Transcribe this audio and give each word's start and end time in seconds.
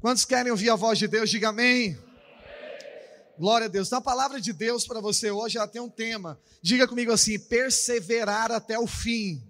Quantos 0.00 0.24
querem 0.24 0.50
ouvir 0.50 0.70
a 0.70 0.76
voz 0.76 0.98
de 0.98 1.06
Deus? 1.06 1.28
Diga 1.28 1.50
amém. 1.50 1.98
Glória 3.38 3.66
a 3.66 3.68
Deus. 3.68 3.90
Na 3.90 4.00
palavra 4.00 4.40
de 4.40 4.50
Deus 4.50 4.86
para 4.86 4.98
você 4.98 5.30
hoje, 5.30 5.58
ela 5.58 5.68
tem 5.68 5.82
um 5.82 5.90
tema. 5.90 6.40
Diga 6.62 6.88
comigo 6.88 7.12
assim: 7.12 7.38
perseverar 7.38 8.50
até 8.50 8.78
o 8.78 8.86
fim. 8.86 9.42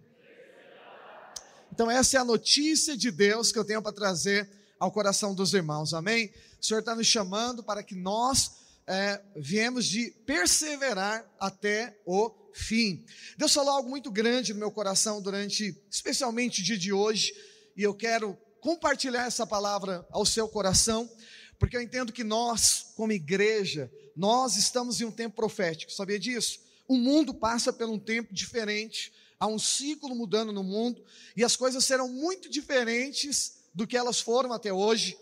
Então, 1.72 1.88
essa 1.88 2.16
é 2.16 2.20
a 2.20 2.24
notícia 2.24 2.96
de 2.96 3.12
Deus 3.12 3.52
que 3.52 3.60
eu 3.60 3.64
tenho 3.64 3.80
para 3.80 3.92
trazer 3.92 4.50
ao 4.76 4.90
coração 4.90 5.36
dos 5.36 5.54
irmãos, 5.54 5.94
amém? 5.94 6.32
O 6.60 6.66
Senhor 6.66 6.80
está 6.80 6.96
nos 6.96 7.06
chamando 7.06 7.62
para 7.62 7.80
que 7.84 7.94
nós 7.94 8.50
é, 8.88 9.20
viemos 9.36 9.86
de 9.86 10.10
perseverar 10.26 11.24
até 11.38 11.96
o 12.04 12.28
fim. 12.52 13.04
Deus 13.38 13.54
falou 13.54 13.74
algo 13.74 13.88
muito 13.88 14.10
grande 14.10 14.52
no 14.52 14.58
meu 14.58 14.72
coração 14.72 15.22
durante, 15.22 15.80
especialmente 15.88 16.60
o 16.60 16.64
dia 16.64 16.76
de 16.76 16.92
hoje, 16.92 17.32
e 17.76 17.84
eu 17.84 17.94
quero 17.94 18.36
compartilhar 18.60 19.26
essa 19.26 19.46
palavra 19.46 20.06
ao 20.10 20.24
seu 20.24 20.48
coração, 20.48 21.10
porque 21.58 21.76
eu 21.76 21.80
entendo 21.80 22.12
que 22.12 22.24
nós, 22.24 22.92
como 22.96 23.12
igreja, 23.12 23.90
nós 24.16 24.56
estamos 24.56 25.00
em 25.00 25.04
um 25.04 25.10
tempo 25.10 25.36
profético, 25.36 25.92
sabia 25.92 26.18
disso? 26.18 26.60
O 26.88 26.96
mundo 26.96 27.34
passa 27.34 27.72
por 27.72 27.88
um 27.88 27.98
tempo 27.98 28.34
diferente, 28.34 29.12
há 29.38 29.46
um 29.46 29.58
ciclo 29.58 30.14
mudando 30.14 30.52
no 30.52 30.62
mundo, 30.62 31.04
e 31.36 31.44
as 31.44 31.56
coisas 31.56 31.84
serão 31.84 32.08
muito 32.08 32.48
diferentes 32.50 33.60
do 33.74 33.86
que 33.86 33.96
elas 33.96 34.20
foram 34.20 34.52
até 34.52 34.72
hoje. 34.72 35.16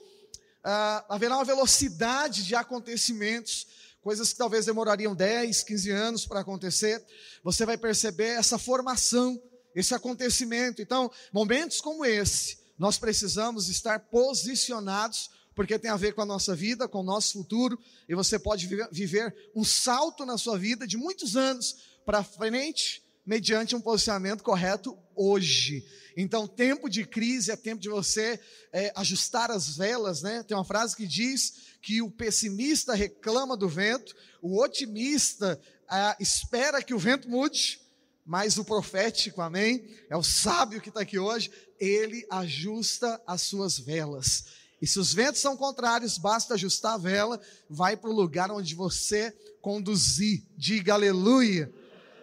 Ah, 0.64 1.04
haverá 1.08 1.36
uma 1.36 1.44
velocidade 1.44 2.44
de 2.44 2.54
acontecimentos, 2.54 3.66
coisas 4.00 4.32
que 4.32 4.38
talvez 4.38 4.66
demorariam 4.66 5.14
10, 5.14 5.62
15 5.62 5.90
anos 5.90 6.26
para 6.26 6.40
acontecer. 6.40 7.04
Você 7.42 7.66
vai 7.66 7.76
perceber 7.76 8.38
essa 8.38 8.58
formação, 8.58 9.40
esse 9.74 9.94
acontecimento. 9.94 10.80
Então, 10.80 11.10
momentos 11.32 11.80
como 11.80 12.04
esse, 12.04 12.58
nós 12.78 12.96
precisamos 12.98 13.68
estar 13.68 13.98
posicionados, 13.98 15.30
porque 15.54 15.78
tem 15.78 15.90
a 15.90 15.96
ver 15.96 16.14
com 16.14 16.22
a 16.22 16.26
nossa 16.26 16.54
vida, 16.54 16.86
com 16.86 17.00
o 17.00 17.04
nosso 17.04 17.32
futuro, 17.32 17.78
e 18.08 18.14
você 18.14 18.38
pode 18.38 18.68
viver 18.92 19.34
um 19.54 19.64
salto 19.64 20.24
na 20.24 20.38
sua 20.38 20.56
vida 20.56 20.86
de 20.86 20.96
muitos 20.96 21.36
anos 21.36 21.76
para 22.06 22.22
frente, 22.22 23.02
mediante 23.26 23.76
um 23.76 23.80
posicionamento 23.80 24.42
correto 24.42 24.96
hoje. 25.14 25.84
Então, 26.16 26.46
tempo 26.46 26.88
de 26.88 27.04
crise 27.04 27.50
é 27.50 27.56
tempo 27.56 27.82
de 27.82 27.88
você 27.88 28.40
é, 28.72 28.92
ajustar 28.96 29.50
as 29.50 29.76
velas, 29.76 30.22
né? 30.22 30.42
Tem 30.42 30.56
uma 30.56 30.64
frase 30.64 30.96
que 30.96 31.06
diz 31.06 31.76
que 31.82 32.00
o 32.00 32.10
pessimista 32.10 32.94
reclama 32.94 33.56
do 33.56 33.68
vento, 33.68 34.14
o 34.40 34.62
otimista 34.62 35.60
ah, 35.88 36.16
espera 36.18 36.82
que 36.82 36.94
o 36.94 36.98
vento 36.98 37.28
mude, 37.28 37.80
mas 38.28 38.58
o 38.58 38.64
profético, 38.64 39.40
amém? 39.40 39.88
É 40.10 40.14
o 40.14 40.22
sábio 40.22 40.82
que 40.82 40.90
está 40.90 41.00
aqui 41.00 41.18
hoje, 41.18 41.50
ele 41.80 42.26
ajusta 42.28 43.18
as 43.26 43.40
suas 43.40 43.78
velas. 43.78 44.44
E 44.82 44.86
se 44.86 44.98
os 44.98 45.14
ventos 45.14 45.40
são 45.40 45.56
contrários, 45.56 46.18
basta 46.18 46.52
ajustar 46.52 46.92
a 46.92 46.98
vela, 46.98 47.40
vai 47.70 47.96
para 47.96 48.10
o 48.10 48.12
lugar 48.12 48.50
onde 48.50 48.74
você 48.74 49.34
conduzir. 49.62 50.42
Diga 50.58 50.92
aleluia. 50.92 51.72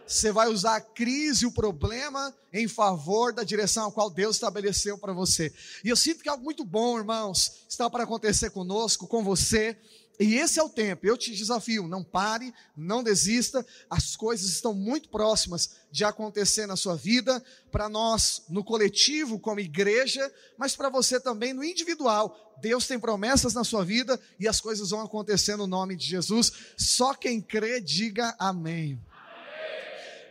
Você 0.05 0.31
vai 0.31 0.47
usar 0.47 0.75
a 0.75 0.81
crise, 0.81 1.47
o 1.47 1.51
problema, 1.51 2.31
em 2.53 2.67
favor 2.67 3.33
da 3.33 3.43
direção 3.43 3.87
a 3.87 3.91
qual 3.91 4.07
Deus 4.07 4.35
estabeleceu 4.35 4.99
para 4.99 5.11
você. 5.11 5.51
E 5.83 5.89
eu 5.89 5.95
sinto 5.95 6.21
que 6.21 6.29
é 6.29 6.31
algo 6.31 6.43
muito 6.43 6.63
bom, 6.63 6.99
irmãos, 6.99 7.65
está 7.67 7.89
para 7.89 8.03
acontecer 8.03 8.51
conosco, 8.51 9.07
com 9.07 9.23
você. 9.23 9.75
E 10.19 10.35
esse 10.35 10.59
é 10.59 10.63
o 10.63 10.69
tempo, 10.69 11.05
eu 11.05 11.17
te 11.17 11.35
desafio, 11.35 11.87
não 11.87 12.03
pare, 12.03 12.53
não 12.75 13.03
desista, 13.03 13.65
as 13.89 14.15
coisas 14.15 14.49
estão 14.49 14.73
muito 14.73 15.09
próximas 15.09 15.71
de 15.91 16.05
acontecer 16.05 16.65
na 16.65 16.75
sua 16.75 16.95
vida, 16.95 17.43
para 17.71 17.89
nós 17.89 18.43
no 18.49 18.63
coletivo, 18.63 19.39
como 19.39 19.59
igreja, 19.59 20.31
mas 20.57 20.75
para 20.75 20.89
você 20.89 21.19
também 21.19 21.53
no 21.53 21.63
individual. 21.63 22.55
Deus 22.61 22.87
tem 22.87 22.97
promessas 22.97 23.53
na 23.53 23.65
sua 23.65 23.83
vida 23.83 24.19
e 24.39 24.47
as 24.47 24.61
coisas 24.61 24.91
vão 24.91 25.01
acontecer 25.01 25.57
no 25.57 25.67
nome 25.67 25.95
de 25.95 26.05
Jesus. 26.05 26.51
Só 26.77 27.13
quem 27.13 27.41
crê, 27.41 27.81
diga 27.81 28.33
amém. 28.39 28.99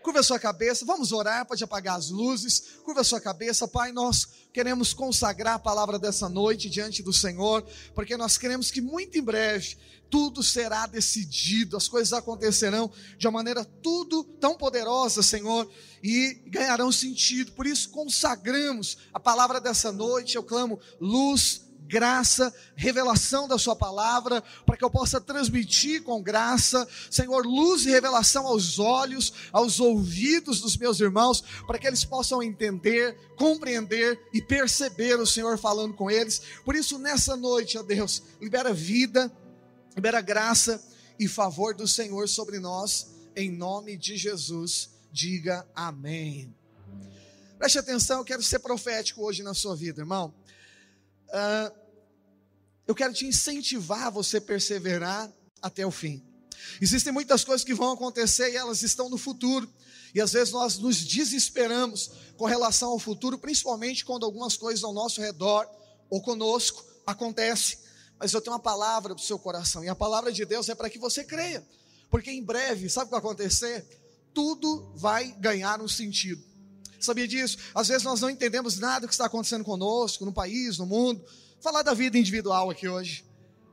Curva 0.04 0.20
a 0.20 0.22
sua 0.22 0.38
cabeça, 0.38 0.84
vamos 0.84 1.12
orar, 1.12 1.46
pode 1.46 1.64
apagar 1.64 1.96
as 1.96 2.10
luzes. 2.10 2.76
Curva 2.84 3.00
a 3.00 3.04
sua 3.04 3.22
cabeça, 3.22 3.66
Pai, 3.66 3.90
nós 3.90 4.28
queremos 4.52 4.92
consagrar 4.92 5.54
a 5.54 5.58
palavra 5.58 5.98
dessa 5.98 6.28
noite 6.28 6.68
diante 6.68 7.02
do 7.02 7.10
Senhor, 7.10 7.66
porque 7.94 8.14
nós 8.14 8.36
queremos 8.36 8.70
que 8.70 8.82
muito 8.82 9.16
em 9.16 9.22
breve 9.22 9.78
tudo 10.10 10.42
será 10.42 10.86
decidido, 10.86 11.76
as 11.76 11.88
coisas 11.88 12.12
acontecerão 12.12 12.92
de 13.16 13.26
uma 13.26 13.32
maneira 13.32 13.64
tudo 13.64 14.22
tão 14.22 14.54
poderosa, 14.54 15.22
Senhor, 15.22 15.68
e 16.02 16.38
ganharão 16.48 16.92
sentido. 16.92 17.52
Por 17.52 17.66
isso 17.66 17.88
consagramos 17.88 18.98
a 19.12 19.18
palavra 19.18 19.58
dessa 19.58 19.90
noite. 19.90 20.36
Eu 20.36 20.42
clamo 20.42 20.78
luz, 21.00 21.62
graça, 21.86 22.52
revelação 22.74 23.46
da 23.46 23.58
Sua 23.58 23.76
palavra, 23.76 24.42
para 24.64 24.76
que 24.76 24.84
eu 24.84 24.90
possa 24.90 25.20
transmitir 25.20 26.02
com 26.02 26.22
graça, 26.22 26.86
Senhor, 27.10 27.46
luz 27.46 27.84
e 27.84 27.90
revelação 27.90 28.46
aos 28.46 28.78
olhos, 28.78 29.32
aos 29.52 29.80
ouvidos 29.80 30.60
dos 30.60 30.76
meus 30.76 31.00
irmãos, 31.00 31.42
para 31.66 31.78
que 31.78 31.86
eles 31.86 32.04
possam 32.04 32.42
entender, 32.42 33.16
compreender 33.36 34.20
e 34.32 34.40
perceber 34.40 35.20
o 35.20 35.26
Senhor 35.26 35.58
falando 35.58 35.94
com 35.94 36.10
eles. 36.10 36.42
Por 36.64 36.74
isso, 36.74 36.98
nessa 36.98 37.36
noite, 37.36 37.78
ó 37.78 37.82
Deus, 37.82 38.22
libera 38.40 38.72
vida, 38.72 39.30
libera 39.94 40.20
graça 40.20 40.82
e 41.18 41.28
favor 41.28 41.74
do 41.74 41.86
Senhor 41.86 42.28
sobre 42.28 42.58
nós, 42.58 43.14
em 43.36 43.50
nome 43.50 43.96
de 43.96 44.16
Jesus. 44.16 44.90
Diga 45.12 45.66
amém. 45.74 46.52
Preste 47.58 47.78
atenção, 47.78 48.18
eu 48.18 48.24
quero 48.24 48.42
ser 48.42 48.58
profético 48.58 49.22
hoje 49.22 49.42
na 49.42 49.54
sua 49.54 49.76
vida, 49.76 50.02
irmão. 50.02 50.34
Uh, 51.28 51.84
eu 52.86 52.94
quero 52.94 53.12
te 53.12 53.26
incentivar 53.26 54.08
a 54.08 54.10
você 54.10 54.40
perseverar 54.40 55.32
até 55.60 55.86
o 55.86 55.90
fim. 55.90 56.22
Existem 56.80 57.12
muitas 57.12 57.44
coisas 57.44 57.64
que 57.64 57.74
vão 57.74 57.92
acontecer 57.92 58.52
e 58.52 58.56
elas 58.56 58.82
estão 58.82 59.08
no 59.08 59.18
futuro. 59.18 59.68
E 60.14 60.20
às 60.20 60.32
vezes 60.32 60.52
nós 60.52 60.78
nos 60.78 61.04
desesperamos 61.04 62.10
com 62.36 62.44
relação 62.44 62.90
ao 62.90 62.98
futuro, 62.98 63.38
principalmente 63.38 64.04
quando 64.04 64.24
algumas 64.24 64.56
coisas 64.56 64.84
ao 64.84 64.92
nosso 64.92 65.20
redor 65.20 65.68
ou 66.08 66.22
conosco 66.22 66.84
acontecem. 67.06 67.78
Mas 68.18 68.32
eu 68.32 68.40
tenho 68.40 68.54
uma 68.54 68.62
palavra 68.62 69.14
para 69.14 69.22
o 69.22 69.26
seu 69.26 69.38
coração, 69.38 69.82
e 69.82 69.88
a 69.88 69.94
palavra 69.94 70.32
de 70.32 70.44
Deus 70.44 70.68
é 70.68 70.74
para 70.74 70.88
que 70.88 70.98
você 70.98 71.24
creia, 71.24 71.66
porque 72.08 72.30
em 72.30 72.42
breve, 72.42 72.88
sabe 72.88 73.06
o 73.06 73.08
que 73.08 73.10
vai 73.10 73.18
acontecer? 73.18 73.84
Tudo 74.32 74.92
vai 74.94 75.32
ganhar 75.32 75.80
um 75.80 75.88
sentido. 75.88 76.42
Sabia 77.04 77.28
disso? 77.28 77.58
Às 77.74 77.88
vezes 77.88 78.02
nós 78.02 78.20
não 78.20 78.30
entendemos 78.30 78.78
nada 78.78 79.02
do 79.02 79.08
que 79.08 79.14
está 79.14 79.26
acontecendo 79.26 79.64
conosco, 79.64 80.24
no 80.24 80.32
país, 80.32 80.78
no 80.78 80.86
mundo. 80.86 81.20
Vou 81.24 81.62
falar 81.62 81.82
da 81.82 81.94
vida 81.94 82.18
individual 82.18 82.70
aqui 82.70 82.88
hoje. 82.88 83.24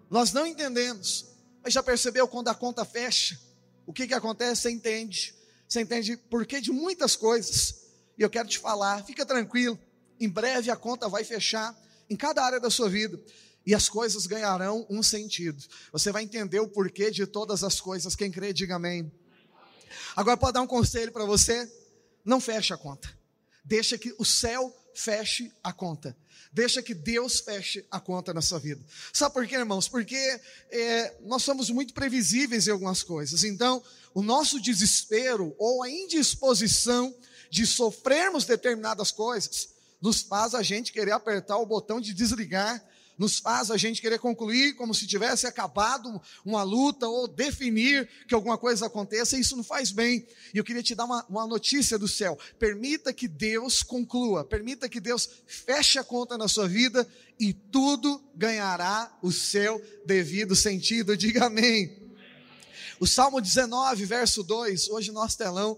Nós 0.09 0.33
não 0.33 0.45
entendemos, 0.45 1.25
mas 1.63 1.73
já 1.73 1.81
percebeu 1.81 2.27
quando 2.27 2.49
a 2.49 2.55
conta 2.55 2.83
fecha? 2.83 3.39
O 3.85 3.93
que, 3.93 4.07
que 4.07 4.13
acontece? 4.13 4.63
Você 4.63 4.71
entende. 4.71 5.33
Você 5.67 5.81
entende 5.81 6.17
por 6.17 6.45
que 6.45 6.59
de 6.59 6.71
muitas 6.71 7.15
coisas. 7.15 7.81
E 8.17 8.21
eu 8.21 8.29
quero 8.29 8.47
te 8.47 8.59
falar, 8.59 9.03
fica 9.05 9.25
tranquilo. 9.25 9.79
Em 10.19 10.29
breve 10.29 10.69
a 10.69 10.75
conta 10.75 11.07
vai 11.07 11.23
fechar 11.23 11.75
em 12.09 12.15
cada 12.15 12.43
área 12.43 12.59
da 12.59 12.69
sua 12.69 12.89
vida 12.89 13.19
e 13.65 13.73
as 13.73 13.87
coisas 13.87 14.25
ganharão 14.25 14.85
um 14.89 15.01
sentido. 15.01 15.63
Você 15.91 16.11
vai 16.11 16.23
entender 16.23 16.59
o 16.59 16.67
porquê 16.67 17.11
de 17.11 17.25
todas 17.25 17.63
as 17.63 17.79
coisas. 17.79 18.15
Quem 18.15 18.31
crê, 18.31 18.51
diga 18.51 18.75
amém. 18.75 19.11
Agora, 20.15 20.37
pode 20.37 20.53
dar 20.53 20.61
um 20.61 20.67
conselho 20.67 21.11
para 21.11 21.25
você? 21.25 21.71
Não 22.23 22.39
feche 22.39 22.73
a 22.73 22.77
conta. 22.77 23.20
Deixa 23.63 23.97
que 23.97 24.13
o 24.17 24.25
céu 24.25 24.75
feche 24.93 25.51
a 25.63 25.71
conta. 25.71 26.15
Deixa 26.53 26.81
que 26.81 26.93
Deus 26.93 27.39
feche 27.39 27.85
a 27.89 27.99
conta 27.99 28.33
na 28.33 28.41
sua 28.41 28.59
vida. 28.59 28.83
Sabe 29.13 29.33
por 29.33 29.47
quê, 29.47 29.55
irmãos? 29.55 29.87
Porque 29.87 30.17
é, 30.69 31.15
nós 31.21 31.43
somos 31.43 31.69
muito 31.69 31.93
previsíveis 31.93 32.67
em 32.67 32.71
algumas 32.71 33.01
coisas. 33.01 33.43
Então, 33.45 33.81
o 34.13 34.21
nosso 34.21 34.59
desespero 34.59 35.55
ou 35.57 35.81
a 35.81 35.89
indisposição 35.89 37.15
de 37.49 37.65
sofrermos 37.65 38.45
determinadas 38.45 39.11
coisas 39.11 39.69
nos 40.01 40.21
faz 40.21 40.53
a 40.53 40.61
gente 40.61 40.91
querer 40.91 41.11
apertar 41.11 41.57
o 41.57 41.65
botão 41.65 42.01
de 42.01 42.13
desligar 42.13 42.83
nos 43.21 43.37
faz 43.37 43.69
a 43.69 43.77
gente 43.77 44.01
querer 44.01 44.17
concluir 44.17 44.73
como 44.73 44.95
se 44.95 45.05
tivesse 45.05 45.45
acabado 45.45 46.19
uma 46.43 46.63
luta 46.63 47.07
ou 47.07 47.27
definir 47.27 48.09
que 48.27 48.33
alguma 48.33 48.57
coisa 48.57 48.87
aconteça, 48.87 49.37
e 49.37 49.41
isso 49.41 49.55
não 49.55 49.63
faz 49.63 49.91
bem. 49.91 50.25
E 50.51 50.57
eu 50.57 50.63
queria 50.63 50.81
te 50.81 50.95
dar 50.95 51.05
uma, 51.05 51.23
uma 51.29 51.45
notícia 51.45 51.99
do 51.99 52.07
céu: 52.07 52.35
permita 52.57 53.13
que 53.13 53.27
Deus 53.27 53.83
conclua, 53.83 54.43
permita 54.43 54.89
que 54.89 54.99
Deus 54.99 55.29
feche 55.45 55.99
a 55.99 56.03
conta 56.03 56.35
na 56.35 56.47
sua 56.47 56.67
vida 56.67 57.07
e 57.39 57.53
tudo 57.53 58.19
ganhará 58.33 59.15
o 59.21 59.31
seu 59.31 59.79
devido 60.03 60.55
sentido. 60.55 61.15
Diga 61.15 61.45
amém. 61.45 61.95
O 62.99 63.05
Salmo 63.05 63.39
19, 63.39 64.03
verso 64.03 64.41
2, 64.41 64.89
hoje 64.89 65.11
nosso 65.11 65.37
telão 65.37 65.77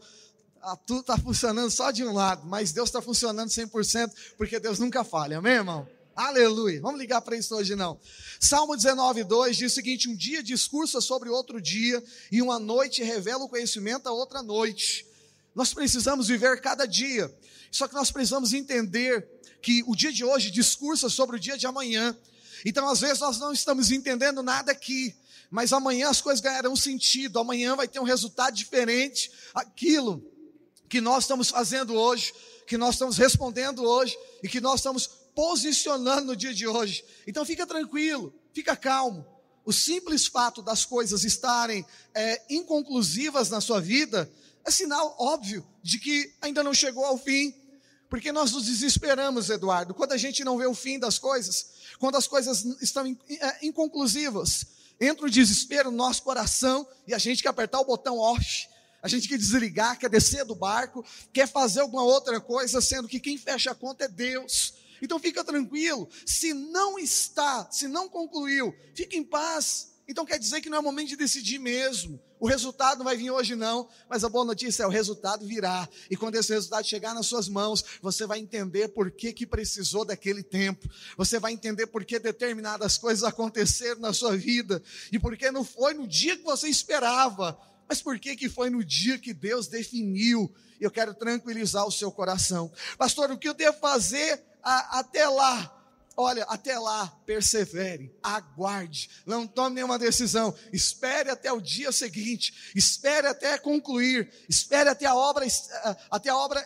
tudo 0.86 1.02
está 1.02 1.18
funcionando 1.18 1.70
só 1.70 1.92
de 1.92 2.06
um 2.06 2.14
lado, 2.14 2.48
mas 2.48 2.72
Deus 2.72 2.88
está 2.88 3.02
funcionando 3.02 3.50
100%, 3.50 4.14
porque 4.38 4.62
Deus 4.62 4.80
nunca 4.80 5.04
falha, 5.04 5.40
amém, 5.40 5.56
irmão? 5.56 5.86
Aleluia. 6.16 6.80
Vamos 6.80 7.00
ligar 7.00 7.22
para 7.22 7.36
isso 7.36 7.56
hoje 7.56 7.76
não. 7.76 8.00
Salmo 8.40 8.76
19, 8.76 9.24
2 9.24 9.58
diz 9.58 9.72
o 9.72 9.76
seguinte: 9.76 10.08
Um 10.08 10.16
dia 10.16 10.44
discursa 10.44 11.02
sobre 11.02 11.30
outro 11.30 11.60
dia, 11.60 12.04
e 12.32 12.42
uma 12.42 12.60
noite 12.60 13.02
revela 13.02 13.44
o 13.44 13.50
conhecimento 13.50 14.08
a 14.08 14.12
outra 14.12 14.44
noite. 14.44 15.08
Nós 15.56 15.74
precisamos 15.74 16.28
viver 16.28 16.62
cada 16.62 16.86
dia. 16.86 17.34
Só 17.72 17.88
que 17.88 17.96
nós 17.96 18.12
precisamos 18.12 18.54
entender 18.54 19.28
que 19.60 19.84
o 19.88 19.96
dia 19.96 20.12
de 20.12 20.24
hoje 20.24 20.52
discursa 20.52 21.10
sobre 21.10 21.38
o 21.38 21.40
dia 21.40 21.58
de 21.58 21.66
amanhã. 21.66 22.16
Então, 22.64 22.88
às 22.88 23.02
vezes, 23.02 23.20
nós 23.20 23.40
não 23.40 23.52
estamos 23.52 23.90
entendendo 23.92 24.44
nada 24.44 24.72
aqui, 24.72 25.16
mas 25.50 25.74
amanhã 25.74 26.10
as 26.10 26.22
coisas 26.22 26.40
ganharão 26.40 26.76
sentido, 26.76 27.40
amanhã 27.40 27.76
vai 27.76 27.88
ter 27.88 28.00
um 28.00 28.04
resultado 28.04 28.54
diferente. 28.54 29.32
Aquilo 29.54 30.24
que 30.88 31.02
nós 31.02 31.24
estamos 31.24 31.50
fazendo 31.50 31.96
hoje, 31.96 32.32
que 32.68 32.78
nós 32.78 32.96
estamos 32.96 33.18
respondendo 33.18 33.84
hoje 33.84 34.16
e 34.44 34.48
que 34.48 34.62
nós 34.62 34.80
estamos 34.80 35.23
posicionando 35.36 36.28
no 36.28 36.36
dia 36.36 36.54
de 36.54 36.68
hoje. 36.68 37.04
Então, 37.28 37.46
fica 37.46 37.66
tranquilo, 37.66 38.34
fica 38.54 38.76
calmo. 38.76 39.26
O 39.66 39.72
simples 39.72 40.28
fato 40.28 40.62
das 40.62 40.86
coisas 40.86 41.24
estarem 41.24 41.86
é, 42.14 42.42
inconclusivas 42.50 43.50
na 43.50 43.62
sua 43.62 43.80
vida 43.80 44.30
é 44.66 44.72
sinal 44.72 45.16
óbvio 45.20 45.66
de 45.82 46.00
que 46.00 46.34
ainda 46.42 46.64
não 46.64 46.74
chegou 46.74 47.06
ao 47.06 47.18
fim. 47.18 47.54
Porque 48.10 48.32
nós 48.32 48.52
nos 48.52 48.66
desesperamos, 48.66 49.50
Eduardo, 49.50 49.94
quando 49.94 50.12
a 50.12 50.18
gente 50.18 50.44
não 50.44 50.58
vê 50.58 50.68
o 50.68 50.76
fim 50.76 51.00
das 51.00 51.18
coisas, 51.18 51.72
quando 51.98 52.16
as 52.16 52.28
coisas 52.28 52.64
estão 52.80 53.06
é, 53.28 53.66
inconclusivas, 53.66 54.68
entra 55.00 55.26
o 55.26 55.30
desespero 55.30 55.90
no 55.90 55.98
nosso 55.98 56.22
coração 56.22 56.88
e 57.08 57.14
a 57.14 57.18
gente 57.18 57.42
quer 57.42 57.50
apertar 57.50 57.80
o 57.80 57.86
botão 57.86 58.20
off, 58.20 58.68
a 59.02 59.08
gente 59.08 59.28
quer 59.28 59.38
desligar, 59.38 59.98
quer 59.98 60.10
descer 60.10 60.46
do 60.46 60.56
barco, 60.56 61.04
quer 61.34 61.48
fazer 61.48 61.82
alguma 61.82 62.04
outra 62.04 62.40
coisa, 62.40 62.80
sendo 62.80 63.08
que 63.08 63.20
quem 63.20 63.38
fecha 63.38 63.72
a 63.72 63.76
conta 63.76 64.06
é 64.06 64.08
Deus. 64.08 64.76
Então 65.04 65.20
fica 65.20 65.44
tranquilo, 65.44 66.08
se 66.26 66.54
não 66.54 66.98
está, 66.98 67.70
se 67.70 67.90
não 67.90 68.08
concluiu, 68.08 68.74
fique 68.96 69.18
em 69.18 69.24
paz. 69.24 69.92
Então 70.08 70.26
quer 70.26 70.40
dizer 70.40 70.62
que 70.62 70.70
não 70.70 70.78
é 70.78 70.82
momento 70.82 71.10
de 71.10 71.18
decidir 71.18 71.60
mesmo. 71.60 72.22
O 72.40 72.48
resultado 72.48 73.00
não 73.00 73.06
vai 73.06 73.18
vir 73.18 73.30
hoje, 73.30 73.54
não, 73.54 73.90
mas 74.10 74.24
a 74.24 74.30
boa 74.30 74.46
notícia 74.46 74.84
é: 74.84 74.88
o 74.88 74.90
resultado 74.90 75.46
virá. 75.46 75.88
E 76.10 76.16
quando 76.16 76.36
esse 76.36 76.54
resultado 76.54 76.88
chegar 76.88 77.14
nas 77.14 77.26
suas 77.26 77.50
mãos, 77.50 77.84
você 78.02 78.26
vai 78.26 78.40
entender 78.40 78.90
por 78.90 79.12
que, 79.12 79.34
que 79.34 79.46
precisou 79.46 80.06
daquele 80.06 80.42
tempo. 80.42 80.90
Você 81.18 81.38
vai 81.38 81.52
entender 81.52 81.88
por 81.88 82.06
que 82.06 82.18
determinadas 82.18 82.98
coisas 82.98 83.26
aconteceram 83.26 84.00
na 84.00 84.14
sua 84.14 84.38
vida. 84.38 84.82
E 85.12 85.20
por 85.20 85.36
que 85.36 85.52
não 85.52 85.66
foi 85.66 85.94
no 85.94 86.08
dia 86.08 86.38
que 86.38 86.44
você 86.44 86.70
esperava, 86.70 87.58
mas 87.88 88.02
por 88.02 88.20
que, 88.20 88.36
que 88.36 88.50
foi 88.50 88.70
no 88.70 88.84
dia 88.84 89.18
que 89.18 89.34
Deus 89.34 89.68
definiu. 89.68 90.54
Eu 90.80 90.92
quero 90.92 91.14
tranquilizar 91.14 91.86
o 91.86 91.92
seu 91.92 92.12
coração. 92.12 92.72
Pastor, 92.98 93.32
o 93.32 93.38
que 93.38 93.48
eu 93.48 93.54
devo 93.54 93.78
fazer 93.80 94.44
a, 94.62 95.00
até 95.00 95.28
lá? 95.28 95.80
Olha, 96.16 96.44
até 96.44 96.78
lá, 96.78 97.08
persevere, 97.26 98.16
aguarde, 98.22 99.10
não 99.26 99.48
tome 99.48 99.76
nenhuma 99.76 99.98
decisão, 99.98 100.54
espere 100.72 101.32
até 101.32 101.52
o 101.52 101.60
dia 101.60 101.92
seguinte, 101.92 102.72
espere 102.76 103.26
até 103.26 103.58
concluir, 103.58 104.32
espere 104.48 104.90
até 104.90 105.08
a 105.08 105.16
obra, 105.16 105.44
até 106.12 106.30
a 106.30 106.38
obra, 106.38 106.64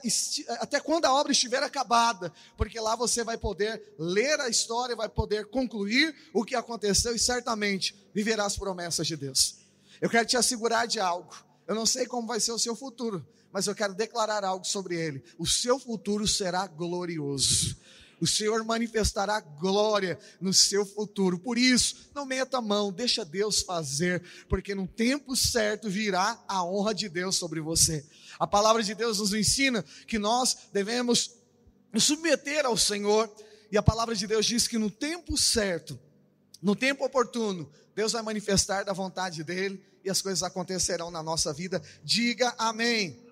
até 0.60 0.82
quando 0.82 1.06
a 1.06 1.14
obra 1.14 1.32
estiver 1.32 1.64
acabada, 1.64 2.34
porque 2.58 2.78
lá 2.78 2.98
você 2.98 3.24
vai 3.24 3.38
poder 3.38 3.96
ler 3.98 4.38
a 4.42 4.50
história, 4.50 4.98
vai 4.98 5.08
poder 5.08 5.46
concluir 5.46 6.14
o 6.34 6.44
que 6.44 6.54
aconteceu 6.54 7.16
e 7.16 7.20
certamente 7.20 7.96
viverá 8.14 8.46
as 8.46 8.58
promessas 8.58 9.08
de 9.08 9.16
Deus. 9.16 9.67
Eu 10.02 10.10
quero 10.10 10.28
te 10.28 10.38
assegurar 10.38 10.88
de 10.88 11.00
algo, 11.00 11.34
eu 11.68 11.76
não 11.76 11.86
sei 11.86 12.06
como 12.06 12.28
vai 12.28 12.40
ser 12.40 12.52
o 12.52 12.60
seu 12.60 12.76
futuro, 12.76 13.26
mas 13.52 13.68
eu 13.68 13.76
quero 13.76 13.94
declarar 13.94 14.44
algo 14.44 14.66
sobre 14.66 14.96
ele: 14.96 15.24
o 15.38 15.46
seu 15.46 15.80
futuro 15.80 16.28
será 16.28 16.68
glorioso 16.68 17.78
o 18.20 18.26
Senhor 18.26 18.64
manifestará 18.64 19.40
glória 19.40 20.18
no 20.42 20.54
seu 20.54 20.86
futuro. 20.86 21.38
Por 21.38 21.58
isso, 21.58 22.10
não 22.16 22.26
meta 22.26 22.58
a 22.58 22.62
mão, 22.62 22.92
deixa 22.92 23.24
Deus 23.24 23.62
fazer, 23.62 24.24
porque 24.50 24.74
no 24.74 24.88
tempo 24.88 25.36
certo 25.36 25.90
virá 25.90 26.44
a 26.48 26.64
honra 26.64 26.94
de 26.94 27.08
Deus 27.10 27.36
sobre 27.36 27.62
você. 27.62 28.06
A 28.40 28.48
palavra 28.48 28.82
de 28.82 28.96
Deus 28.96 29.20
nos 29.20 29.34
ensina 29.34 29.84
que 30.08 30.18
nós 30.18 30.58
devemos 30.74 31.32
nos 31.94 32.04
submeter 32.04 32.66
ao 32.66 32.78
Senhor, 32.78 33.32
e 33.72 33.78
a 33.78 33.84
palavra 33.84 34.16
de 34.16 34.26
Deus 34.26 34.46
diz 34.46 34.68
que 34.68 34.78
no 34.78 34.90
tempo 34.90 35.38
certo, 35.38 36.00
no 36.62 36.76
tempo 36.76 37.06
oportuno, 37.06 37.70
Deus 37.96 38.12
vai 38.12 38.22
manifestar 38.22 38.84
da 38.84 38.94
vontade 38.94 39.44
dele 39.44 39.84
e 40.04 40.10
as 40.10 40.22
coisas 40.22 40.44
acontecerão 40.44 41.12
na 41.12 41.24
nossa 41.24 41.52
vida. 41.54 41.82
Diga 42.04 42.54
amém. 42.58 43.28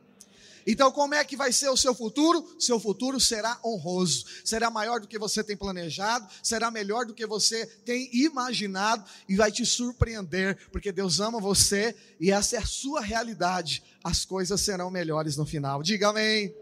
Então, 0.68 0.92
como 0.92 1.14
é 1.14 1.24
que 1.24 1.38
vai 1.38 1.54
ser 1.54 1.70
o 1.70 1.78
seu 1.78 1.94
futuro? 1.94 2.44
Seu 2.60 2.80
futuro 2.80 3.20
será 3.20 3.60
honroso, 3.64 4.26
será 4.44 4.72
maior 4.72 5.00
do 5.00 5.08
que 5.08 5.20
você 5.20 5.44
tem 5.44 5.56
planejado, 5.56 6.28
será 6.42 6.72
melhor 6.72 7.06
do 7.06 7.14
que 7.14 7.28
você 7.28 7.68
tem 7.86 8.10
imaginado 8.12 9.06
e 9.30 9.36
vai 9.36 9.52
te 9.52 9.64
surpreender, 9.64 10.58
porque 10.72 10.92
Deus 10.92 11.20
ama 11.20 11.40
você 11.40 11.96
e 12.20 12.32
essa 12.32 12.56
é 12.56 12.60
a 12.60 12.66
sua 12.66 13.02
realidade. 13.02 13.84
As 14.04 14.26
coisas 14.26 14.60
serão 14.60 14.90
melhores 14.90 15.38
no 15.38 15.46
final. 15.46 15.84
Diga 15.84 16.10
amém. 16.10 16.54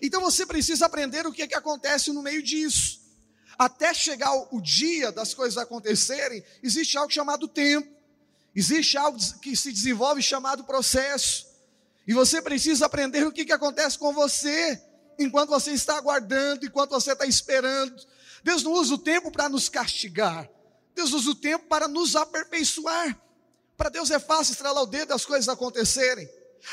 Então 0.00 0.20
você 0.20 0.46
precisa 0.46 0.86
aprender 0.86 1.26
o 1.26 1.32
que, 1.32 1.42
é 1.42 1.46
que 1.46 1.54
acontece 1.54 2.10
no 2.10 2.22
meio 2.22 2.42
disso. 2.42 3.03
Até 3.58 3.94
chegar 3.94 4.32
o 4.50 4.60
dia 4.60 5.12
das 5.12 5.32
coisas 5.34 5.56
acontecerem, 5.56 6.42
existe 6.62 6.96
algo 6.96 7.12
chamado 7.12 7.46
tempo, 7.46 7.88
existe 8.54 8.96
algo 8.96 9.18
que 9.40 9.56
se 9.56 9.72
desenvolve 9.72 10.22
chamado 10.22 10.64
processo. 10.64 11.46
E 12.06 12.12
você 12.12 12.42
precisa 12.42 12.86
aprender 12.86 13.26
o 13.26 13.32
que, 13.32 13.44
que 13.44 13.52
acontece 13.52 13.98
com 13.98 14.12
você 14.12 14.80
enquanto 15.18 15.50
você 15.50 15.70
está 15.70 15.96
aguardando, 15.96 16.66
enquanto 16.66 16.90
você 16.90 17.12
está 17.12 17.24
esperando. 17.24 18.04
Deus 18.42 18.62
não 18.62 18.72
usa 18.72 18.94
o 18.94 18.98
tempo 18.98 19.30
para 19.30 19.48
nos 19.48 19.68
castigar. 19.68 20.48
Deus 20.94 21.12
usa 21.12 21.30
o 21.30 21.34
tempo 21.34 21.66
para 21.66 21.88
nos 21.88 22.14
aperfeiçoar. 22.14 23.18
Para 23.76 23.88
Deus 23.88 24.10
é 24.10 24.18
fácil 24.18 24.52
estralar 24.52 24.82
o 24.82 24.86
dedo 24.86 25.12
e 25.12 25.14
as 25.14 25.24
coisas 25.24 25.48
acontecerem. 25.48 26.28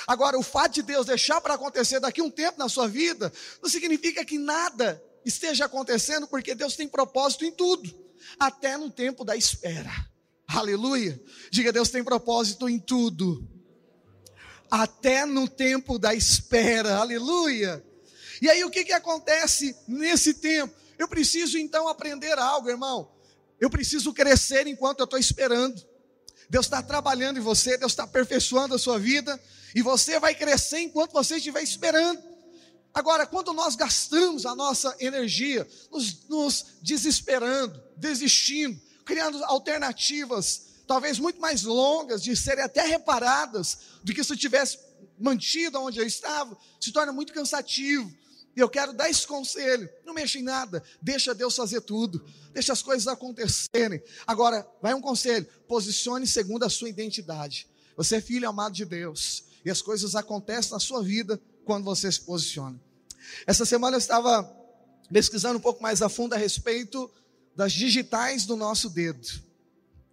Agora, 0.07 0.37
o 0.37 0.43
fato 0.43 0.73
de 0.73 0.81
Deus 0.83 1.05
deixar 1.05 1.41
para 1.41 1.55
acontecer 1.55 1.99
daqui 1.99 2.21
um 2.21 2.29
tempo 2.29 2.57
na 2.57 2.69
sua 2.69 2.87
vida, 2.87 3.31
não 3.61 3.69
significa 3.69 4.23
que 4.23 4.37
nada 4.37 5.01
esteja 5.25 5.65
acontecendo, 5.65 6.27
porque 6.27 6.55
Deus 6.55 6.75
tem 6.75 6.87
propósito 6.87 7.45
em 7.45 7.51
tudo, 7.51 7.93
até 8.39 8.77
no 8.77 8.89
tempo 8.89 9.23
da 9.23 9.35
espera. 9.35 9.91
Aleluia. 10.47 11.21
Diga, 11.49 11.71
Deus 11.71 11.89
tem 11.89 12.03
propósito 12.03 12.67
em 12.67 12.79
tudo 12.79 13.47
até 14.71 15.25
no 15.25 15.49
tempo 15.49 15.99
da 15.99 16.15
espera, 16.15 16.95
aleluia. 16.95 17.83
E 18.41 18.49
aí 18.49 18.63
o 18.63 18.69
que, 18.69 18.85
que 18.85 18.93
acontece 18.93 19.75
nesse 19.85 20.35
tempo? 20.35 20.73
Eu 20.97 21.09
preciso 21.09 21.57
então 21.57 21.89
aprender 21.89 22.39
algo, 22.39 22.69
irmão. 22.69 23.11
Eu 23.59 23.69
preciso 23.69 24.13
crescer 24.13 24.65
enquanto 24.65 25.01
eu 25.01 25.03
estou 25.03 25.19
esperando. 25.19 25.85
Deus 26.49 26.65
está 26.65 26.81
trabalhando 26.81 27.37
em 27.37 27.41
você, 27.41 27.77
Deus 27.77 27.91
está 27.91 28.03
aperfeiçoando 28.03 28.73
a 28.73 28.79
sua 28.79 28.97
vida, 28.97 29.39
e 29.75 29.81
você 29.81 30.19
vai 30.19 30.33
crescer 30.33 30.79
enquanto 30.79 31.11
você 31.11 31.35
estiver 31.35 31.61
esperando. 31.61 32.21
Agora, 32.93 33.25
quando 33.25 33.53
nós 33.53 33.75
gastamos 33.75 34.45
a 34.45 34.55
nossa 34.55 34.95
energia 34.99 35.67
nos, 35.91 36.27
nos 36.27 36.65
desesperando, 36.81 37.81
desistindo, 37.97 38.79
criando 39.05 39.43
alternativas 39.45 40.71
talvez 40.91 41.19
muito 41.19 41.39
mais 41.39 41.63
longas, 41.63 42.21
de 42.21 42.35
serem 42.35 42.65
até 42.65 42.85
reparadas, 42.85 43.77
do 44.03 44.13
que 44.13 44.21
se 44.21 44.33
eu 44.33 44.37
tivesse 44.37 44.77
mantido 45.17 45.79
onde 45.79 45.97
eu 45.97 46.05
estava, 46.05 46.57
se 46.81 46.91
torna 46.91 47.13
muito 47.13 47.31
cansativo. 47.31 48.13
E 48.53 48.59
eu 48.59 48.67
quero 48.67 48.91
dar 48.91 49.09
esse 49.09 49.25
conselho: 49.25 49.89
não 50.05 50.13
mexa 50.13 50.37
em 50.37 50.43
nada, 50.43 50.83
deixa 51.01 51.33
Deus 51.33 51.55
fazer 51.55 51.79
tudo, 51.79 52.21
deixa 52.51 52.73
as 52.73 52.81
coisas 52.81 53.07
acontecerem. 53.07 54.03
Agora, 54.27 54.67
vai 54.81 54.93
um 54.93 54.99
conselho: 54.99 55.47
posicione 55.65 56.27
segundo 56.27 56.63
a 56.63 56.69
sua 56.69 56.89
identidade. 56.89 57.69
Você 57.95 58.17
é 58.17 58.21
filho 58.21 58.49
amado 58.49 58.73
de 58.73 58.83
Deus, 58.83 59.45
e 59.63 59.71
as 59.71 59.81
coisas 59.81 60.13
acontecem 60.13 60.73
na 60.73 60.79
sua 60.79 61.01
vida 61.01 61.41
quando 61.63 61.85
você 61.85 62.11
se 62.11 62.19
posiciona. 62.19 62.77
Essa 63.45 63.65
semana 63.65 63.95
eu 63.95 63.99
estava 63.99 64.43
pesquisando 65.11 65.57
um 65.57 65.61
pouco 65.61 65.81
mais 65.81 66.01
a 66.01 66.09
fundo 66.09 66.33
a 66.33 66.37
respeito 66.37 67.11
das 67.55 67.73
digitais 67.73 68.45
do 68.45 68.55
nosso 68.55 68.89
dedo. 68.89 69.27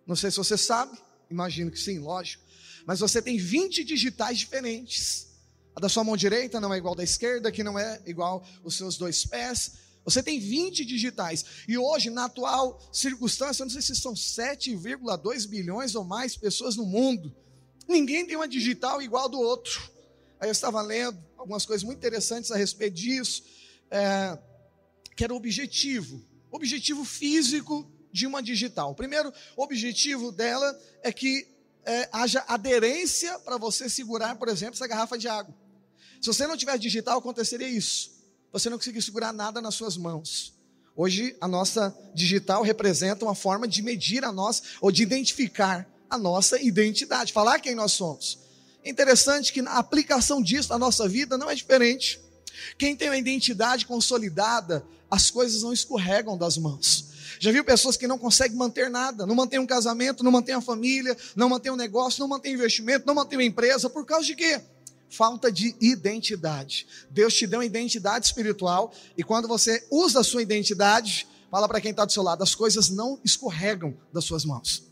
Não 0.07 0.17
sei 0.17 0.31
se 0.31 0.37
você 0.37 0.57
sabe, 0.57 0.99
imagino 1.31 1.71
que 1.71 1.79
sim, 1.79 1.99
lógico. 1.99 2.43
Mas 2.87 3.01
você 3.01 3.21
tem 3.21 3.37
20 3.37 3.85
digitais 3.85 4.39
diferentes. 4.39 5.29
A 5.77 5.81
da 5.81 5.89
sua 5.89 6.03
mão 6.03 6.17
direita 6.17 6.61
não 6.61 6.73
é 6.73 6.79
igual 6.79 6.95
da 6.95 7.05
esquerda, 7.05 7.53
que 7.53 7.63
não 7.63 7.79
é 7.79 8.01
igual 8.07 8.45
os 8.65 8.77
seus 8.77 8.97
dois 8.97 9.25
pés. 9.25 9.73
Você 10.05 10.23
tem 10.23 10.41
20 10.41 10.85
digitais. 10.85 11.45
E 11.69 11.77
hoje, 11.77 12.09
na 12.09 12.25
atual 12.25 12.81
circunstância, 12.91 13.63
eu 13.63 13.67
não 13.67 13.73
sei 13.73 13.83
se 13.83 13.95
são 13.95 14.15
7,2 14.15 15.47
bilhões 15.47 15.95
ou 15.95 16.03
mais 16.03 16.35
pessoas 16.37 16.77
no 16.77 16.87
mundo. 16.87 17.35
Ninguém 17.87 18.27
tem 18.27 18.37
uma 18.37 18.49
digital 18.49 19.03
igual 19.03 19.29
do 19.29 19.39
outro. 19.39 19.91
Aí 20.41 20.49
eu 20.49 20.53
estava 20.53 20.81
lendo 20.83 21.19
algumas 21.37 21.67
coisas 21.67 21.83
muito 21.83 21.99
interessantes 21.99 22.51
a 22.51 22.57
respeito 22.57 22.95
disso, 22.95 23.43
é, 23.91 24.39
que 25.17 25.25
era 25.25 25.33
o 25.33 25.37
objetivo. 25.37 26.23
Objetivo 26.51 27.05
físico 27.05 27.91
de 28.13 28.27
uma 28.27 28.43
digital. 28.43 28.93
O 28.93 28.95
primeiro 28.95 29.33
objetivo 29.57 30.33
dela 30.33 30.79
é 31.03 31.13
que 31.13 31.47
é, 31.85 32.09
haja 32.13 32.45
aderência 32.47 33.39
para 33.41 33.57
você 33.57 33.89
segurar, 33.89 34.37
por 34.37 34.49
exemplo, 34.49 34.75
essa 34.75 34.87
garrafa 34.87 35.19
de 35.19 35.29
água. 35.29 35.55
Se 36.21 36.27
você 36.27 36.47
não 36.47 36.57
tiver 36.57 36.79
digital, 36.79 37.19
aconteceria 37.19 37.69
isso. 37.69 38.11
Você 38.53 38.69
não 38.69 38.79
conseguiria 38.79 39.03
segurar 39.03 39.33
nada 39.33 39.61
nas 39.61 39.75
suas 39.75 39.97
mãos. 39.97 40.55
Hoje, 40.97 41.37
a 41.41 41.47
nossa 41.47 41.97
digital 42.15 42.63
representa 42.63 43.25
uma 43.25 43.35
forma 43.35 43.69
de 43.69 43.83
medir 43.83 44.25
a 44.25 44.33
nossa, 44.33 44.63
ou 44.81 44.91
de 44.91 45.03
identificar 45.03 45.89
a 46.11 46.19
nossa 46.19 46.61
identidade, 46.61 47.33
falar 47.33 47.61
quem 47.61 47.75
nós 47.75 47.93
somos. 47.93 48.39
É 48.85 48.91
interessante 48.91 49.53
que 49.53 49.61
a 49.61 49.79
aplicação 49.79 50.43
disso 50.43 50.71
na 50.71 50.79
nossa 50.79 51.09
vida 51.09 51.37
não 51.37 51.51
é 51.51 51.55
diferente. 51.55 52.21
Quem 52.77 52.97
tem 52.97 53.09
uma 53.09 53.17
identidade 53.17 53.87
consolidada, 53.87 54.85
as 55.11 55.31
coisas 55.31 55.63
não 55.63 55.73
escorregam 55.73 56.37
das 56.37 56.57
mãos. 56.57 57.07
Já 57.41 57.53
viu 57.53 57.65
pessoas 57.65 57.97
que 57.97 58.07
não 58.07 58.19
conseguem 58.19 58.57
manter 58.57 58.91
nada, 58.91 59.27
não 59.27 59.35
mantêm 59.35 59.59
um 59.59 59.67
casamento, 59.67 60.25
não 60.25 60.33
mantêm 60.33 60.55
a 60.55 60.61
família, 60.61 61.17
não 61.37 61.49
mantêm 61.49 61.71
um 61.71 61.77
negócio, 61.77 62.21
não 62.21 62.29
mantêm 62.29 62.55
investimento, 62.55 63.07
não 63.07 63.15
mantêm 63.15 63.39
uma 63.39 63.45
empresa, 63.45 63.89
por 63.89 64.05
causa 64.05 64.27
de 64.27 64.35
quê? 64.35 64.61
Falta 65.09 65.51
de 65.51 65.75
identidade. 65.81 66.87
Deus 67.11 67.35
te 67.35 67.47
deu 67.47 67.61
uma 67.61 67.65
identidade 67.65 68.27
espiritual 68.27 68.93
e 69.17 69.23
quando 69.23 69.47
você 69.47 69.87
usa 69.91 70.21
a 70.21 70.25
sua 70.25 70.43
identidade, 70.43 71.29
fala 71.51 71.69
para 71.69 71.81
quem 71.81 71.93
está 71.93 72.05
do 72.05 72.13
seu 72.13 72.23
lado, 72.23 72.43
as 72.43 72.55
coisas 72.55 72.91
não 72.91 73.21
escorregam 73.25 73.97
das 74.13 74.25
suas 74.25 74.45
mãos. 74.45 74.88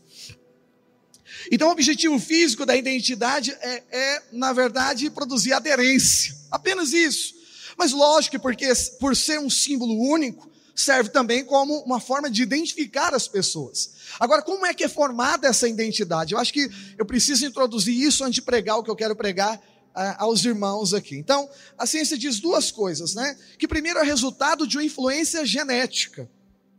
Então, 1.51 1.69
o 1.69 1.71
objetivo 1.71 2.19
físico 2.19 2.65
da 2.65 2.75
identidade 2.75 3.51
é, 3.61 3.83
é, 3.91 4.23
na 4.31 4.53
verdade, 4.53 5.09
produzir 5.09 5.53
aderência. 5.53 6.35
Apenas 6.51 6.93
isso. 6.93 7.35
Mas 7.77 7.91
lógico, 7.91 8.39
porque 8.39 8.71
por 8.99 9.15
ser 9.15 9.39
um 9.39 9.49
símbolo 9.49 9.93
único, 9.99 10.49
serve 10.75 11.09
também 11.09 11.43
como 11.43 11.79
uma 11.79 11.99
forma 11.99 12.29
de 12.29 12.43
identificar 12.43 13.13
as 13.13 13.27
pessoas. 13.27 13.91
Agora, 14.19 14.41
como 14.41 14.65
é 14.65 14.73
que 14.73 14.83
é 14.83 14.87
formada 14.87 15.47
essa 15.47 15.67
identidade? 15.67 16.33
Eu 16.33 16.39
acho 16.39 16.53
que 16.53 16.69
eu 16.97 17.05
preciso 17.05 17.45
introduzir 17.45 17.95
isso 17.99 18.23
antes 18.23 18.35
de 18.35 18.41
pregar 18.41 18.77
o 18.77 18.83
que 18.83 18.89
eu 18.89 18.95
quero 18.95 19.15
pregar 19.15 19.59
ah, 19.95 20.23
aos 20.23 20.45
irmãos 20.45 20.93
aqui. 20.93 21.15
Então, 21.15 21.49
a 21.77 21.87
ciência 21.87 22.15
diz 22.15 22.39
duas 22.39 22.69
coisas, 22.69 23.15
né? 23.15 23.35
Que 23.57 23.67
primeiro 23.67 23.97
é 23.97 24.03
resultado 24.03 24.67
de 24.67 24.77
uma 24.77 24.83
influência 24.83 25.43
genética. 25.43 26.29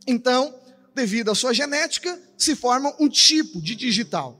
Então, 0.07 0.55
devido 0.95 1.29
à 1.29 1.35
sua 1.35 1.53
genética, 1.53 2.17
se 2.37 2.55
forma 2.55 2.95
um 2.99 3.09
tipo 3.09 3.61
de 3.61 3.75
digital. 3.75 4.38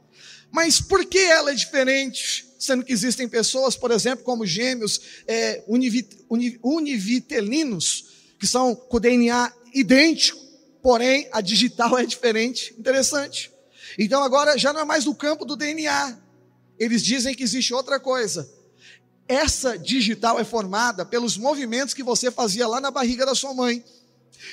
Mas 0.51 0.81
por 0.81 1.05
que 1.05 1.19
ela 1.19 1.51
é 1.51 1.55
diferente? 1.55 2.45
Sendo 2.57 2.83
que 2.83 2.91
existem 2.91 3.27
pessoas, 3.27 3.77
por 3.77 3.91
exemplo, 3.91 4.25
como 4.25 4.45
gêmeos 4.45 4.99
é, 5.27 5.63
univit, 5.67 6.17
univitelinos, 6.61 8.05
que 8.39 8.47
são 8.47 8.75
com 8.75 8.99
DNA 8.99 9.53
idêntico, 9.73 10.39
porém 10.81 11.27
a 11.31 11.41
digital 11.41 11.97
é 11.97 12.05
diferente. 12.05 12.73
Interessante. 12.77 13.51
Então 13.97 14.23
agora 14.23 14.57
já 14.57 14.73
não 14.73 14.81
é 14.81 14.85
mais 14.85 15.05
no 15.05 15.15
campo 15.15 15.45
do 15.45 15.55
DNA. 15.55 16.17
Eles 16.77 17.03
dizem 17.03 17.35
que 17.35 17.43
existe 17.43 17.73
outra 17.73 17.99
coisa. 17.99 18.49
Essa 19.27 19.77
digital 19.77 20.39
é 20.39 20.43
formada 20.43 21.05
pelos 21.05 21.37
movimentos 21.37 21.93
que 21.93 22.01
você 22.01 22.31
fazia 22.31 22.67
lá 22.67 22.81
na 22.81 22.89
barriga 22.89 23.25
da 23.25 23.35
sua 23.35 23.53
mãe. 23.53 23.83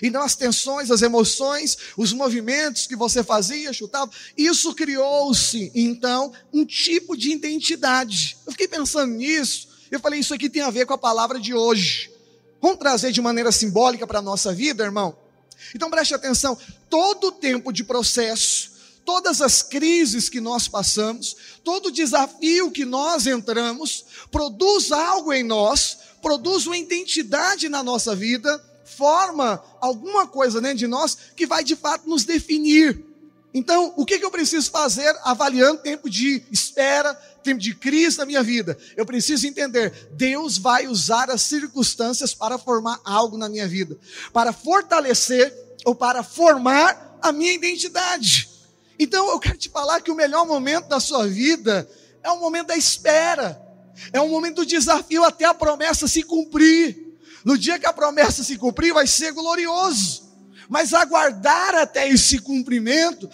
Então, 0.02 0.22
as 0.22 0.34
tensões, 0.34 0.90
as 0.90 1.02
emoções, 1.02 1.76
os 1.96 2.12
movimentos 2.12 2.86
que 2.86 2.96
você 2.96 3.22
fazia, 3.22 3.72
chutava, 3.72 4.10
isso 4.36 4.74
criou-se, 4.74 5.70
então, 5.74 6.32
um 6.52 6.64
tipo 6.64 7.16
de 7.16 7.30
identidade. 7.30 8.36
Eu 8.44 8.52
fiquei 8.52 8.68
pensando 8.68 9.14
nisso, 9.14 9.68
eu 9.90 10.00
falei, 10.00 10.20
isso 10.20 10.34
aqui 10.34 10.50
tem 10.50 10.62
a 10.62 10.70
ver 10.70 10.86
com 10.86 10.92
a 10.92 10.98
palavra 10.98 11.40
de 11.40 11.54
hoje. 11.54 12.10
Vamos 12.60 12.78
trazer 12.78 13.12
de 13.12 13.20
maneira 13.20 13.52
simbólica 13.52 14.06
para 14.06 14.18
a 14.18 14.22
nossa 14.22 14.52
vida, 14.52 14.84
irmão? 14.84 15.16
Então, 15.74 15.90
preste 15.90 16.14
atenção: 16.14 16.58
todo 16.90 17.32
tempo 17.32 17.72
de 17.72 17.84
processo, 17.84 18.72
todas 19.04 19.40
as 19.40 19.62
crises 19.62 20.28
que 20.28 20.40
nós 20.40 20.66
passamos, 20.66 21.36
todo 21.62 21.92
desafio 21.92 22.70
que 22.70 22.84
nós 22.84 23.26
entramos, 23.26 24.04
produz 24.30 24.90
algo 24.90 25.32
em 25.32 25.42
nós, 25.44 25.98
produz 26.20 26.66
uma 26.66 26.76
identidade 26.76 27.68
na 27.68 27.82
nossa 27.82 28.14
vida 28.14 28.62
forma 28.96 29.62
alguma 29.80 30.26
coisa 30.26 30.60
dentro 30.60 30.78
de 30.78 30.86
nós 30.86 31.16
que 31.36 31.46
vai 31.46 31.62
de 31.62 31.76
fato 31.76 32.08
nos 32.08 32.24
definir. 32.24 33.04
Então, 33.52 33.94
o 33.96 34.04
que, 34.04 34.18
que 34.18 34.24
eu 34.24 34.30
preciso 34.30 34.70
fazer 34.70 35.14
avaliando 35.22 35.80
tempo 35.80 36.10
de 36.10 36.42
espera, 36.50 37.14
tempo 37.42 37.60
de 37.60 37.74
crise 37.74 38.18
na 38.18 38.26
minha 38.26 38.42
vida? 38.42 38.76
Eu 38.96 39.06
preciso 39.06 39.46
entender, 39.46 40.10
Deus 40.12 40.58
vai 40.58 40.86
usar 40.86 41.30
as 41.30 41.42
circunstâncias 41.42 42.34
para 42.34 42.58
formar 42.58 43.00
algo 43.04 43.38
na 43.38 43.48
minha 43.48 43.66
vida, 43.66 43.98
para 44.32 44.52
fortalecer 44.52 45.54
ou 45.84 45.94
para 45.94 46.22
formar 46.22 47.18
a 47.22 47.32
minha 47.32 47.52
identidade. 47.52 48.50
Então, 48.98 49.30
eu 49.30 49.38
quero 49.38 49.56
te 49.56 49.68
falar 49.68 50.00
que 50.00 50.10
o 50.10 50.14
melhor 50.14 50.46
momento 50.46 50.88
da 50.88 51.00
sua 51.00 51.26
vida 51.26 51.88
é 52.22 52.30
o 52.30 52.40
momento 52.40 52.68
da 52.68 52.76
espera, 52.76 53.58
é 54.12 54.20
o 54.20 54.28
momento 54.28 54.56
do 54.56 54.66
desafio 54.66 55.24
até 55.24 55.44
a 55.44 55.54
promessa 55.54 56.06
se 56.06 56.22
cumprir. 56.22 57.05
No 57.46 57.56
dia 57.56 57.78
que 57.78 57.86
a 57.86 57.92
promessa 57.92 58.42
se 58.42 58.58
cumprir, 58.58 58.92
vai 58.92 59.06
ser 59.06 59.30
glorioso. 59.30 60.26
Mas 60.68 60.92
aguardar 60.92 61.76
até 61.76 62.08
esse 62.08 62.40
cumprimento, 62.40 63.30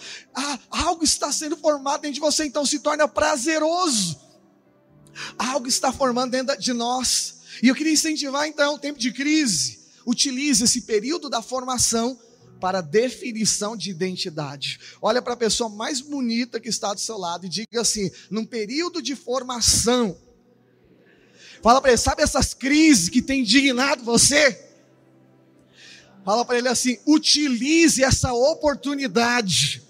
algo 0.69 1.03
está 1.03 1.31
sendo 1.31 1.57
formado 1.57 2.01
dentro 2.01 2.13
de 2.13 2.19
você, 2.19 2.45
então 2.45 2.63
se 2.63 2.77
torna 2.77 3.07
prazeroso. 3.07 4.21
Algo 5.35 5.67
está 5.67 5.91
formando 5.91 6.29
dentro 6.29 6.55
de 6.59 6.73
nós. 6.73 7.39
E 7.63 7.69
eu 7.69 7.73
queria 7.73 7.91
incentivar 7.91 8.47
então 8.47 8.75
o 8.75 8.79
tempo 8.79 8.99
de 8.99 9.11
crise. 9.11 9.79
Utilize 10.05 10.63
esse 10.63 10.81
período 10.81 11.27
da 11.27 11.41
formação 11.41 12.15
para 12.61 12.81
definição 12.81 13.75
de 13.75 13.89
identidade. 13.89 14.79
Olha 15.01 15.23
para 15.23 15.33
a 15.33 15.37
pessoa 15.37 15.71
mais 15.71 16.01
bonita 16.01 16.59
que 16.59 16.69
está 16.69 16.93
do 16.93 16.99
seu 16.99 17.17
lado 17.17 17.47
e 17.47 17.49
diga 17.49 17.81
assim: 17.81 18.11
num 18.29 18.45
período 18.45 19.01
de 19.01 19.15
formação, 19.15 20.15
Fala 21.63 21.79
para 21.79 21.91
ele, 21.91 21.97
sabe 21.97 22.21
essas 22.21 22.53
crises 22.53 23.07
que 23.07 23.21
tem 23.21 23.39
indignado 23.39 24.03
você? 24.03 24.69
Fala 26.25 26.43
para 26.43 26.57
ele 26.57 26.67
assim: 26.67 26.99
utilize 27.07 28.03
essa 28.03 28.33
oportunidade 28.33 29.81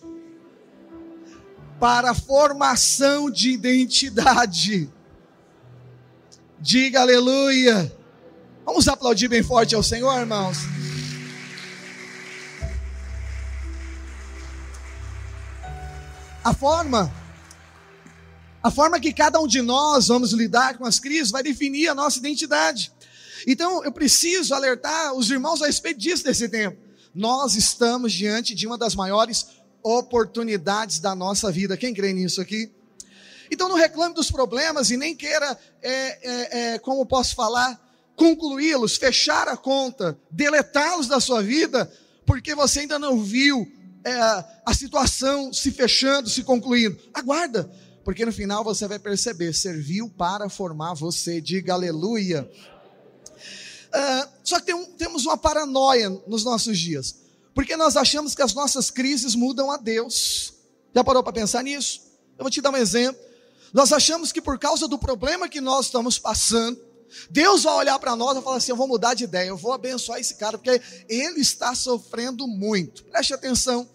para 1.80 2.14
formação 2.14 3.28
de 3.30 3.50
identidade. 3.50 4.88
Diga 6.60 7.02
aleluia. 7.02 7.92
Vamos 8.64 8.88
aplaudir 8.88 9.28
bem 9.28 9.42
forte 9.42 9.74
ao 9.74 9.82
Senhor, 9.82 10.16
irmãos. 10.20 10.60
A 16.44 16.54
forma 16.54 17.12
a 18.64 18.72
forma 18.72 18.98
que 18.98 19.12
cada 19.12 19.42
um 19.42 19.48
de 19.48 19.62
nós 19.62 20.08
vamos 20.08 20.32
lidar 20.32 20.78
com 20.78 20.86
as 20.86 20.98
crises 20.98 21.32
vai 21.32 21.44
definir 21.44 21.90
a 21.90 21.94
nossa 21.94 22.18
identidade. 22.18 22.94
Então, 23.46 23.84
eu 23.84 23.92
preciso 23.92 24.56
alertar 24.56 25.14
os 25.14 25.30
irmãos 25.30 25.62
a 25.62 25.66
respeito 25.66 26.00
disso 26.00 26.24
desse 26.24 26.48
tempo. 26.48 26.78
Nós 27.14 27.56
estamos 27.56 28.14
diante 28.14 28.56
de 28.56 28.66
uma 28.66 28.78
das 28.78 28.96
maiores 28.96 29.48
oportunidades 29.84 31.00
da 31.00 31.14
nossa 31.14 31.52
vida. 31.52 31.76
Quem 31.76 31.94
crê 31.94 32.14
nisso 32.14 32.40
aqui? 32.40 32.72
Então, 33.52 33.68
não 33.68 33.76
reclame 33.76 34.16
dos 34.16 34.32
problemas 34.32 34.90
e 34.90 34.96
nem 34.96 35.14
queira, 35.14 35.60
é, 35.82 35.92
é, 35.92 36.74
é, 36.74 36.80
como 36.80 37.06
posso 37.06 37.36
falar, 37.36 37.78
concluí-los, 38.16 38.96
fechar 38.96 39.50
a 39.50 39.58
conta, 39.58 40.18
deletá-los 40.32 41.08
da 41.10 41.20
sua 41.20 41.44
vida, 41.44 41.92
porque 42.26 42.56
você 42.56 42.80
ainda 42.80 42.98
não 42.98 43.22
viu 43.22 43.70
é, 44.06 44.12
a 44.66 44.74
situação 44.74 45.52
se 45.52 45.70
fechando, 45.70 46.30
se 46.30 46.44
concluindo. 46.44 46.98
Aguarda, 47.14 47.70
porque 48.04 48.26
no 48.26 48.32
final 48.32 48.64
você 48.64 48.88
vai 48.88 49.00
perceber, 49.00 49.54
serviu 49.54 50.10
para 50.10 50.50
formar 50.50 50.94
você, 50.94 51.40
diga 51.40 51.74
aleluia. 51.74 52.50
Uh, 53.94 54.30
só 54.44 54.60
que 54.60 54.66
tem 54.66 54.76
um, 54.76 54.86
temos 54.94 55.26
uma 55.26 55.38
paranoia 55.38 56.10
nos 56.28 56.44
nossos 56.44 56.78
dias, 56.78 57.16
porque 57.54 57.78
nós 57.78 57.96
achamos 57.96 58.36
que 58.36 58.42
as 58.42 58.54
nossas 58.54 58.90
crises 58.90 59.36
mudam 59.36 59.72
a 59.72 59.78
Deus. 59.78 60.54
Já 60.94 61.04
parou 61.04 61.24
para 61.24 61.34
pensar 61.34 61.64
nisso? 61.64 62.02
Eu 62.38 62.44
vou 62.44 62.50
te 62.50 62.62
dar 62.62 62.72
um 62.72 62.78
exemplo. 62.78 63.22
Nós 63.72 63.92
achamos 63.92 64.32
que 64.32 64.42
por 64.42 64.60
causa 64.60 64.88
do 64.88 64.98
problema 64.98 65.48
que 65.48 65.62
nós 65.62 65.86
estamos 65.86 66.20
passando, 66.20 66.80
Deus 67.30 67.64
vai 67.64 67.76
olhar 67.76 68.00
para 68.00 68.16
nós 68.16 68.38
e 68.38 68.42
falar 68.42 68.58
assim: 68.58 68.72
eu 68.72 68.76
vou 68.76 68.88
mudar 68.88 69.14
de 69.14 69.24
ideia, 69.24 69.50
eu 69.50 69.58
vou 69.58 69.72
abençoar 69.72 70.20
esse 70.20 70.36
cara, 70.36 70.58
porque 70.58 70.82
ele 71.08 71.40
está 71.40 71.74
sofrendo 71.76 72.48
muito. 72.48 73.04
Preste 73.06 73.34
atenção. 73.34 73.88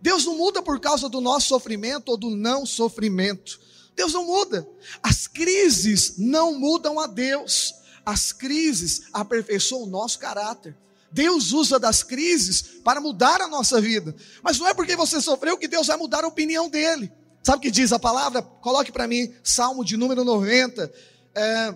Deus 0.00 0.24
não 0.24 0.36
muda 0.36 0.62
por 0.62 0.78
causa 0.80 1.08
do 1.08 1.20
nosso 1.20 1.48
sofrimento 1.48 2.10
ou 2.10 2.16
do 2.16 2.30
não 2.30 2.66
sofrimento. 2.66 3.60
Deus 3.94 4.12
não 4.12 4.26
muda. 4.26 4.68
As 5.02 5.26
crises 5.26 6.14
não 6.18 6.58
mudam 6.58 7.00
a 7.00 7.06
Deus. 7.06 7.74
As 8.04 8.30
crises 8.32 9.02
aperfeiçoam 9.12 9.84
o 9.84 9.86
nosso 9.86 10.18
caráter. 10.18 10.76
Deus 11.10 11.52
usa 11.52 11.78
das 11.78 12.02
crises 12.02 12.62
para 12.84 13.00
mudar 13.00 13.40
a 13.40 13.48
nossa 13.48 13.80
vida. 13.80 14.14
Mas 14.42 14.58
não 14.58 14.68
é 14.68 14.74
porque 14.74 14.94
você 14.94 15.20
sofreu 15.20 15.56
que 15.56 15.66
Deus 15.66 15.86
vai 15.86 15.96
mudar 15.96 16.24
a 16.24 16.28
opinião 16.28 16.68
dele. 16.68 17.10
Sabe 17.42 17.58
o 17.58 17.60
que 17.62 17.70
diz 17.70 17.92
a 17.92 17.98
palavra? 17.98 18.42
Coloque 18.42 18.92
para 18.92 19.08
mim, 19.08 19.32
Salmo 19.42 19.84
de 19.84 19.96
número 19.96 20.24
90. 20.24 20.92
É, 21.34 21.74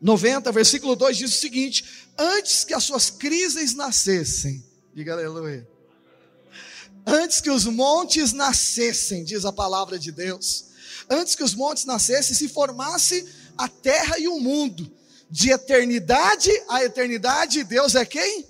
90, 0.00 0.52
versículo 0.52 0.94
2 0.94 1.16
diz 1.16 1.34
o 1.34 1.40
seguinte: 1.40 2.08
Antes 2.18 2.64
que 2.64 2.74
as 2.74 2.84
suas 2.84 3.08
crises 3.08 3.74
nascessem, 3.74 4.62
diga 4.94 5.14
aleluia 5.14 5.66
Antes 7.06 7.40
que 7.40 7.50
os 7.50 7.64
montes 7.64 8.32
nascessem, 8.32 9.24
diz 9.24 9.44
a 9.44 9.52
palavra 9.52 9.98
de 9.98 10.12
Deus, 10.12 10.66
antes 11.08 11.34
que 11.34 11.42
os 11.42 11.54
montes 11.54 11.84
nascessem, 11.84 12.34
se 12.34 12.48
formasse 12.48 13.26
a 13.56 13.68
terra 13.68 14.18
e 14.18 14.28
o 14.28 14.38
mundo, 14.38 14.90
de 15.30 15.50
eternidade 15.50 16.50
a 16.68 16.84
eternidade, 16.84 17.62
Deus 17.62 17.94
é 17.94 18.04
quem? 18.04 18.46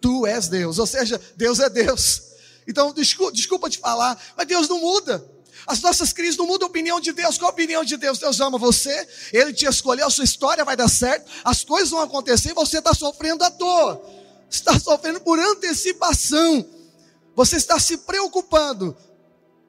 Tu 0.00 0.26
és 0.26 0.48
Deus, 0.48 0.78
ou 0.78 0.86
seja, 0.86 1.20
Deus 1.36 1.58
é 1.60 1.70
Deus. 1.70 2.22
Então, 2.66 2.92
desculpa, 2.92 3.32
desculpa 3.32 3.70
te 3.70 3.78
falar, 3.78 4.20
mas 4.36 4.46
Deus 4.46 4.68
não 4.68 4.80
muda. 4.80 5.24
As 5.66 5.80
nossas 5.80 6.12
crises 6.12 6.36
não 6.36 6.46
mudam 6.46 6.66
a 6.66 6.70
opinião 6.70 7.00
de 7.00 7.12
Deus. 7.12 7.38
Qual 7.38 7.50
a 7.50 7.52
opinião 7.52 7.84
de 7.84 7.96
Deus? 7.96 8.18
Deus 8.18 8.38
ama 8.40 8.58
você, 8.58 9.08
Ele 9.32 9.52
te 9.52 9.64
escolheu, 9.64 10.06
a 10.06 10.10
sua 10.10 10.24
história 10.24 10.64
vai 10.64 10.76
dar 10.76 10.88
certo, 10.88 11.30
as 11.42 11.64
coisas 11.64 11.90
vão 11.90 12.00
acontecer 12.00 12.50
e 12.50 12.54
você 12.54 12.78
está 12.78 12.92
sofrendo 12.92 13.42
à 13.44 13.50
toa. 13.50 14.02
está 14.50 14.78
sofrendo 14.78 15.20
por 15.20 15.38
antecipação. 15.38 16.66
Você 17.34 17.56
está 17.56 17.78
se 17.78 17.98
preocupando, 17.98 18.96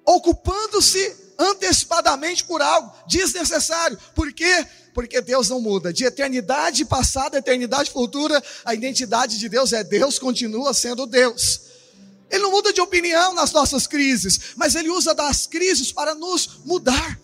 ocupando-se 0.06 1.26
antecipadamente 1.38 2.44
por 2.44 2.62
algo 2.62 2.92
desnecessário. 3.08 3.98
Por 4.14 4.32
quê? 4.32 4.66
Porque 4.94 5.20
Deus 5.22 5.50
não 5.50 5.60
muda. 5.60 5.92
De 5.92 6.06
eternidade 6.06 6.86
passada, 6.86 7.38
eternidade 7.38 7.92
futura, 7.92 8.42
a 8.64 8.74
identidade 8.74 9.38
de 9.38 9.50
Deus 9.50 9.74
é 9.74 9.84
Deus 9.84 10.18
continua 10.18 10.74
sendo 10.74 11.06
Deus. 11.06 11.62
Ele 12.30 12.44
não 12.44 12.52
muda 12.52 12.74
de 12.74 12.82
opinião 12.82 13.34
nas 13.34 13.52
nossas 13.52 13.86
crises, 13.86 14.40
mas 14.56 14.76
ele 14.76 14.90
usa 14.90 15.14
das 15.14 15.46
crises 15.46 15.92
para 15.92 16.16
nos 16.16 16.60
mudar 16.66 17.20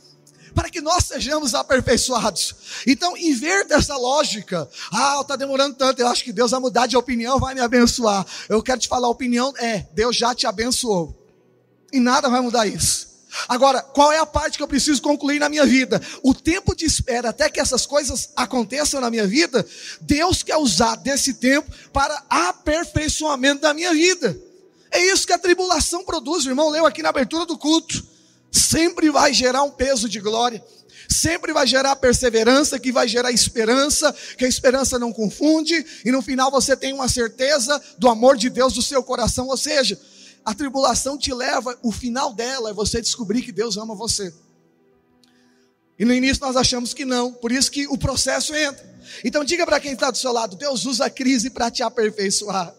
para 0.54 0.70
que 0.70 0.82
nós 0.82 1.06
sejamos 1.06 1.54
aperfeiçoados. 1.54 2.56
Então, 2.86 3.16
inverta 3.18 3.76
essa 3.76 3.96
lógica. 3.96 4.70
Ah, 4.92 5.20
está 5.22 5.36
demorando 5.36 5.76
tanto, 5.76 6.02
eu 6.02 6.08
acho 6.08 6.24
que 6.24 6.34
Deus 6.34 6.52
vai 6.52 6.60
mudar 6.60 6.88
de 6.88 6.98
opinião, 6.98 7.40
vai 7.40 7.54
me 7.54 7.62
abençoar. 7.62 8.26
Eu 8.50 8.62
quero 8.62 8.80
te 8.80 8.88
falar, 8.88 9.08
a 9.08 9.12
opinião 9.12 9.54
é, 9.58 9.88
Deus 9.94 10.16
já 10.16 10.36
te 10.36 10.48
abençoou. 10.48 11.18
E 11.92 12.00
nada 12.00 12.30
vai 12.30 12.42
mudar 12.42 12.66
isso. 12.66 13.12
Agora, 13.48 13.82
qual 13.82 14.12
é 14.12 14.18
a 14.18 14.26
parte 14.26 14.58
que 14.58 14.64
eu 14.64 14.68
preciso 14.68 15.02
concluir 15.02 15.40
na 15.40 15.48
minha 15.48 15.66
vida? 15.66 16.02
O 16.22 16.34
tempo 16.34 16.76
de 16.76 16.86
espera 16.86 17.30
até 17.30 17.50
que 17.50 17.62
essas 17.62 17.86
coisas 17.86 18.30
aconteçam 18.36 19.00
na 19.00 19.10
minha 19.10 19.26
vida, 19.26 19.66
Deus 20.02 20.44
quer 20.44 20.58
usar 20.58 20.96
desse 20.96 21.36
tempo 21.36 21.72
para 21.94 22.24
aperfeiçoamento 22.30 23.62
da 23.62 23.74
minha 23.74 23.94
vida. 23.94 24.38
É 24.92 25.00
isso 25.00 25.26
que 25.26 25.32
a 25.32 25.40
tribulação 25.40 26.04
produz, 26.04 26.46
o 26.46 26.50
irmão 26.50 26.70
leu 26.70 26.86
aqui 26.86 27.02
na 27.02 27.10
abertura 27.10 27.46
do 27.46 27.58
culto 27.58 28.11
sempre 28.52 29.10
vai 29.10 29.34
gerar 29.34 29.64
um 29.64 29.72
peso 29.72 30.10
de 30.10 30.20
glória, 30.20 30.64
sempre 31.10 31.54
vai 31.54 31.66
gerar 31.66 31.96
perseverança, 31.96 32.80
que 32.80 32.92
vai 32.92 33.08
gerar 33.08 33.32
esperança, 33.32 34.14
que 34.38 34.46
a 34.46 34.48
esperança 34.48 35.00
não 35.00 35.14
confunde, 35.14 35.86
e 36.04 36.12
no 36.12 36.22
final 36.22 36.52
você 36.52 36.76
tem 36.76 36.94
uma 36.94 37.08
certeza 37.08 37.82
do 37.98 38.10
amor 38.10 38.38
de 38.38 38.50
Deus 38.50 38.74
do 38.74 38.82
seu 38.82 39.02
coração, 39.04 39.48
ou 39.48 39.58
seja, 39.58 40.00
a 40.44 40.54
tribulação 40.54 41.18
te 41.18 41.34
leva, 41.34 41.78
o 41.82 41.92
final 41.92 42.34
dela 42.34 42.72
é 42.72 42.74
você 42.74 43.02
descobrir 43.02 43.42
que 43.42 43.52
Deus 43.52 43.78
ama 43.78 43.96
você. 43.96 44.34
E 46.00 46.06
no 46.06 46.14
início 46.14 46.44
nós 46.44 46.56
achamos 46.56 46.94
que 46.94 47.06
não, 47.06 47.32
por 47.32 47.52
isso 47.52 47.70
que 47.70 47.88
o 47.88 47.98
processo 47.98 48.56
entra. 48.56 48.90
Então 49.24 49.44
diga 49.44 49.66
para 49.66 49.80
quem 49.80 49.94
está 49.94 50.10
do 50.10 50.18
seu 50.18 50.32
lado: 50.32 50.56
Deus 50.56 50.86
usa 50.86 51.06
a 51.06 51.10
crise 51.12 51.52
para 51.52 51.70
te 51.70 51.84
aperfeiçoar. 51.84 52.74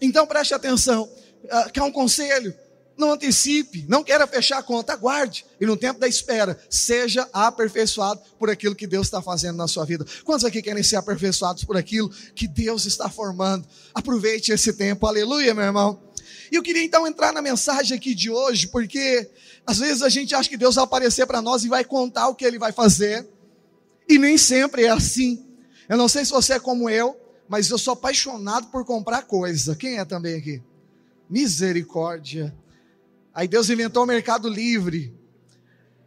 Então 0.00 0.26
preste 0.26 0.52
atenção. 0.52 1.04
Uh, 1.44 1.70
quer 1.72 1.82
um 1.82 1.92
conselho? 1.92 2.52
Não 2.96 3.12
antecipe, 3.12 3.84
não 3.88 4.04
queira 4.04 4.26
fechar 4.26 4.58
a 4.58 4.62
conta, 4.62 4.92
aguarde. 4.92 5.44
E 5.60 5.66
no 5.66 5.76
tempo 5.76 5.98
da 5.98 6.06
espera, 6.06 6.58
seja 6.70 7.28
aperfeiçoado 7.32 8.20
por 8.38 8.48
aquilo 8.48 8.74
que 8.74 8.86
Deus 8.86 9.08
está 9.08 9.20
fazendo 9.20 9.56
na 9.56 9.66
sua 9.66 9.84
vida. 9.84 10.06
Quantos 10.24 10.44
aqui 10.44 10.62
querem 10.62 10.82
ser 10.82 10.96
aperfeiçoados 10.96 11.64
por 11.64 11.76
aquilo 11.76 12.08
que 12.34 12.46
Deus 12.46 12.86
está 12.86 13.08
formando? 13.08 13.66
Aproveite 13.92 14.52
esse 14.52 14.72
tempo, 14.74 15.06
aleluia, 15.06 15.52
meu 15.54 15.64
irmão. 15.64 16.00
E 16.52 16.56
eu 16.56 16.62
queria 16.62 16.84
então 16.84 17.06
entrar 17.06 17.32
na 17.32 17.42
mensagem 17.42 17.96
aqui 17.96 18.14
de 18.14 18.30
hoje, 18.30 18.68
porque 18.68 19.28
às 19.66 19.78
vezes 19.78 20.02
a 20.02 20.08
gente 20.08 20.34
acha 20.34 20.48
que 20.48 20.56
Deus 20.56 20.76
vai 20.76 20.84
aparecer 20.84 21.26
para 21.26 21.42
nós 21.42 21.64
e 21.64 21.68
vai 21.68 21.84
contar 21.84 22.28
o 22.28 22.34
que 22.34 22.44
Ele 22.44 22.58
vai 22.58 22.70
fazer, 22.70 23.28
e 24.08 24.18
nem 24.18 24.38
sempre 24.38 24.84
é 24.84 24.90
assim. 24.90 25.44
Eu 25.88 25.96
não 25.96 26.08
sei 26.08 26.24
se 26.24 26.30
você 26.30 26.54
é 26.54 26.60
como 26.60 26.88
eu, 26.88 27.18
mas 27.48 27.68
eu 27.70 27.78
sou 27.78 27.94
apaixonado 27.94 28.68
por 28.68 28.84
comprar 28.84 29.22
coisa. 29.22 29.74
Quem 29.74 29.98
é 29.98 30.04
também 30.04 30.36
aqui? 30.36 30.62
Misericórdia. 31.28 32.54
Aí 33.34 33.48
Deus 33.48 33.68
inventou 33.68 34.04
o 34.04 34.06
Mercado 34.06 34.48
Livre 34.48 35.12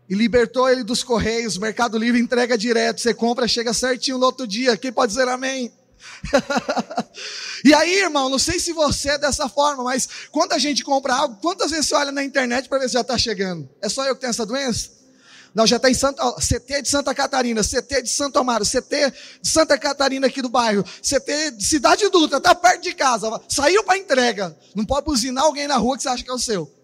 e 0.09 0.15
libertou 0.15 0.69
ele 0.69 0.83
dos 0.83 1.03
correios. 1.03 1.57
Mercado 1.57 1.97
Livre 1.97 2.21
entrega 2.21 2.57
direto. 2.57 3.01
Você 3.01 3.13
compra, 3.13 3.47
chega 3.47 3.73
certinho 3.73 4.17
no 4.17 4.25
outro 4.25 4.47
dia. 4.47 4.77
Quem 4.77 4.91
pode 4.91 5.11
dizer 5.11 5.27
amém? 5.27 5.71
e 7.65 7.73
aí, 7.73 7.99
irmão, 7.99 8.29
não 8.29 8.39
sei 8.39 8.59
se 8.59 8.71
você 8.71 9.09
é 9.09 9.17
dessa 9.17 9.49
forma, 9.49 9.83
mas 9.83 10.07
quando 10.31 10.53
a 10.53 10.57
gente 10.57 10.83
compra 10.83 11.15
algo, 11.15 11.35
quantas 11.41 11.71
vezes 11.71 11.87
você 11.87 11.95
olha 11.95 12.11
na 12.11 12.23
internet 12.23 12.69
para 12.69 12.79
ver 12.79 12.87
se 12.87 12.93
já 12.93 13.01
está 13.01 13.17
chegando? 13.17 13.69
É 13.81 13.89
só 13.89 14.05
eu 14.05 14.15
que 14.15 14.21
tenho 14.21 14.29
essa 14.29 14.45
doença? 14.45 14.95
Não, 15.53 15.65
já 15.65 15.77
está 15.77 15.89
em 15.89 15.93
Santa, 15.93 16.23
CT 16.33 16.83
de 16.83 16.89
Santa 16.89 17.15
Catarina, 17.15 17.63
CT 17.63 18.03
de 18.03 18.09
Santo 18.09 18.37
Amaro, 18.37 18.63
CT 18.63 19.11
de 19.41 19.49
Santa 19.49 19.77
Catarina 19.77 20.27
aqui 20.27 20.39
do 20.41 20.49
bairro, 20.49 20.83
CT 21.01 21.51
de 21.51 21.65
Cidade 21.65 22.07
Dutra, 22.09 22.37
está 22.37 22.53
perto 22.53 22.83
de 22.83 22.93
casa, 22.93 23.41
saiu 23.49 23.83
para 23.83 23.97
entrega. 23.97 24.55
Não 24.75 24.85
pode 24.85 25.05
buzinar 25.05 25.43
alguém 25.43 25.67
na 25.67 25.77
rua 25.77 25.97
que 25.97 26.03
você 26.03 26.09
acha 26.09 26.23
que 26.23 26.29
é 26.29 26.33
o 26.33 26.37
seu. 26.37 26.76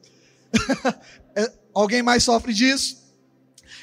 É, 1.36 1.52
alguém 1.74 2.04
mais 2.04 2.24
sofre 2.24 2.54
disso? 2.54 2.96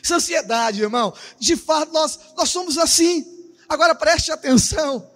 Isso 0.00 0.12
é 0.12 0.16
ansiedade, 0.16 0.80
irmão. 0.80 1.12
De 1.36 1.56
fato, 1.56 1.92
nós, 1.92 2.16
nós 2.36 2.48
somos 2.48 2.78
assim. 2.78 3.26
Agora 3.68 3.92
preste 3.92 4.30
atenção. 4.30 5.10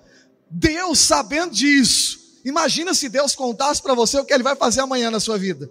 Deus, 0.51 0.99
sabendo 0.99 1.53
disso, 1.55 2.19
imagina 2.45 2.93
se 2.93 3.09
Deus 3.09 3.37
contasse 3.37 3.81
para 3.81 3.95
você 3.95 4.19
o 4.19 4.25
que 4.25 4.35
Ele 4.35 4.43
vai 4.43 4.57
fazer 4.57 4.81
amanhã 4.81 5.13
na 5.13 5.21
sua 5.21 5.39
vida. 5.39 5.71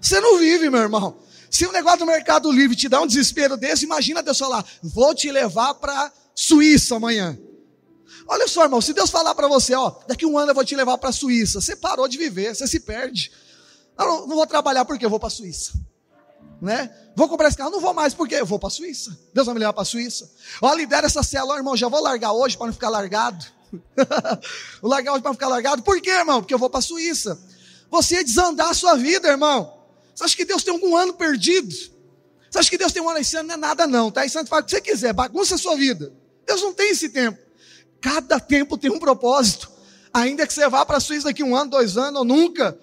Você 0.00 0.20
não 0.20 0.38
vive, 0.38 0.68
meu 0.68 0.80
irmão. 0.80 1.16
Se 1.50 1.66
o 1.66 1.72
negócio 1.72 2.00
do 2.00 2.06
Mercado 2.06 2.50
Livre 2.50 2.76
te 2.76 2.88
dá 2.88 3.00
um 3.00 3.06
desespero 3.06 3.56
desse, 3.56 3.84
imagina 3.84 4.22
Deus 4.22 4.38
falar: 4.38 4.64
vou 4.82 5.14
te 5.14 5.30
levar 5.30 5.74
para 5.74 6.12
Suíça 6.34 6.96
amanhã. 6.96 7.38
Olha 8.26 8.46
só, 8.46 8.62
irmão, 8.62 8.80
se 8.80 8.92
Deus 8.92 9.10
falar 9.10 9.34
para 9.34 9.48
você, 9.48 9.74
ó, 9.74 9.92
daqui 10.06 10.24
um 10.24 10.38
ano 10.38 10.52
eu 10.52 10.54
vou 10.54 10.64
te 10.64 10.76
levar 10.76 10.96
para 10.98 11.10
a 11.10 11.12
Suíça, 11.12 11.60
você 11.60 11.74
parou 11.74 12.06
de 12.06 12.16
viver, 12.16 12.54
você 12.54 12.66
se 12.66 12.80
perde. 12.80 13.32
Eu 14.00 14.06
não, 14.06 14.26
não 14.28 14.36
vou 14.36 14.46
trabalhar 14.46 14.84
porque 14.86 15.04
eu 15.04 15.10
vou 15.10 15.20
para 15.20 15.26
a 15.26 15.30
Suíça. 15.30 15.72
Né? 16.60 16.90
Vou 17.14 17.28
comprar 17.28 17.48
esse 17.48 17.56
carro, 17.56 17.70
não 17.70 17.80
vou 17.80 17.92
mais 17.92 18.14
porque 18.14 18.34
eu 18.34 18.46
vou 18.46 18.58
para 18.58 18.68
a 18.68 18.70
Suíça. 18.70 19.16
Deus 19.32 19.46
vai 19.46 19.54
me 19.54 19.60
levar 19.60 19.74
para 19.74 19.82
a 19.82 19.86
Suíça. 19.86 20.30
Ó, 20.60 20.72
lidera 20.74 21.06
essa 21.06 21.22
célula, 21.22 21.56
irmão, 21.56 21.76
já 21.76 21.88
vou 21.88 22.02
largar 22.02 22.32
hoje 22.32 22.56
para 22.56 22.66
não 22.66 22.72
ficar 22.72 22.88
largado. 22.88 23.44
vou 24.80 24.90
largar 24.90 25.12
hoje 25.12 25.22
para 25.22 25.30
não 25.30 25.34
ficar 25.34 25.48
largado. 25.48 25.82
Por 25.82 26.00
quê, 26.00 26.10
irmão? 26.10 26.40
Porque 26.40 26.54
eu 26.54 26.58
vou 26.58 26.70
para 26.70 26.78
a 26.78 26.82
Suíça. 26.82 27.38
Você 27.90 28.16
ia 28.16 28.24
desandar 28.24 28.70
a 28.70 28.74
sua 28.74 28.96
vida, 28.96 29.28
irmão. 29.28 29.80
Você 30.14 30.24
acha 30.24 30.36
que 30.36 30.44
Deus 30.44 30.62
tem 30.62 30.72
algum 30.72 30.96
ano 30.96 31.12
perdido? 31.14 31.74
Você 32.50 32.58
acha 32.58 32.70
que 32.70 32.78
Deus 32.78 32.92
tem 32.92 33.02
um 33.02 33.08
ano 33.08 33.18
esse 33.18 33.36
ano? 33.36 33.48
Não 33.48 33.54
é 33.54 33.58
nada, 33.58 33.86
não, 33.86 34.10
tá? 34.10 34.24
E 34.24 34.30
Santo 34.30 34.48
fala 34.48 34.62
o 34.62 34.64
que 34.64 34.70
você 34.70 34.80
quiser, 34.80 35.12
bagunça 35.12 35.54
a 35.54 35.58
sua 35.58 35.76
vida. 35.76 36.12
Deus 36.46 36.62
não 36.62 36.72
tem 36.72 36.90
esse 36.90 37.08
tempo. 37.10 37.38
Cada 38.00 38.40
tempo 38.40 38.78
tem 38.78 38.90
um 38.90 38.98
propósito. 38.98 39.70
Ainda 40.12 40.46
que 40.46 40.52
você 40.52 40.68
vá 40.68 40.84
para 40.84 40.96
a 40.96 41.00
Suíça 41.00 41.28
daqui 41.28 41.42
um 41.42 41.54
ano, 41.54 41.70
dois 41.70 41.96
anos 41.96 42.18
ou 42.18 42.24
nunca, 42.24 42.78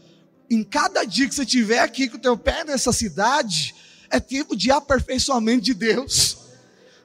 em 0.50 0.64
cada 0.64 1.04
dia 1.04 1.28
que 1.28 1.36
você 1.36 1.44
estiver 1.44 1.80
aqui 1.80 2.08
com 2.08 2.18
o 2.18 2.22
teu 2.22 2.38
pé 2.38 2.64
nessa 2.64 2.92
cidade, 2.92 3.76
é 4.10 4.20
tempo 4.20 4.56
de 4.56 4.72
aperfeiçoamento 4.72 5.62
de 5.62 5.74
Deus. 5.74 6.38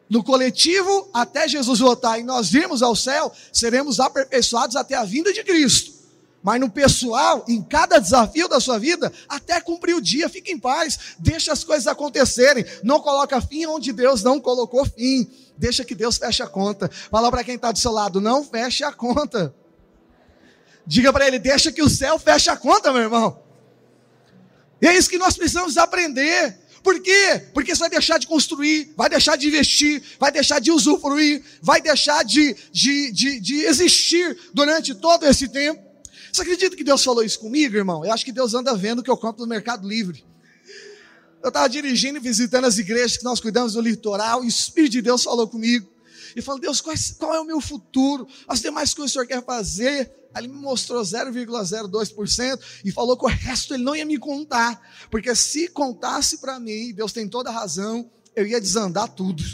No 0.08 0.22
coletivo, 0.22 1.08
até 1.12 1.48
Jesus 1.48 1.78
voltar 1.78 2.18
e 2.18 2.22
nós 2.22 2.52
irmos 2.52 2.82
ao 2.82 2.94
céu, 2.94 3.32
seremos 3.52 3.98
aperfeiçoados 3.98 4.76
até 4.76 4.94
a 4.94 5.04
vinda 5.04 5.32
de 5.32 5.42
Cristo. 5.42 5.92
Mas 6.42 6.60
no 6.60 6.68
pessoal, 6.68 7.44
em 7.48 7.62
cada 7.62 7.98
desafio 7.98 8.48
da 8.48 8.58
sua 8.58 8.78
vida, 8.78 9.12
até 9.28 9.60
cumprir 9.60 9.94
o 9.94 10.00
dia, 10.00 10.28
fique 10.28 10.50
em 10.50 10.58
paz, 10.58 10.98
deixa 11.18 11.52
as 11.52 11.62
coisas 11.62 11.86
acontecerem. 11.86 12.64
Não 12.82 13.00
coloca 13.00 13.40
fim 13.40 13.64
onde 13.66 13.92
Deus 13.92 14.22
não 14.22 14.40
colocou 14.40 14.84
fim. 14.84 15.30
Deixa 15.56 15.84
que 15.84 15.94
Deus 15.94 16.16
feche 16.16 16.42
a 16.42 16.48
conta. 16.48 16.90
Fala 17.10 17.30
para 17.30 17.44
quem 17.44 17.54
está 17.54 17.70
do 17.70 17.78
seu 17.78 17.92
lado, 17.92 18.20
não 18.20 18.44
feche 18.44 18.82
a 18.82 18.92
conta. 18.92 19.54
Diga 20.86 21.12
para 21.12 21.26
ele: 21.26 21.38
deixa 21.38 21.72
que 21.72 21.82
o 21.82 21.88
céu 21.88 22.18
feche 22.18 22.50
a 22.50 22.56
conta, 22.56 22.92
meu 22.92 23.02
irmão. 23.02 23.42
E 24.80 24.86
é 24.86 24.96
isso 24.96 25.08
que 25.08 25.18
nós 25.18 25.36
precisamos 25.36 25.76
aprender. 25.76 26.58
Por 26.82 27.00
quê? 27.00 27.40
Porque 27.54 27.74
você 27.74 27.78
vai 27.78 27.90
deixar 27.90 28.18
de 28.18 28.26
construir, 28.26 28.92
vai 28.96 29.08
deixar 29.08 29.36
de 29.36 29.46
investir, 29.46 30.02
vai 30.18 30.32
deixar 30.32 30.58
de 30.58 30.72
usufruir, 30.72 31.42
vai 31.62 31.80
deixar 31.80 32.24
de, 32.24 32.56
de, 32.72 33.12
de, 33.12 33.38
de 33.38 33.60
existir 33.64 34.36
durante 34.52 34.92
todo 34.94 35.24
esse 35.24 35.48
tempo. 35.48 35.80
Você 36.32 36.42
acredita 36.42 36.74
que 36.74 36.82
Deus 36.82 37.04
falou 37.04 37.22
isso 37.22 37.38
comigo, 37.38 37.76
irmão? 37.76 38.04
Eu 38.04 38.12
acho 38.12 38.24
que 38.24 38.32
Deus 38.32 38.54
anda 38.54 38.74
vendo 38.74 39.02
que 39.02 39.10
eu 39.10 39.16
compro 39.16 39.42
no 39.42 39.48
Mercado 39.48 39.86
Livre. 39.86 40.24
Eu 41.42 41.48
estava 41.48 41.68
dirigindo 41.68 42.18
e 42.18 42.20
visitando 42.20 42.64
as 42.64 42.78
igrejas 42.78 43.16
que 43.16 43.24
nós 43.24 43.38
cuidamos 43.38 43.74
do 43.74 43.80
litoral, 43.80 44.42
e 44.42 44.46
o 44.46 44.48
Espírito 44.48 44.92
de 44.92 45.02
Deus 45.02 45.22
falou 45.22 45.46
comigo. 45.46 45.91
E 46.34 46.42
falou: 46.42 46.60
Deus, 46.60 46.80
qual 46.80 46.94
é, 46.94 46.98
qual 47.18 47.34
é 47.34 47.40
o 47.40 47.44
meu 47.44 47.60
futuro? 47.60 48.26
As 48.46 48.60
demais 48.60 48.94
coisas 48.94 49.12
que 49.12 49.18
o 49.18 49.22
Senhor 49.22 49.26
quer 49.26 49.44
fazer. 49.44 50.10
Aí 50.34 50.44
ele 50.44 50.52
me 50.52 50.60
mostrou 50.60 51.02
0,02% 51.02 52.60
e 52.84 52.90
falou 52.90 53.16
que 53.16 53.24
o 53.24 53.28
resto 53.28 53.74
ele 53.74 53.82
não 53.82 53.94
ia 53.94 54.06
me 54.06 54.18
contar, 54.18 54.80
porque 55.10 55.34
se 55.34 55.68
contasse 55.68 56.38
para 56.38 56.58
mim, 56.58 56.92
Deus 56.94 57.12
tem 57.12 57.28
toda 57.28 57.50
a 57.50 57.52
razão, 57.52 58.10
eu 58.34 58.46
ia 58.46 58.58
desandar 58.58 59.08
tudo. 59.08 59.44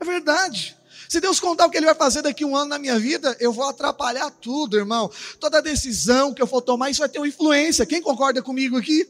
É 0.00 0.04
verdade. 0.04 0.76
Se 1.08 1.20
Deus 1.20 1.38
contar 1.38 1.66
o 1.66 1.70
que 1.70 1.76
Ele 1.76 1.86
vai 1.86 1.94
fazer 1.94 2.22
daqui 2.22 2.44
um 2.44 2.56
ano 2.56 2.70
na 2.70 2.78
minha 2.78 2.98
vida, 2.98 3.36
eu 3.38 3.52
vou 3.52 3.68
atrapalhar 3.68 4.30
tudo, 4.30 4.76
irmão. 4.76 5.10
Toda 5.38 5.62
decisão 5.62 6.34
que 6.34 6.42
eu 6.42 6.46
for 6.46 6.62
tomar, 6.62 6.90
isso 6.90 7.00
vai 7.00 7.08
ter 7.08 7.18
uma 7.18 7.28
influência. 7.28 7.86
Quem 7.86 8.02
concorda 8.02 8.42
comigo 8.42 8.76
aqui? 8.76 9.08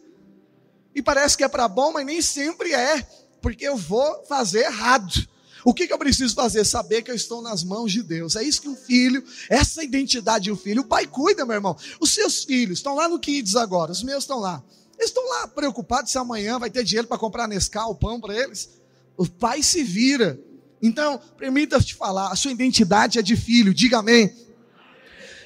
E 0.95 1.03
parece 1.03 1.37
que 1.37 1.45
é 1.45 1.49
para 1.49 1.69
bom, 1.69 1.93
mas 1.93 2.05
nem 2.05 2.21
sempre 2.21 2.73
é, 2.73 3.07
porque 3.41 3.67
eu 3.67 3.77
vou 3.77 4.25
fazer 4.27 4.65
errado. 4.65 5.29
O 5.67 5.75
que, 5.75 5.89
que, 5.89 5.93
eu 5.93 5.99
preciso 5.99 6.33
fazer? 6.33 6.65
Saber 6.65 7.03
que 7.03 7.11
eu 7.11 7.15
estou 7.17 7.43
nas 7.43 7.65
mãos 7.65 7.91
de 7.91 8.01
Deus. 8.01 8.37
É 8.37 8.43
isso 8.45 8.63
que 8.63 8.69
um 8.69 8.77
filho, 8.77 9.25
essa 9.51 9.83
identidade 9.83 10.45
de 10.45 10.53
um 10.53 10.57
filho, 10.57 10.83
o 10.83 10.87
pai 10.87 11.09
cuida, 11.09 11.45
meu 11.45 11.57
irmão. 11.57 11.77
Os 11.99 12.13
seus 12.13 12.45
filhos 12.45 12.79
estão 12.79 12.95
lá 12.95 13.09
no 13.09 13.19
Kids 13.19 13.57
agora, 13.57 13.91
os 13.91 14.01
meus 14.05 14.23
estão 14.23 14.39
lá. 14.39 14.63
Eles 14.97 15.11
estão 15.11 15.29
lá 15.29 15.49
preocupados 15.49 16.13
se 16.13 16.19
amanhã 16.19 16.57
vai 16.61 16.71
ter 16.71 16.85
dinheiro 16.85 17.09
para 17.09 17.19
comprar 17.19 17.49
Nescau, 17.49 17.97
pão 17.97 18.21
para 18.21 18.33
eles. 18.33 18.79
O 19.17 19.29
pai 19.29 19.61
se 19.61 19.83
vira. 19.83 20.39
Então, 20.81 21.21
permita-te 21.37 21.97
falar, 21.97 22.31
a 22.31 22.37
sua 22.37 22.53
identidade 22.53 23.19
é 23.19 23.23
de 23.23 23.35
filho, 23.35 23.75
diga 23.75 23.99
amém. 23.99 24.33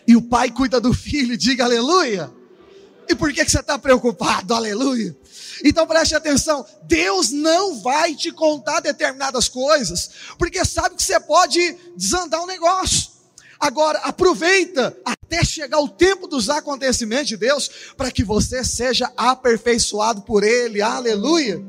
E 0.07 0.15
o 0.17 0.21
pai 0.21 0.51
cuida 0.51 0.79
do 0.79 0.93
filho, 0.93 1.35
diga 1.35 1.65
aleluia. 1.65 2.31
E 3.11 3.15
por 3.17 3.33
que, 3.33 3.45
que 3.45 3.51
você 3.51 3.59
está 3.59 3.77
preocupado? 3.77 4.55
Aleluia. 4.55 5.17
Então 5.65 5.85
preste 5.85 6.15
atenção: 6.15 6.65
Deus 6.85 7.33
não 7.33 7.81
vai 7.81 8.15
te 8.15 8.31
contar 8.31 8.79
determinadas 8.79 9.49
coisas, 9.49 10.11
porque 10.39 10.65
sabe 10.65 10.95
que 10.95 11.03
você 11.03 11.19
pode 11.19 11.77
desandar 11.97 12.41
um 12.41 12.47
negócio. 12.47 13.11
Agora, 13.59 13.99
aproveita 13.99 14.97
até 15.05 15.45
chegar 15.45 15.81
o 15.81 15.89
tempo 15.89 16.29
dos 16.29 16.49
acontecimentos 16.49 17.27
de 17.27 17.37
Deus, 17.37 17.69
para 17.97 18.13
que 18.13 18.23
você 18.23 18.65
seja 18.65 19.13
aperfeiçoado 19.17 20.23
por 20.23 20.45
Ele, 20.45 20.81
aleluia. 20.81 21.61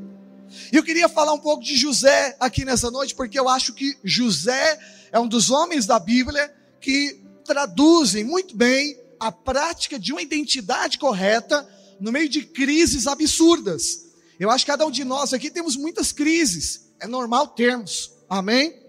E 0.72 0.76
eu 0.76 0.84
queria 0.84 1.08
falar 1.08 1.32
um 1.32 1.40
pouco 1.40 1.64
de 1.64 1.76
José 1.76 2.36
aqui 2.38 2.64
nessa 2.64 2.88
noite, 2.88 3.16
porque 3.16 3.38
eu 3.38 3.48
acho 3.48 3.74
que 3.74 3.98
José 4.04 4.78
é 5.10 5.18
um 5.18 5.26
dos 5.26 5.50
homens 5.50 5.86
da 5.86 5.98
Bíblia 5.98 6.54
que 6.80 7.20
traduzem 7.44 8.22
muito 8.22 8.56
bem 8.56 9.01
a 9.22 9.30
prática 9.30 10.00
de 10.00 10.10
uma 10.12 10.20
identidade 10.20 10.98
correta 10.98 11.68
no 12.00 12.10
meio 12.10 12.28
de 12.28 12.42
crises 12.42 13.06
absurdas. 13.06 14.06
Eu 14.38 14.50
acho 14.50 14.64
que 14.64 14.70
cada 14.72 14.84
um 14.84 14.90
de 14.90 15.04
nós 15.04 15.32
aqui 15.32 15.48
temos 15.48 15.76
muitas 15.76 16.10
crises, 16.10 16.88
é 16.98 17.06
normal 17.06 17.46
termos, 17.46 18.10
amém? 18.28 18.82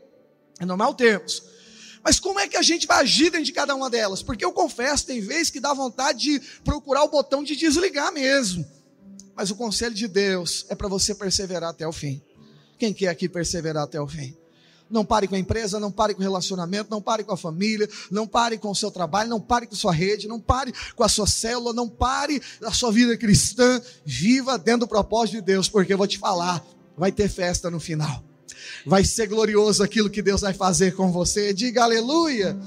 É 0.59 0.65
normal 0.65 0.95
termos. 0.95 1.43
Mas 2.03 2.19
como 2.19 2.39
é 2.39 2.47
que 2.47 2.57
a 2.57 2.63
gente 2.63 2.87
vai 2.87 3.01
agir 3.01 3.29
dentro 3.29 3.45
de 3.45 3.51
cada 3.51 3.75
uma 3.75 3.91
delas? 3.91 4.23
Porque 4.23 4.43
eu 4.43 4.51
confesso, 4.51 5.05
tem 5.05 5.21
vezes 5.21 5.51
que 5.51 5.59
dá 5.59 5.71
vontade 5.71 6.19
de 6.19 6.39
procurar 6.63 7.03
o 7.03 7.09
botão 7.09 7.43
de 7.43 7.55
desligar 7.55 8.11
mesmo. 8.11 8.65
Mas 9.35 9.51
o 9.51 9.55
conselho 9.55 9.93
de 9.93 10.07
Deus 10.07 10.65
é 10.67 10.73
para 10.73 10.87
você 10.87 11.13
perseverar 11.13 11.69
até 11.69 11.87
o 11.87 11.91
fim. 11.91 12.19
Quem 12.79 12.91
quer 12.91 13.09
aqui 13.09 13.29
perseverar 13.29 13.83
até 13.83 14.01
o 14.01 14.07
fim? 14.07 14.35
Não 14.93 15.03
pare 15.03 15.27
com 15.27 15.35
a 15.35 15.39
empresa, 15.39 15.79
não 15.79 15.91
pare 15.91 16.13
com 16.13 16.19
o 16.19 16.23
relacionamento, 16.23 16.89
não 16.89 17.01
pare 17.01 17.23
com 17.23 17.33
a 17.33 17.37
família, 17.37 17.89
não 18.11 18.27
pare 18.27 18.57
com 18.57 18.69
o 18.69 18.75
seu 18.75 18.91
trabalho, 18.91 19.29
não 19.29 19.41
pare 19.41 19.67
com 19.67 19.73
a 19.73 19.77
sua 19.77 19.91
rede, 19.91 20.27
não 20.27 20.39
pare 20.39 20.73
com 20.95 21.03
a 21.03 21.09
sua 21.09 21.27
célula, 21.27 21.73
não 21.73 21.89
pare 21.89 22.41
a 22.63 22.71
sua 22.71 22.91
vida 22.91 23.17
cristã. 23.17 23.81
Viva 24.05 24.57
dentro 24.57 24.81
do 24.81 24.87
propósito 24.87 25.35
de 25.35 25.41
Deus, 25.41 25.67
porque 25.67 25.93
eu 25.93 25.97
vou 25.97 26.07
te 26.07 26.17
falar, 26.17 26.63
vai 26.97 27.11
ter 27.11 27.27
festa 27.27 27.69
no 27.69 27.79
final. 27.79 28.23
Vai 28.85 29.03
ser 29.03 29.27
glorioso 29.27 29.83
aquilo 29.83 30.09
que 30.09 30.21
Deus 30.21 30.41
vai 30.41 30.53
fazer 30.53 30.95
com 30.95 31.11
você. 31.11 31.53
Diga 31.53 31.83
aleluia. 31.83 32.57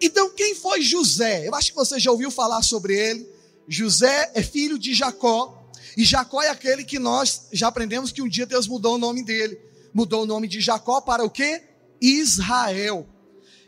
Então, 0.00 0.30
quem 0.30 0.54
foi 0.54 0.80
José? 0.80 1.46
Eu 1.46 1.54
acho 1.54 1.70
que 1.70 1.76
você 1.76 2.00
já 2.00 2.10
ouviu 2.10 2.30
falar 2.30 2.62
sobre 2.62 2.96
ele. 2.96 3.28
José 3.68 4.30
é 4.34 4.42
filho 4.42 4.78
de 4.78 4.94
Jacó. 4.94 5.56
E 5.96 6.04
Jacó 6.04 6.42
é 6.42 6.48
aquele 6.48 6.84
que 6.84 6.98
nós 6.98 7.48
já 7.52 7.68
aprendemos 7.68 8.10
que 8.10 8.22
um 8.22 8.28
dia 8.28 8.46
Deus 8.46 8.66
mudou 8.66 8.94
o 8.94 8.98
nome 8.98 9.22
dele. 9.22 9.58
Mudou 9.92 10.22
o 10.22 10.26
nome 10.26 10.46
de 10.48 10.60
Jacó 10.60 11.00
para 11.00 11.24
o 11.24 11.30
quê? 11.30 11.62
Israel. 12.00 13.08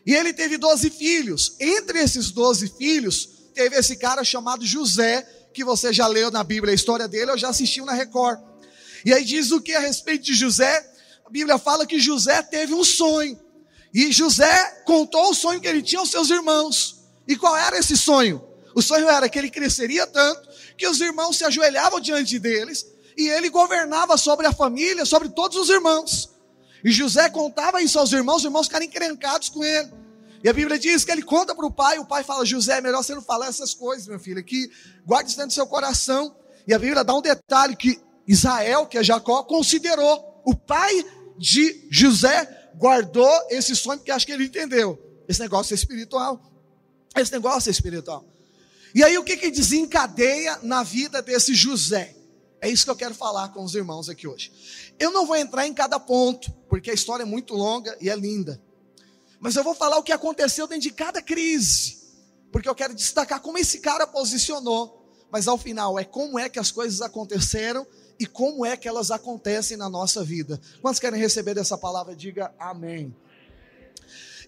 E 0.07 0.15
ele 0.15 0.33
teve 0.33 0.57
doze 0.57 0.91
filhos. 0.91 1.57
Entre 1.61 2.01
esses 2.01 2.31
doze 2.31 2.69
filhos, 2.69 3.29
teve 3.55 3.77
esse 3.77 3.97
cara 3.97 4.25
chamado 4.25 4.65
José, 4.65 5.23
que 5.53 5.65
você 5.65 5.93
já 5.93 6.07
leu 6.07 6.31
na 6.31 6.43
Bíblia 6.43 6.73
a 6.73 6.75
história 6.75 7.07
dele, 7.07 7.31
eu 7.31 7.39
já 7.39 7.51
assisti 7.51 7.81
na 7.83 7.93
Record. 7.93 8.41
E 9.05 9.13
aí 9.13 9.25
diz 9.25 9.51
o 9.51 9.61
que 9.61 9.75
a 9.75 9.81
respeito 9.81 10.25
de 10.25 10.35
José? 10.35 10.91
A 11.27 11.31
Bíblia 11.31 11.59
fala 11.59 11.87
que 11.87 11.99
José 11.99 12.43
teve 12.43 12.75
um 12.75 12.85
sonho. 12.85 13.39
E 13.93 14.11
José 14.11 14.83
contou 14.87 15.31
o 15.31 15.35
sonho 15.35 15.61
que 15.61 15.69
ele 15.69 15.83
tinha 15.83 16.01
aos 16.01 16.11
seus 16.11 16.31
irmãos. 16.31 17.05
E 17.29 17.37
qual 17.37 17.57
era 17.57 17.79
esse 17.79 17.97
sonho? 17.97 18.43
O 18.75 18.81
sonho 18.81 19.09
era 19.09 19.29
que 19.29 19.39
ele 19.39 19.51
cresceria 19.51 20.07
tanto 20.07 20.49
que 20.77 20.89
os 20.89 21.01
irmãos 21.01 21.37
se 21.37 21.45
ajoelhavam 21.45 22.01
diante 22.01 22.39
deles 22.39 22.87
e 23.17 23.29
ele 23.29 23.49
governava 23.51 24.17
sobre 24.17 24.47
a 24.47 24.53
família, 24.53 25.05
sobre 25.05 25.29
todos 25.29 25.57
os 25.57 25.69
irmãos. 25.69 26.31
E 26.85 26.91
José 26.91 27.29
contava 27.29 27.81
isso 27.81 27.99
aos 27.99 28.13
irmãos, 28.13 28.39
os 28.39 28.45
irmãos 28.45 28.67
ficaram 28.67 28.85
encrencados 28.85 29.49
com 29.49 29.63
ele. 29.63 29.91
E 30.43 30.49
a 30.49 30.53
Bíblia 30.53 30.79
diz 30.79 31.05
que 31.05 31.13
ele 31.13 31.23
conta 31.23 31.55
para 31.55 31.65
o 31.67 31.71
pai, 31.71 31.99
o 31.99 32.05
pai 32.05 32.25
fala: 32.25 32.45
José, 32.45 32.79
é 32.79 32.81
melhor 32.81 33.03
você 33.03 33.15
não 33.15 33.23
falar 33.23 33.47
essas 33.47 33.73
coisas, 33.73 34.09
meu 34.09 34.19
filho, 34.19 34.43
que 34.43 34.69
guarde 35.07 35.29
isso 35.29 35.37
dentro 35.37 35.51
do 35.51 35.55
seu 35.55 35.67
coração. 35.67 36.35
E 36.67 36.75
a 36.75 36.79
Bíblia 36.79 37.05
dá 37.05 37.15
um 37.15 37.23
detalhe 37.23 37.77
que 37.77 38.01
Israel, 38.27 38.87
que 38.87 38.99
é 38.99 39.05
Jacó, 39.05 39.43
considerou. 39.45 40.43
O 40.45 40.55
pai 40.55 41.05
de 41.39 41.87
José 41.91 42.71
guardou 42.77 43.31
esse 43.51 43.77
sonho 43.77 43.99
porque 43.99 44.11
acho 44.11 44.27
que 44.27 44.33
ele 44.33 44.45
entendeu. 44.45 44.99
Esse 45.29 45.41
negócio 45.41 45.75
é 45.75 45.77
espiritual. 45.77 46.43
Esse 47.17 47.33
negócio 47.33 47.69
é 47.69 47.73
espiritual. 47.73 48.25
E 48.95 49.03
aí 49.03 49.17
o 49.17 49.25
que, 49.25 49.37
que 49.37 49.51
desencadeia 49.51 50.59
na 50.63 50.83
vida 50.83 51.23
desse 51.23 51.55
José? 51.55 52.15
É 52.63 52.71
isso 52.71 52.85
que 52.85 52.91
eu 52.93 52.97
quero 52.97 53.13
falar 53.13 53.49
com 53.49 53.65
os 53.65 53.75
irmãos 53.75 54.09
aqui 54.09 54.29
hoje. 54.29 54.53
Eu 54.97 55.11
não 55.11 55.27
vou 55.27 55.35
entrar 55.35 55.67
em 55.67 55.75
cada 55.75 55.99
ponto, 55.99 56.49
porque 56.69 56.93
a 56.93 56.95
história 56.95 57.25
é 57.25 57.27
muito 57.27 57.55
longa 57.55 57.99
e 58.01 58.09
é 58.09 58.15
linda. 58.15 58.63
Mas 59.41 59.57
eu 59.57 59.65
vou 59.65 59.75
falar 59.75 59.99
o 59.99 60.03
que 60.05 60.13
aconteceu 60.13 60.69
dentro 60.69 60.85
de 60.85 60.93
cada 60.93 61.21
crise, 61.21 61.99
porque 62.53 62.69
eu 62.69 62.75
quero 62.77 62.95
destacar 62.95 63.41
como 63.41 63.59
esse 63.59 63.81
cara 63.81 64.07
posicionou. 64.07 65.03
Mas 65.29 65.49
ao 65.49 65.59
final 65.59 65.99
é 65.99 66.05
como 66.05 66.39
é 66.39 66.49
que 66.49 66.61
as 66.61 66.71
coisas 66.71 67.01
aconteceram 67.03 67.85
e 68.17 68.27
como 68.27 68.65
é 68.65 68.77
que 68.77 68.87
elas 68.87 69.11
acontecem 69.11 69.77
na 69.77 69.91
nossa 69.91 70.23
vida. 70.23 70.61
Quantos 70.81 71.01
querem 71.01 71.19
receber 71.19 71.55
dessa 71.55 71.77
palavra? 71.77 72.15
Diga 72.15 72.55
amém. 72.61 73.13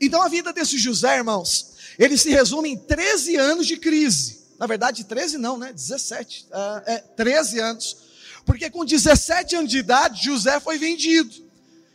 Então 0.00 0.22
a 0.22 0.29
vida 0.29 0.53
desse 0.53 0.79
José, 0.79 1.16
irmãos, 1.16 1.74
ele 1.98 2.16
se 2.16 2.31
resume 2.31 2.68
em 2.68 2.77
13 2.77 3.35
anos 3.35 3.66
de 3.66 3.77
crise. 3.77 4.44
Na 4.57 4.66
verdade, 4.66 5.03
13 5.03 5.38
não, 5.38 5.59
né? 5.59 5.72
17. 5.72 6.46
Uh, 6.50 6.83
é, 6.87 6.98
13 6.98 7.59
anos. 7.59 8.03
Porque 8.44 8.70
com 8.70 8.85
17 8.85 9.57
anos 9.57 9.70
de 9.70 9.78
idade, 9.78 10.24
José 10.24 10.61
foi 10.61 10.78
vendido. 10.78 11.44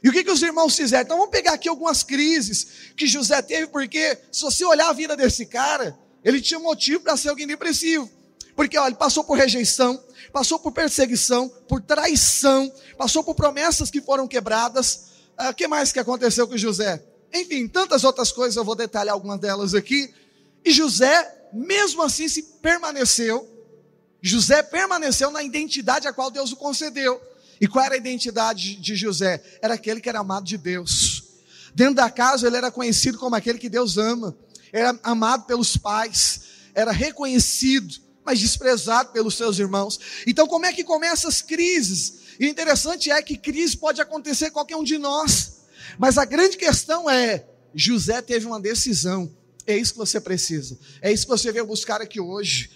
E 0.04 0.10
o 0.10 0.12
que, 0.12 0.24
que 0.24 0.32
os 0.32 0.42
irmãos 0.42 0.76
fizeram? 0.76 1.04
Então 1.04 1.18
vamos 1.18 1.32
pegar 1.32 1.54
aqui 1.54 1.68
algumas 1.68 2.04
crises 2.04 2.68
que 2.96 3.06
José 3.06 3.42
teve, 3.42 3.68
porque 3.68 4.18
se 4.32 4.42
você 4.42 4.64
olhar 4.66 4.90
a 4.90 4.94
vida 4.94 5.16
desse 5.16 5.46
cara, 5.46 5.98
ele 6.24 6.42
tinha 6.42 6.60
motivo 6.60 7.02
para 7.02 7.18
ser 7.18 7.30
alguém 7.30 7.46
depressivo. 7.46 8.10
Porque 8.56 8.78
olha, 8.78 8.90
ele 8.90 8.96
passou 8.98 9.24
por 9.24 9.38
rejeição, 9.38 10.02
passou 10.34 10.60
por 10.60 10.72
perseguição, 10.72 11.50
por 11.68 11.82
traição, 11.82 12.72
passou 12.98 13.24
por 13.24 13.36
promessas 13.36 13.90
que 13.90 14.02
foram 14.02 14.28
quebradas. 14.28 15.10
O 15.38 15.50
uh, 15.50 15.54
que 15.54 15.68
mais 15.68 15.92
que 15.92 16.00
aconteceu 16.00 16.48
com 16.48 16.58
José? 16.58 17.02
Enfim, 17.34 17.68
tantas 17.68 18.04
outras 18.04 18.32
coisas, 18.32 18.56
eu 18.56 18.66
vou 18.66 18.76
detalhar 18.76 19.14
algumas 19.14 19.40
delas 19.40 19.74
aqui. 19.74 20.14
E 20.64 20.72
José, 20.72 21.48
mesmo 21.54 22.02
assim, 22.02 22.28
se 22.28 22.44
permaneceu. 22.62 23.48
José 24.22 24.62
permaneceu 24.62 25.32
na 25.32 25.44
identidade 25.44 26.08
a 26.08 26.14
qual 26.14 26.30
Deus 26.30 26.52
o 26.52 26.56
concedeu. 26.56 27.22
E 27.62 27.68
qual 27.68 27.86
era 27.86 27.96
a 27.96 27.98
identidade 27.98 28.76
de 28.76 28.96
José? 28.96 29.44
Era 29.62 29.74
aquele 29.74 30.00
que 30.00 30.08
era 30.08 30.20
amado 30.20 30.46
de 30.46 30.58
Deus. 30.58 31.24
Dentro 31.76 31.96
da 31.96 32.10
casa 32.10 32.48
ele 32.48 32.58
era 32.58 32.72
conhecido 32.72 33.18
como 33.18 33.36
aquele 33.36 33.60
que 33.60 33.70
Deus 33.70 33.98
ama. 33.98 34.36
Era 34.72 34.98
amado 35.04 35.46
pelos 35.46 35.76
pais, 35.76 36.42
era 36.74 36.92
reconhecido, 36.92 37.96
mas 38.24 38.40
desprezado 38.40 39.12
pelos 39.12 39.36
seus 39.36 39.58
irmãos. 39.60 40.00
Então, 40.28 40.48
como 40.48 40.66
é 40.66 40.74
que 40.74 40.84
começam 40.84 41.30
as 41.30 41.42
crises? 41.42 42.20
E 42.40 42.46
o 42.46 42.50
interessante 42.50 43.12
é 43.12 43.22
que 43.22 43.38
crise 43.38 43.76
pode 43.76 44.00
acontecer 44.00 44.52
qualquer 44.52 44.76
um 44.76 44.84
de 44.84 44.98
nós. 44.98 45.60
Mas 45.98 46.18
a 46.18 46.26
grande 46.26 46.56
questão 46.56 47.10
é: 47.10 47.46
José 47.74 48.22
teve 48.22 48.46
uma 48.46 48.60
decisão. 48.60 49.32
É 49.66 49.78
isso 49.78 49.94
que 49.94 50.00
você 50.00 50.22
precisa. 50.22 50.78
É 51.02 51.12
isso 51.12 51.26
que 51.26 51.30
você 51.30 51.52
veio 51.52 51.66
buscar 51.66 52.02
aqui 52.02 52.20
hoje. 52.20 52.72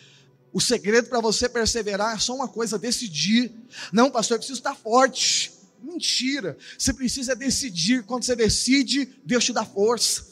O 0.54 0.62
segredo 0.62 1.10
para 1.10 1.20
você 1.20 1.50
perseverar 1.50 2.16
é 2.16 2.20
só 2.20 2.36
uma 2.36 2.48
coisa: 2.48 2.78
decidir. 2.78 3.52
Não, 3.92 4.12
pastor, 4.12 4.36
eu 4.36 4.40
preciso 4.40 4.60
estar 4.60 4.76
forte. 4.76 5.52
Mentira. 5.82 6.56
Você 6.78 6.94
precisa 6.94 7.36
decidir. 7.36 8.04
Quando 8.04 8.24
você 8.24 8.36
decide, 8.36 9.10
Deus 9.26 9.44
te 9.44 9.52
dá 9.52 9.66
força. 9.66 10.32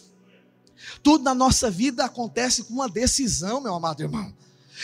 Tudo 1.04 1.24
na 1.24 1.34
nossa 1.34 1.70
vida 1.70 2.06
acontece 2.06 2.64
com 2.64 2.74
uma 2.74 2.88
decisão, 2.88 3.60
meu 3.60 3.74
amado 3.74 4.02
irmão. 4.02 4.34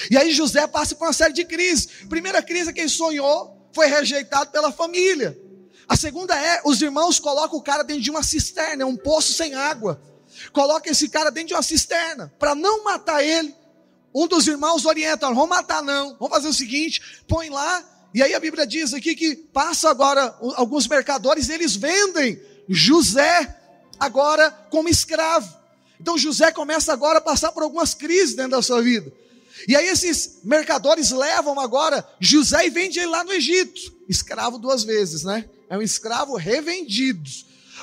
E 0.10 0.17
aí 0.17 0.34
José 0.34 0.65
passa 0.67 0.95
por 0.95 1.06
uma 1.06 1.13
série 1.13 1.34
de 1.34 1.45
crises. 1.45 1.88
Primeira 2.10 2.41
crise 2.41 2.73
que 2.73 2.82
ele 2.82 2.89
sonhou 2.89 3.69
foi 3.71 3.88
rejeitado 3.88 4.52
pela 4.52 4.71
família. 4.71 5.39
A 5.88 5.95
segunda 5.95 6.36
é, 6.36 6.62
os 6.65 6.82
irmãos 6.82 7.19
colocam 7.19 7.58
o 7.58 7.62
cara 7.62 7.84
dentro 7.84 8.04
de 8.04 8.10
uma 8.10 8.23
cisterna, 8.23 8.86
um 8.86 8.97
poço 8.97 9.34
sem 9.34 9.54
água. 9.54 10.02
Coloca 10.52 10.89
esse 10.89 11.08
cara 11.08 11.30
dentro 11.30 11.50
de 11.50 11.54
uma 11.54 11.63
cisterna 11.63 12.34
para 12.38 12.54
não 12.54 12.84
matar 12.84 13.23
ele. 13.23 13.56
Um 14.13 14.28
dos 14.28 14.48
irmãos 14.48 14.86
orienta, 14.86 15.28
vamos 15.28 15.50
matar 15.50 15.84
não. 15.84 16.15
Vamos 16.20 16.30
fazer 16.36 16.48
o 16.48 16.54
seguinte, 16.54 17.02
põe 17.28 17.50
lá. 17.50 17.84
E 18.13 18.24
aí 18.24 18.34
a 18.34 18.39
Bíblia 18.39 18.65
diz 18.65 18.93
aqui 18.93 19.15
que 19.15 19.36
passa 19.36 19.89
agora 19.89 20.36
alguns 20.56 20.88
mercadores, 20.88 21.50
eles 21.50 21.76
vendem 21.76 22.41
José 22.67 23.56
agora 24.00 24.50
como 24.70 24.89
escravo. 24.89 25.56
Então 26.00 26.17
José 26.17 26.52
começa 26.52 26.93
agora 26.93 27.20
a 27.20 27.22
passar 27.22 27.52
por 27.52 27.63
algumas 27.63 27.93
crises 27.93 28.36
dentro 28.36 28.52
da 28.52 28.62
sua 28.62 28.82
vida. 28.82 29.12
E 29.67 29.76
aí 29.76 29.88
esses 29.88 30.39
mercadores 30.43 31.12
levam 31.12 31.60
agora 31.60 32.08
José 32.20 32.67
e 32.67 32.70
vendem 32.70 33.04
ele 33.04 33.12
lá 33.12 33.24
no 33.24 33.34
Egito. 33.34 33.96
Escravo 34.08 34.58
duas 34.58 34.84
vezes, 34.84 35.24
né? 35.24 35.50
É 35.70 35.78
um 35.78 35.82
escravo 35.82 36.36
revendido. 36.36 37.30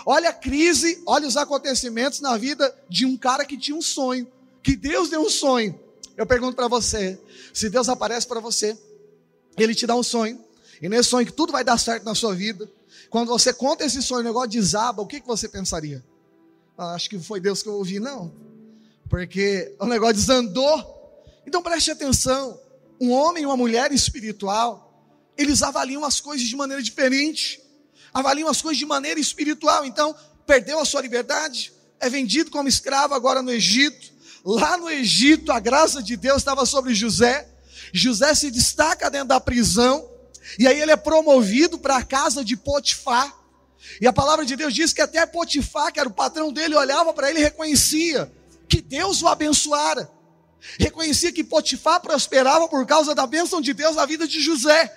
Olha 0.06 0.30
a 0.30 0.32
crise, 0.32 1.02
olha 1.06 1.26
os 1.26 1.36
acontecimentos 1.36 2.20
na 2.20 2.36
vida 2.36 2.74
de 2.88 3.06
um 3.06 3.16
cara 3.16 3.44
que 3.44 3.56
tinha 3.56 3.76
um 3.76 3.82
sonho, 3.82 4.26
que 4.62 4.76
Deus 4.76 5.08
deu 5.08 5.22
um 5.22 5.30
sonho. 5.30 5.78
Eu 6.16 6.26
pergunto 6.26 6.54
para 6.54 6.68
você, 6.68 7.18
se 7.52 7.68
Deus 7.68 7.88
aparece 7.88 8.26
para 8.26 8.40
você, 8.40 8.78
ele 9.56 9.74
te 9.74 9.86
dá 9.86 9.96
um 9.96 10.02
sonho, 10.02 10.42
e 10.80 10.88
nesse 10.88 11.08
sonho 11.08 11.26
que 11.26 11.32
tudo 11.32 11.52
vai 11.52 11.64
dar 11.64 11.78
certo 11.78 12.04
na 12.04 12.14
sua 12.14 12.34
vida, 12.34 12.70
quando 13.10 13.28
você 13.28 13.52
conta 13.52 13.84
esse 13.84 14.02
sonho, 14.02 14.20
o 14.20 14.24
negócio 14.24 14.50
desaba, 14.50 15.02
o 15.02 15.06
que, 15.06 15.20
que 15.20 15.26
você 15.26 15.48
pensaria? 15.48 16.04
Ah, 16.76 16.94
acho 16.94 17.08
que 17.08 17.18
foi 17.18 17.40
Deus 17.40 17.62
que 17.62 17.68
eu 17.68 17.74
ouvi, 17.74 18.00
não. 18.00 18.32
porque 19.08 19.74
o 19.78 19.86
negócio 19.86 20.16
desandou. 20.16 21.22
Então 21.46 21.62
preste 21.62 21.90
atenção: 21.90 22.58
um 23.00 23.12
homem 23.12 23.42
e 23.42 23.46
uma 23.46 23.56
mulher 23.56 23.92
espiritual, 23.92 24.92
eles 25.36 25.62
avaliam 25.62 26.04
as 26.04 26.20
coisas 26.20 26.46
de 26.46 26.56
maneira 26.56 26.82
diferente, 26.82 27.62
avaliam 28.12 28.48
as 28.48 28.60
coisas 28.60 28.78
de 28.78 28.86
maneira 28.86 29.20
espiritual. 29.20 29.84
Então, 29.84 30.14
perdeu 30.46 30.78
a 30.78 30.84
sua 30.84 31.00
liberdade, 31.00 31.72
é 32.00 32.08
vendido 32.08 32.50
como 32.50 32.68
escravo 32.68 33.14
agora 33.14 33.42
no 33.42 33.50
Egito. 33.50 34.13
Lá 34.44 34.76
no 34.76 34.90
Egito, 34.90 35.50
a 35.50 35.58
graça 35.58 36.02
de 36.02 36.16
Deus 36.16 36.38
estava 36.38 36.66
sobre 36.66 36.94
José. 36.94 37.48
José 37.92 38.34
se 38.34 38.50
destaca 38.50 39.10
dentro 39.10 39.28
da 39.28 39.40
prisão, 39.40 40.06
e 40.58 40.66
aí 40.66 40.80
ele 40.80 40.92
é 40.92 40.96
promovido 40.96 41.78
para 41.78 41.96
a 41.96 42.02
casa 42.02 42.44
de 42.44 42.56
Potifar. 42.56 43.34
E 44.00 44.06
a 44.06 44.12
palavra 44.12 44.44
de 44.44 44.54
Deus 44.54 44.74
diz 44.74 44.92
que 44.92 45.00
até 45.00 45.24
Potifar, 45.24 45.92
que 45.92 45.98
era 45.98 46.08
o 46.08 46.12
patrão 46.12 46.52
dele, 46.52 46.74
olhava 46.74 47.14
para 47.14 47.30
ele 47.30 47.40
e 47.40 47.42
reconhecia 47.42 48.30
que 48.68 48.82
Deus 48.82 49.22
o 49.22 49.28
abençoara. 49.28 50.10
Reconhecia 50.78 51.32
que 51.32 51.44
Potifar 51.44 52.00
prosperava 52.00 52.68
por 52.68 52.84
causa 52.86 53.14
da 53.14 53.26
bênção 53.26 53.60
de 53.60 53.72
Deus 53.72 53.96
na 53.96 54.04
vida 54.04 54.26
de 54.26 54.40
José. 54.40 54.94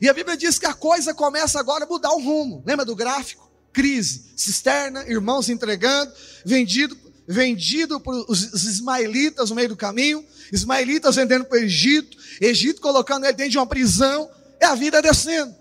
E 0.00 0.08
a 0.08 0.14
Bíblia 0.14 0.36
diz 0.36 0.58
que 0.58 0.66
a 0.66 0.74
coisa 0.74 1.12
começa 1.12 1.58
agora 1.58 1.84
a 1.84 1.88
mudar 1.88 2.12
o 2.12 2.22
rumo. 2.22 2.62
Lembra 2.66 2.84
do 2.84 2.94
gráfico? 2.94 3.50
Crise, 3.72 4.32
cisterna, 4.36 5.04
irmãos 5.06 5.48
entregando, 5.48 6.12
vendido, 6.44 6.96
vendido 7.26 7.98
para 7.98 8.14
os 8.28 8.64
ismaelitas 8.64 9.50
no 9.50 9.56
meio 9.56 9.70
do 9.70 9.76
caminho, 9.76 10.24
ismaelitas 10.52 11.16
vendendo 11.16 11.44
para 11.44 11.58
o 11.58 11.60
Egito, 11.62 12.16
Egito 12.40 12.80
colocando 12.80 13.24
ele 13.24 13.32
dentro 13.32 13.52
de 13.52 13.58
uma 13.58 13.66
prisão, 13.66 14.30
é 14.60 14.66
a 14.66 14.74
vida 14.74 15.02
descendo. 15.02 15.54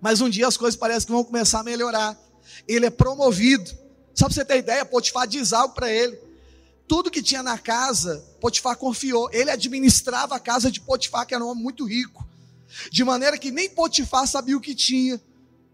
Mas 0.00 0.20
um 0.20 0.28
dia 0.28 0.46
as 0.46 0.56
coisas 0.56 0.78
parecem 0.78 1.06
que 1.06 1.12
vão 1.12 1.24
começar 1.24 1.60
a 1.60 1.64
melhorar. 1.64 2.18
Ele 2.66 2.86
é 2.86 2.90
promovido. 2.90 3.70
Só 4.14 4.26
para 4.26 4.34
você 4.34 4.44
ter 4.44 4.58
ideia, 4.58 4.84
Potifar 4.84 5.26
diz 5.26 5.52
algo 5.52 5.74
para 5.74 5.90
ele. 5.90 6.18
Tudo 6.88 7.10
que 7.10 7.22
tinha 7.22 7.42
na 7.42 7.56
casa, 7.56 8.22
Potifar 8.40 8.76
confiou. 8.76 9.30
Ele 9.32 9.50
administrava 9.50 10.34
a 10.34 10.40
casa 10.40 10.70
de 10.70 10.80
Potifar, 10.80 11.24
que 11.24 11.34
era 11.34 11.44
um 11.44 11.48
homem 11.48 11.62
muito 11.62 11.84
rico. 11.86 12.26
De 12.90 13.04
maneira 13.04 13.38
que 13.38 13.50
nem 13.50 13.70
Potifar 13.70 14.26
sabia 14.26 14.56
o 14.56 14.60
que 14.60 14.74
tinha. 14.74 15.20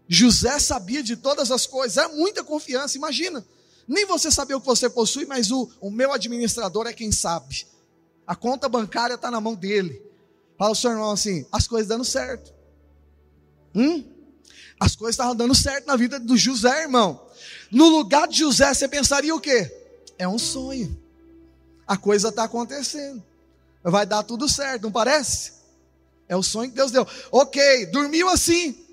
José 0.07 0.57
sabia 0.59 1.03
de 1.03 1.15
todas 1.15 1.51
as 1.51 1.65
coisas. 1.65 1.97
Era 1.97 2.09
muita 2.09 2.43
confiança, 2.43 2.97
imagina. 2.97 3.45
Nem 3.89 4.05
você 4.05 4.29
sabia 4.29 4.55
o 4.55 4.61
que 4.61 4.67
você 4.67 4.87
possui, 4.87 5.25
mas 5.25 5.49
o, 5.49 5.67
o 5.81 5.89
meu 5.89 6.13
administrador 6.13 6.85
é 6.85 6.93
quem 6.93 7.11
sabe. 7.11 7.65
A 8.25 8.35
conta 8.35 8.69
bancária 8.69 9.15
está 9.15 9.31
na 9.31 9.41
mão 9.41 9.55
dele. 9.55 9.99
Fala 10.59 10.73
o 10.73 10.75
seu 10.75 10.91
irmão 10.91 11.09
assim: 11.09 11.43
as 11.51 11.67
coisas 11.67 11.87
dando 11.87 12.05
certo. 12.05 12.53
Hum? 13.73 14.03
As 14.79 14.95
coisas 14.95 15.15
estavam 15.15 15.35
dando 15.35 15.55
certo 15.55 15.87
na 15.87 15.95
vida 15.95 16.19
do 16.19 16.37
José, 16.37 16.83
irmão. 16.83 17.19
No 17.71 17.89
lugar 17.89 18.27
de 18.27 18.37
José, 18.37 18.71
você 18.71 18.87
pensaria 18.87 19.33
o 19.33 19.41
quê? 19.41 19.75
É 20.19 20.27
um 20.27 20.37
sonho. 20.37 20.95
A 21.87 21.97
coisa 21.97 22.29
está 22.29 22.43
acontecendo. 22.43 23.23
Vai 23.83 24.05
dar 24.05 24.21
tudo 24.21 24.47
certo, 24.47 24.83
não 24.83 24.91
parece? 24.91 25.53
É 26.27 26.35
o 26.35 26.43
sonho 26.43 26.69
que 26.69 26.75
Deus 26.75 26.91
deu. 26.91 27.07
Ok, 27.31 27.87
dormiu 27.87 28.29
assim. 28.29 28.85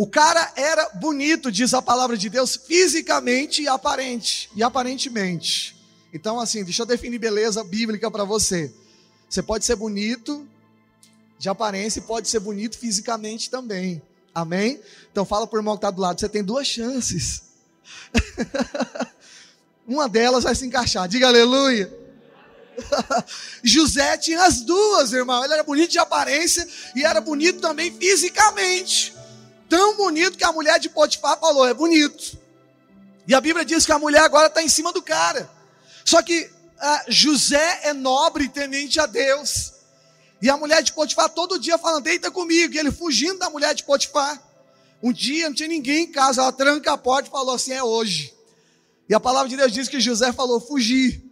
O 0.00 0.06
cara 0.06 0.50
era 0.56 0.88
bonito, 0.94 1.52
diz 1.52 1.74
a 1.74 1.82
palavra 1.82 2.16
de 2.16 2.30
Deus, 2.30 2.56
fisicamente 2.56 3.60
e 3.60 3.68
aparente, 3.68 4.48
e 4.56 4.62
aparentemente. 4.62 5.76
Então, 6.10 6.40
assim, 6.40 6.64
deixa 6.64 6.80
eu 6.80 6.86
definir 6.86 7.18
beleza 7.18 7.62
bíblica 7.62 8.10
para 8.10 8.24
você. 8.24 8.72
Você 9.28 9.42
pode 9.42 9.66
ser 9.66 9.76
bonito 9.76 10.48
de 11.38 11.50
aparência 11.50 12.00
e 12.00 12.02
pode 12.02 12.30
ser 12.30 12.40
bonito 12.40 12.78
fisicamente 12.78 13.50
também. 13.50 14.00
Amém? 14.34 14.80
Então 15.12 15.26
fala 15.26 15.46
para 15.46 15.58
o 15.58 15.60
irmão 15.60 15.74
que 15.74 15.80
está 15.80 15.90
do 15.90 16.00
lado, 16.00 16.18
você 16.18 16.30
tem 16.30 16.42
duas 16.42 16.66
chances. 16.66 17.42
Uma 19.86 20.08
delas 20.08 20.44
vai 20.44 20.54
se 20.54 20.64
encaixar. 20.64 21.06
Diga 21.08 21.28
aleluia. 21.28 21.92
José 23.62 24.16
tinha 24.16 24.44
as 24.44 24.62
duas, 24.62 25.12
irmão. 25.12 25.44
Ele 25.44 25.52
era 25.52 25.62
bonito 25.62 25.90
de 25.90 25.98
aparência 25.98 26.66
e 26.96 27.04
era 27.04 27.20
bonito 27.20 27.60
também 27.60 27.92
fisicamente. 27.92 29.19
Tão 29.70 29.96
bonito 29.96 30.36
que 30.36 30.42
a 30.42 30.50
mulher 30.52 30.80
de 30.80 30.88
Potifar 30.88 31.38
falou: 31.38 31.66
é 31.66 31.72
bonito. 31.72 32.36
E 33.26 33.34
a 33.34 33.40
Bíblia 33.40 33.64
diz 33.64 33.86
que 33.86 33.92
a 33.92 33.98
mulher 34.00 34.22
agora 34.22 34.48
está 34.48 34.60
em 34.60 34.68
cima 34.68 34.92
do 34.92 35.00
cara. 35.00 35.48
Só 36.04 36.20
que 36.20 36.42
uh, 36.42 37.04
José 37.06 37.82
é 37.84 37.92
nobre 37.92 38.48
temente 38.48 38.98
a 38.98 39.06
Deus. 39.06 39.74
E 40.42 40.50
a 40.50 40.56
mulher 40.56 40.82
de 40.82 40.92
Potifar 40.92 41.28
todo 41.28 41.56
dia 41.56 41.78
falando, 41.78 42.02
deita 42.02 42.32
comigo. 42.32 42.74
E 42.74 42.78
ele 42.78 42.90
fugindo 42.90 43.38
da 43.38 43.48
mulher 43.48 43.72
de 43.72 43.84
Potifar. 43.84 44.42
Um 45.00 45.12
dia 45.12 45.48
não 45.48 45.54
tinha 45.54 45.68
ninguém 45.68 46.02
em 46.04 46.10
casa, 46.10 46.42
ela 46.42 46.52
tranca 46.52 46.92
a 46.92 46.98
porta 46.98 47.28
e 47.28 47.30
falou 47.30 47.54
assim: 47.54 47.72
é 47.72 47.82
hoje. 47.82 48.34
E 49.08 49.14
a 49.14 49.20
palavra 49.20 49.48
de 49.48 49.56
Deus 49.56 49.70
diz 49.72 49.88
que 49.88 50.00
José 50.00 50.32
falou: 50.32 50.60
fugir. 50.60 51.22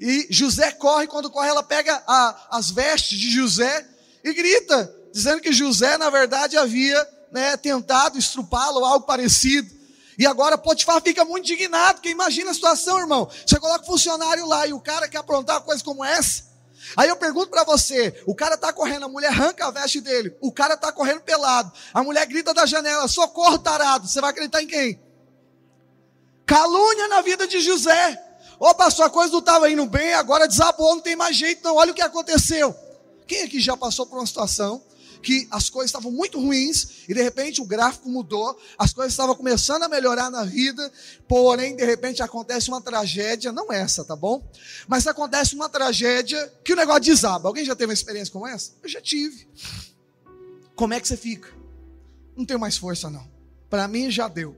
E 0.00 0.26
José 0.30 0.72
corre, 0.72 1.06
quando 1.06 1.30
corre, 1.30 1.48
ela 1.48 1.62
pega 1.62 2.02
a, 2.08 2.58
as 2.58 2.72
vestes 2.72 3.16
de 3.16 3.30
José 3.30 3.86
e 4.24 4.34
grita, 4.34 4.92
dizendo 5.12 5.40
que 5.40 5.52
José, 5.52 5.96
na 5.96 6.10
verdade, 6.10 6.56
havia 6.56 7.17
né, 7.30 7.56
tentado 7.56 8.18
estrupá-lo, 8.18 8.84
algo 8.84 9.06
parecido. 9.06 9.78
E 10.18 10.26
agora 10.26 10.58
Potifar 10.58 11.00
fica 11.00 11.24
muito 11.24 11.44
indignado, 11.44 11.94
porque 11.94 12.10
imagina 12.10 12.50
a 12.50 12.54
situação, 12.54 12.98
irmão. 12.98 13.30
Você 13.46 13.58
coloca 13.60 13.84
um 13.84 13.86
funcionário 13.86 14.46
lá 14.46 14.66
e 14.66 14.72
o 14.72 14.80
cara 14.80 15.08
quer 15.08 15.18
aprontar 15.18 15.56
uma 15.56 15.62
coisa 15.62 15.82
como 15.84 16.04
essa. 16.04 16.48
Aí 16.96 17.08
eu 17.08 17.16
pergunto 17.16 17.50
para 17.50 17.64
você: 17.64 18.20
o 18.26 18.34
cara 18.34 18.56
está 18.56 18.72
correndo, 18.72 19.04
a 19.04 19.08
mulher 19.08 19.28
arranca 19.28 19.66
a 19.66 19.70
veste 19.70 20.00
dele, 20.00 20.36
o 20.40 20.50
cara 20.50 20.74
está 20.74 20.90
correndo 20.90 21.20
pelado, 21.20 21.72
a 21.94 22.02
mulher 22.02 22.26
grita 22.26 22.52
da 22.52 22.66
janela: 22.66 23.06
socorro, 23.06 23.58
tarado. 23.58 24.08
Você 24.08 24.20
vai 24.20 24.30
acreditar 24.30 24.62
em 24.62 24.66
quem? 24.66 25.00
Calúnia 26.44 27.08
na 27.08 27.20
vida 27.20 27.46
de 27.46 27.60
José. 27.60 28.24
Ô 28.58 28.74
pastor, 28.74 29.06
a 29.06 29.10
coisa 29.10 29.30
não 29.30 29.38
estava 29.38 29.70
indo 29.70 29.86
bem, 29.86 30.14
agora 30.14 30.48
desabou, 30.48 30.96
não 30.96 31.02
tem 31.02 31.14
mais 31.14 31.36
jeito, 31.36 31.62
não. 31.62 31.76
Olha 31.76 31.92
o 31.92 31.94
que 31.94 32.02
aconteceu. 32.02 32.74
Quem 33.26 33.42
aqui 33.42 33.60
já 33.60 33.76
passou 33.76 34.06
por 34.06 34.18
uma 34.18 34.26
situação 34.26 34.82
que 35.22 35.48
as 35.50 35.68
coisas 35.68 35.88
estavam 35.88 36.10
muito 36.10 36.40
ruins 36.40 37.04
e 37.08 37.14
de 37.14 37.22
repente 37.22 37.60
o 37.60 37.64
gráfico 37.64 38.08
mudou, 38.08 38.58
as 38.76 38.92
coisas 38.92 39.12
estavam 39.12 39.34
começando 39.34 39.82
a 39.82 39.88
melhorar 39.88 40.30
na 40.30 40.44
vida, 40.44 40.92
porém 41.26 41.76
de 41.76 41.84
repente 41.84 42.22
acontece 42.22 42.68
uma 42.68 42.80
tragédia, 42.80 43.52
não 43.52 43.72
essa, 43.72 44.04
tá 44.04 44.16
bom? 44.16 44.46
Mas 44.86 45.06
acontece 45.06 45.54
uma 45.54 45.68
tragédia 45.68 46.52
que 46.64 46.72
o 46.72 46.76
negócio 46.76 47.02
desaba. 47.02 47.48
Alguém 47.48 47.64
já 47.64 47.74
teve 47.74 47.90
uma 47.90 47.94
experiência 47.94 48.32
como 48.32 48.46
essa? 48.46 48.72
Eu 48.82 48.88
já 48.88 49.00
tive. 49.00 49.48
Como 50.74 50.94
é 50.94 51.00
que 51.00 51.08
você 51.08 51.16
fica? 51.16 51.52
Não 52.36 52.44
tenho 52.44 52.60
mais 52.60 52.76
força 52.76 53.10
não. 53.10 53.28
Para 53.68 53.88
mim 53.88 54.10
já 54.10 54.28
deu. 54.28 54.56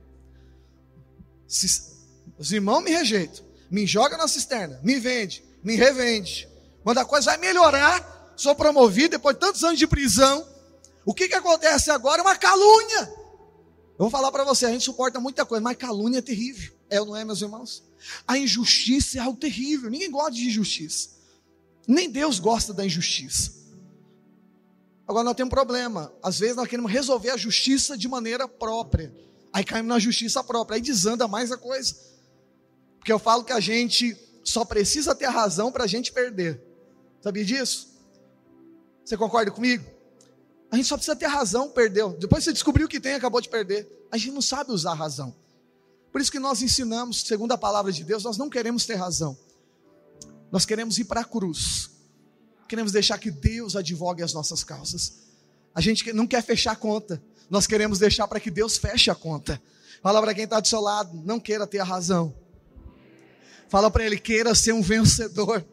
Os 2.39 2.53
irmãos 2.53 2.83
me 2.83 2.91
rejeitam, 2.91 3.45
me 3.71 3.87
joga 3.87 4.17
na 4.17 4.29
cisterna, 4.29 4.79
me 4.83 5.01
vende, 5.01 5.43
me 5.65 5.75
revende. 5.75 6.49
Quando 6.83 6.99
a 6.99 7.05
coisa 7.05 7.31
vai 7.33 7.39
melhorar, 7.39 8.35
sou 8.37 8.55
promovido 8.55 9.11
depois 9.11 9.35
de 9.35 9.41
tantos 9.41 9.65
anos 9.65 9.79
de 9.79 9.87
prisão. 9.87 10.47
O 11.05 11.15
que, 11.15 11.29
que 11.29 11.35
acontece 11.35 11.91
agora? 11.91 12.23
Uma 12.23 12.37
calúnia. 12.37 13.21
Eu 14.01 14.05
vou 14.05 14.11
falar 14.11 14.33
para 14.33 14.45
você, 14.45 14.67
a 14.67 14.71
gente 14.71 14.85
suporta 14.85 15.21
muita 15.21 15.45
coisa, 15.45 15.63
mas 15.63 15.77
calúnia 15.77 16.19
é 16.19 16.23
terrível. 16.23 16.73
É 16.89 17.01
ou 17.01 17.07
não 17.07 17.17
é, 17.17 17.25
meus 17.25 17.43
irmãos? 17.43 17.85
A 18.27 18.39
injustiça 18.39 19.19
é 19.19 19.21
algo 19.21 19.39
terrível. 19.39 19.91
Ninguém 19.91 20.11
gosta 20.11 20.33
de 20.33 20.47
injustiça. 20.47 21.11
Nem 21.87 22.11
Deus 22.11 22.39
gosta 22.39 22.73
da 22.73 22.85
injustiça. 22.85 23.53
Agora 25.07 25.25
nós 25.25 25.35
temos 25.35 25.49
um 25.49 25.55
problema. 25.55 26.13
Às 26.23 26.39
vezes 26.39 26.57
nós 26.57 26.69
queremos 26.69 26.91
resolver 26.91 27.31
a 27.31 27.37
justiça 27.37 27.97
de 27.97 28.09
maneira 28.09 28.49
própria. 28.49 29.15
Aí 29.53 29.65
caímos 29.65 29.89
na 29.89 29.99
justiça 29.99 30.43
própria. 30.43 30.77
Aí 30.77 30.81
desanda 30.81 31.29
mais 31.29 31.53
a 31.53 31.57
coisa. 31.57 31.95
Porque 32.99 33.13
eu 33.13 33.19
falo 33.19 33.45
que 33.45 33.53
a 33.53 33.61
gente 33.61 34.17
só 34.45 34.65
precisa 34.65 35.15
ter 35.15 35.27
a 35.27 35.31
razão 35.31 35.71
para 35.71 35.85
a 35.85 35.87
gente 35.87 36.13
perder. 36.13 36.63
Sabia 37.21 37.45
disso? 37.45 37.89
Você 39.05 39.17
concorda 39.17 39.51
comigo? 39.51 39.85
A 40.71 40.77
gente 40.77 40.87
só 40.87 40.97
precisa 40.97 41.17
ter 41.17 41.27
razão, 41.27 41.69
perdeu. 41.69 42.17
Depois 42.19 42.45
você 42.45 42.53
descobriu 42.53 42.87
que 42.87 43.01
tem, 43.01 43.15
acabou 43.15 43.41
de 43.41 43.49
perder. 43.49 44.07
A 44.11 44.17
gente 44.17 44.33
não 44.33 44.43
sabe 44.43 44.71
usar 44.73 44.93
a 44.93 44.95
razão. 44.95 45.35
Por 46.13 46.21
isso 46.21 46.31
que 46.31 46.39
nós 46.39 46.63
ensinamos, 46.63 47.23
segundo 47.23 47.53
a 47.53 47.59
palavra 47.59 47.93
de 47.93 48.05
Deus, 48.05 48.25
nós 48.25 48.37
não 48.37 48.49
queremos 48.49 48.87
ter 48.87 48.95
razão. 48.95 49.37
Nós 50.51 50.65
queremos 50.65 50.99
ir 50.99 51.05
para 51.05 51.21
a 51.21 51.25
cruz. 51.25 51.91
Queremos 52.69 52.93
deixar 52.93 53.19
que 53.19 53.31
Deus 53.31 53.75
advogue 53.75 54.23
as 54.23 54.33
nossas 54.33 54.63
causas. 54.63 55.15
A 55.75 55.81
gente 55.81 56.13
não 56.13 56.27
quer 56.27 56.43
fechar 56.43 56.73
a 56.73 56.77
conta. 56.77 57.23
Nós 57.49 57.67
queremos 57.67 57.99
deixar 57.99 58.29
para 58.29 58.39
que 58.39 58.51
Deus 58.51 58.77
feche 58.77 59.11
a 59.11 59.15
conta. 59.15 59.61
Fala 60.03 60.21
para 60.21 60.35
quem 60.35 60.45
está 60.45 60.61
do 60.61 60.69
seu 60.69 60.81
lado, 60.81 61.21
não 61.25 61.39
queira 61.39 61.67
ter 61.67 61.79
a 61.81 61.85
razão. 61.85 62.35
Fala 63.69 63.91
para 63.91 64.05
ele, 64.05 64.19
queira 64.19 64.55
ser 64.55 64.73
um 64.73 64.83
vencedor. 64.83 65.65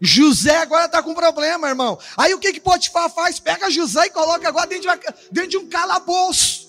José 0.00 0.58
agora 0.58 0.86
está 0.86 1.02
com 1.02 1.14
problema, 1.14 1.68
irmão. 1.68 1.98
Aí 2.16 2.34
o 2.34 2.38
que 2.38 2.52
que 2.52 2.60
Potifar 2.60 3.10
faz? 3.10 3.40
Pega 3.40 3.70
José 3.70 4.06
e 4.06 4.10
coloca 4.10 4.46
agora 4.46 4.66
dentro 4.66 4.82
de, 4.82 4.88
uma, 4.88 4.96
dentro 5.30 5.50
de 5.50 5.56
um 5.56 5.68
calabouço, 5.68 6.68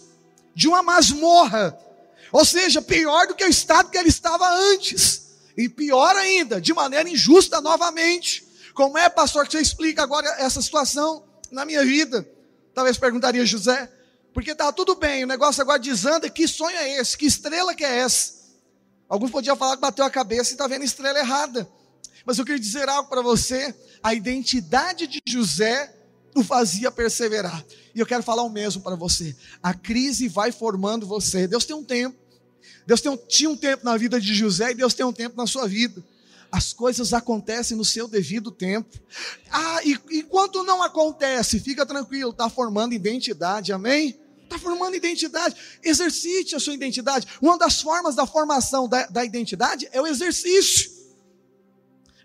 de 0.55 0.67
uma 0.67 0.81
masmorra. 0.81 1.77
Ou 2.31 2.45
seja, 2.45 2.81
pior 2.81 3.27
do 3.27 3.35
que 3.35 3.43
o 3.43 3.49
estado 3.49 3.89
que 3.89 3.97
ele 3.97 4.09
estava 4.09 4.47
antes. 4.49 5.27
E 5.57 5.67
pior 5.67 6.15
ainda, 6.15 6.61
de 6.61 6.73
maneira 6.73 7.09
injusta 7.09 7.59
novamente. 7.59 8.47
Como 8.73 8.97
é, 8.97 9.09
pastor, 9.09 9.45
que 9.45 9.53
você 9.53 9.61
explica 9.61 10.03
agora 10.03 10.27
essa 10.37 10.61
situação 10.61 11.23
na 11.51 11.65
minha 11.65 11.83
vida? 11.83 12.27
Talvez 12.73 12.97
perguntaria 12.97 13.45
José. 13.45 13.91
Porque 14.33 14.51
está 14.51 14.71
tudo 14.71 14.95
bem, 14.95 15.23
o 15.23 15.27
negócio 15.27 15.61
agora 15.61 15.79
desanda. 15.79 16.29
Que 16.29 16.47
sonho 16.47 16.77
é 16.77 16.99
esse? 16.99 17.17
Que 17.17 17.25
estrela 17.25 17.73
que 17.73 17.83
é 17.83 17.97
essa? 17.97 18.33
Alguns 19.09 19.31
podiam 19.31 19.55
falar 19.55 19.75
que 19.75 19.81
bateu 19.81 20.05
a 20.05 20.11
cabeça 20.11 20.51
e 20.51 20.53
está 20.53 20.67
vendo 20.67 20.83
estrela 20.83 21.17
errada. 21.17 21.67
Mas 22.27 22.37
eu 22.37 22.43
queria 22.43 22.59
dizer 22.59 22.89
algo 22.89 23.09
para 23.09 23.21
você: 23.21 23.73
a 24.03 24.13
identidade 24.13 25.07
de 25.07 25.21
José 25.25 25.95
o 26.35 26.43
fazia 26.43 26.91
perseverar. 26.91 27.65
E 27.95 27.99
eu 28.01 28.05
quero 28.05 28.21
falar 28.21 28.43
o 28.43 28.49
mesmo 28.49 28.81
para 28.81 28.95
você. 28.95 29.33
A 29.63 29.73
crise 29.73 30.27
vai 30.27 30.51
formando 30.51 31.07
você. 31.07 31.47
Deus 31.47 31.65
tem 31.65 31.75
um 31.75 31.83
tempo. 31.83 32.17
Deus 32.85 32.99
tem 32.99 33.11
um, 33.11 33.17
tinha 33.17 33.49
um 33.49 33.55
tempo 33.55 33.85
na 33.85 33.95
vida 33.95 34.19
de 34.19 34.35
José 34.35 34.71
e 34.71 34.75
Deus 34.75 34.93
tem 34.93 35.05
um 35.05 35.13
tempo 35.13 35.37
na 35.37 35.47
sua 35.47 35.67
vida. 35.67 36.03
As 36.51 36.73
coisas 36.73 37.13
acontecem 37.13 37.75
no 37.75 37.83
seu 37.85 38.07
devido 38.07 38.51
tempo. 38.51 38.99
Ah, 39.49 39.79
e 39.83 39.97
enquanto 40.11 40.63
não 40.63 40.83
acontece, 40.83 41.59
fica 41.59 41.85
tranquilo, 41.85 42.31
está 42.31 42.49
formando 42.49 42.93
identidade, 42.93 43.71
amém? 43.71 44.19
Está 44.43 44.59
formando 44.59 44.95
identidade. 44.95 45.55
Exercite 45.83 46.55
a 46.55 46.59
sua 46.59 46.73
identidade. 46.73 47.25
Uma 47.41 47.57
das 47.57 47.81
formas 47.81 48.15
da 48.15 48.27
formação 48.27 48.87
da, 48.87 49.07
da 49.07 49.25
identidade 49.25 49.87
é 49.91 50.01
o 50.01 50.07
exercício. 50.07 50.96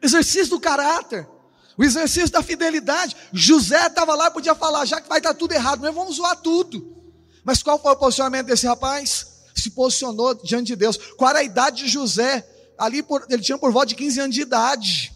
Exercício 0.02 0.50
do 0.50 0.60
caráter. 0.60 1.28
O 1.76 1.84
exercício 1.84 2.30
da 2.30 2.42
fidelidade. 2.42 3.16
José 3.32 3.86
estava 3.86 4.14
lá 4.14 4.26
e 4.26 4.30
podia 4.30 4.54
falar, 4.54 4.84
já 4.84 5.00
que 5.00 5.08
vai 5.08 5.18
estar 5.18 5.34
tudo 5.34 5.52
errado, 5.52 5.80
nós 5.80 5.94
vamos 5.94 6.16
zoar 6.16 6.36
tudo. 6.36 6.96
Mas 7.44 7.62
qual 7.62 7.80
foi 7.80 7.92
o 7.92 7.96
posicionamento 7.96 8.46
desse 8.46 8.66
rapaz? 8.66 9.26
Se 9.54 9.70
posicionou 9.70 10.34
diante 10.34 10.68
de 10.68 10.76
Deus. 10.76 10.96
Qual 11.16 11.30
era 11.30 11.38
a 11.40 11.44
idade 11.44 11.84
de 11.84 11.88
José? 11.88 12.46
Ali 12.76 13.02
por, 13.02 13.24
ele 13.28 13.42
tinha 13.42 13.58
por 13.58 13.72
volta 13.72 13.88
de 13.88 13.94
15 13.94 14.20
anos 14.20 14.34
de 14.34 14.42
idade. 14.42 15.12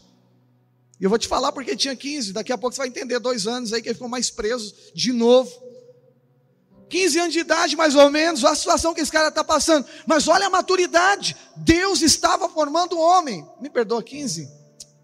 E 1.01 1.05
eu 1.05 1.11
vou 1.11 1.19
te 1.19 1.29
falar 1.29 1.53
porque 1.53 1.77
tinha 1.77 1.95
15. 1.95 2.33
Daqui 2.33 2.53
a 2.53 2.59
pouco 2.59 2.75
você 2.75 2.81
vai 2.81 2.89
entender 2.89 3.19
dois 3.19 3.47
anos 3.47 3.73
aí 3.73 3.83
que 3.83 3.89
ele 3.89 3.95
ficou 3.95 4.09
mais 4.09 4.31
preso 4.31 4.75
de 4.95 5.13
novo. 5.13 5.51
15 6.89 7.19
anos 7.19 7.33
de 7.33 7.41
idade, 7.41 7.77
mais 7.77 7.97
ou 7.97 8.09
menos, 8.11 8.45
a 8.45 8.55
situação 8.55 8.95
que 8.95 9.01
esse 9.01 9.11
cara 9.11 9.29
está 9.29 9.43
passando. 9.43 9.87
Mas 10.07 10.29
olha 10.29 10.47
a 10.47 10.51
maturidade. 10.51 11.37
Deus 11.57 12.01
estava 12.01 12.49
formando 12.49 12.97
um 12.97 13.01
homem. 13.01 13.47
Me 13.61 13.69
perdoa, 13.69 14.03
15? 14.03 14.49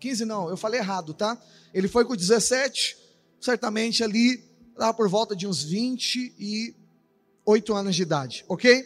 15 0.02 0.24
não, 0.24 0.50
eu 0.50 0.56
falei 0.56 0.80
errado, 0.80 1.14
tá? 1.14 1.38
Ele 1.72 1.86
foi 1.86 2.04
com 2.04 2.16
17, 2.16 2.98
certamente 3.40 4.02
ali, 4.02 4.42
lá 4.76 4.92
por 4.92 5.08
volta 5.08 5.36
de 5.36 5.46
uns 5.46 5.62
28 5.62 7.72
anos 7.72 7.94
de 7.94 8.02
idade, 8.02 8.44
ok? 8.48 8.84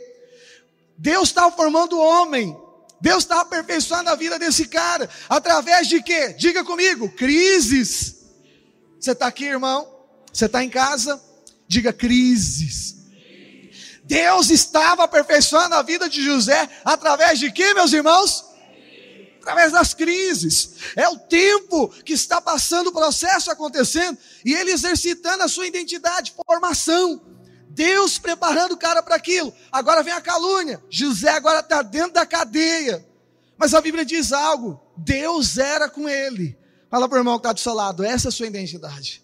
Deus 0.98 1.29
estava 1.29 1.57
formando 1.57 1.96
o 1.96 2.07
homem. 2.07 2.55
Deus 3.00 3.24
estava 3.24 3.40
aperfeiçoando 3.42 4.11
a 4.11 4.14
vida 4.14 4.38
desse 4.38 4.68
cara. 4.68 5.09
Através 5.26 5.88
de 5.88 6.02
quê? 6.02 6.35
Diga 6.35 6.62
comigo, 6.62 7.11
crises. 7.12 8.26
Você 9.00 9.12
está 9.12 9.26
aqui, 9.26 9.46
irmão? 9.46 9.90
Você 10.31 10.44
está 10.44 10.62
em 10.62 10.68
casa? 10.68 11.18
Diga 11.66 11.94
crises. 11.94 12.94
Deus 14.05 14.50
estava 14.50 15.05
aperfeiçoando 15.05 15.76
a 15.76 15.83
vida 15.83 16.11
de 16.11 16.22
José 16.22 16.68
através 16.85 17.38
de 17.38 17.50
quê, 17.50 17.72
meus 17.72 17.94
irmãos? 17.94 18.45
Através 19.46 19.70
das 19.70 19.94
crises. 19.94 20.70
É 20.96 21.09
o 21.09 21.16
tempo 21.16 21.88
que 22.04 22.14
está 22.14 22.40
passando 22.40 22.88
o 22.88 22.92
processo 22.92 23.48
acontecendo 23.48 24.18
e 24.44 24.52
ele 24.52 24.72
exercitando 24.72 25.44
a 25.44 25.48
sua 25.48 25.68
identidade, 25.68 26.35
formação. 26.44 27.22
Deus 27.68 28.18
preparando 28.18 28.72
o 28.72 28.76
cara 28.76 29.04
para 29.04 29.14
aquilo. 29.14 29.54
Agora 29.70 30.02
vem 30.02 30.12
a 30.12 30.20
calúnia. 30.20 30.82
José 30.90 31.28
agora 31.28 31.61
está 31.61 31.80
dentro 31.80 32.14
da 32.14 32.26
cadeia. 32.26 33.06
Mas 33.56 33.72
a 33.72 33.80
Bíblia 33.80 34.04
diz 34.04 34.32
algo: 34.32 34.80
Deus 34.96 35.59
era 35.59 35.88
com 35.88 36.09
ele. 36.09 36.59
Fala 36.90 37.09
para 37.09 37.14
o 37.14 37.20
irmão 37.20 37.38
que 37.38 37.46
está 37.46 37.52
do 37.52 37.61
seu 37.61 37.72
lado, 37.72 38.02
essa 38.02 38.26
é 38.26 38.30
a 38.30 38.32
sua 38.32 38.48
identidade. 38.48 39.22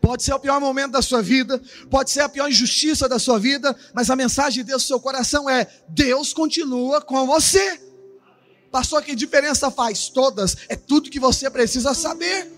Pode 0.00 0.24
ser 0.24 0.34
o 0.34 0.40
pior 0.40 0.60
momento 0.60 0.90
da 0.90 1.02
sua 1.02 1.22
vida, 1.22 1.62
pode 1.88 2.10
ser 2.10 2.22
a 2.22 2.28
pior 2.28 2.48
injustiça 2.48 3.08
da 3.08 3.20
sua 3.20 3.38
vida, 3.38 3.76
mas 3.94 4.10
a 4.10 4.16
mensagem 4.16 4.64
de 4.64 4.70
Deus 4.70 4.82
no 4.82 4.88
seu 4.88 4.98
coração 4.98 5.48
é: 5.48 5.68
Deus 5.88 6.32
continua 6.32 7.00
com 7.00 7.24
você. 7.28 7.87
Pastor, 8.70 9.02
que 9.02 9.14
diferença 9.14 9.70
faz? 9.70 10.08
Todas, 10.08 10.56
é 10.68 10.76
tudo 10.76 11.10
que 11.10 11.20
você 11.20 11.48
precisa 11.50 11.94
saber. 11.94 12.50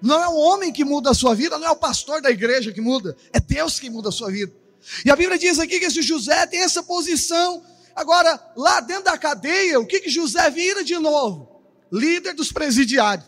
Não 0.00 0.22
é 0.22 0.28
o 0.28 0.36
homem 0.36 0.72
que 0.72 0.84
muda 0.84 1.10
a 1.10 1.14
sua 1.14 1.34
vida, 1.34 1.58
não 1.58 1.66
é 1.66 1.70
o 1.70 1.76
pastor 1.76 2.22
da 2.22 2.30
igreja 2.30 2.72
que 2.72 2.80
muda, 2.80 3.16
é 3.32 3.40
Deus 3.40 3.80
que 3.80 3.90
muda 3.90 4.10
a 4.10 4.12
sua 4.12 4.30
vida. 4.30 4.52
E 5.04 5.10
a 5.10 5.16
Bíblia 5.16 5.38
diz 5.38 5.58
aqui 5.58 5.78
que 5.78 5.86
esse 5.86 6.02
José 6.02 6.46
tem 6.46 6.60
essa 6.60 6.82
posição. 6.82 7.62
Agora, 7.96 8.40
lá 8.56 8.80
dentro 8.80 9.04
da 9.04 9.18
cadeia, 9.18 9.80
o 9.80 9.86
que, 9.86 10.00
que 10.00 10.08
José 10.08 10.48
vira 10.50 10.84
de 10.84 10.96
novo? 10.98 11.60
Líder 11.90 12.34
dos 12.34 12.52
presidiários. 12.52 13.26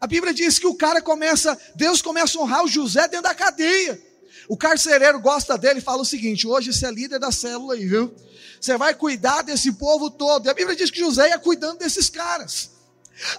A 0.00 0.06
Bíblia 0.06 0.32
diz 0.32 0.58
que 0.58 0.66
o 0.66 0.74
cara 0.74 1.02
começa, 1.02 1.58
Deus 1.74 2.00
começa 2.00 2.38
a 2.38 2.42
honrar 2.42 2.64
o 2.64 2.68
José 2.68 3.02
dentro 3.08 3.22
da 3.22 3.34
cadeia. 3.34 4.00
O 4.48 4.56
carcereiro 4.56 5.20
gosta 5.20 5.56
dele 5.56 5.78
e 5.78 5.82
fala 5.82 6.02
o 6.02 6.04
seguinte: 6.04 6.46
hoje 6.46 6.72
você 6.72 6.86
é 6.86 6.90
líder 6.90 7.18
da 7.18 7.30
célula 7.30 7.74
aí, 7.74 7.86
viu? 7.86 8.14
Você 8.60 8.76
vai 8.76 8.94
cuidar 8.94 9.42
desse 9.42 9.72
povo 9.72 10.10
todo. 10.10 10.46
E 10.46 10.48
a 10.48 10.54
Bíblia 10.54 10.76
diz 10.76 10.90
que 10.90 11.00
José 11.00 11.28
ia 11.28 11.38
cuidando 11.38 11.78
desses 11.78 12.08
caras. 12.08 12.70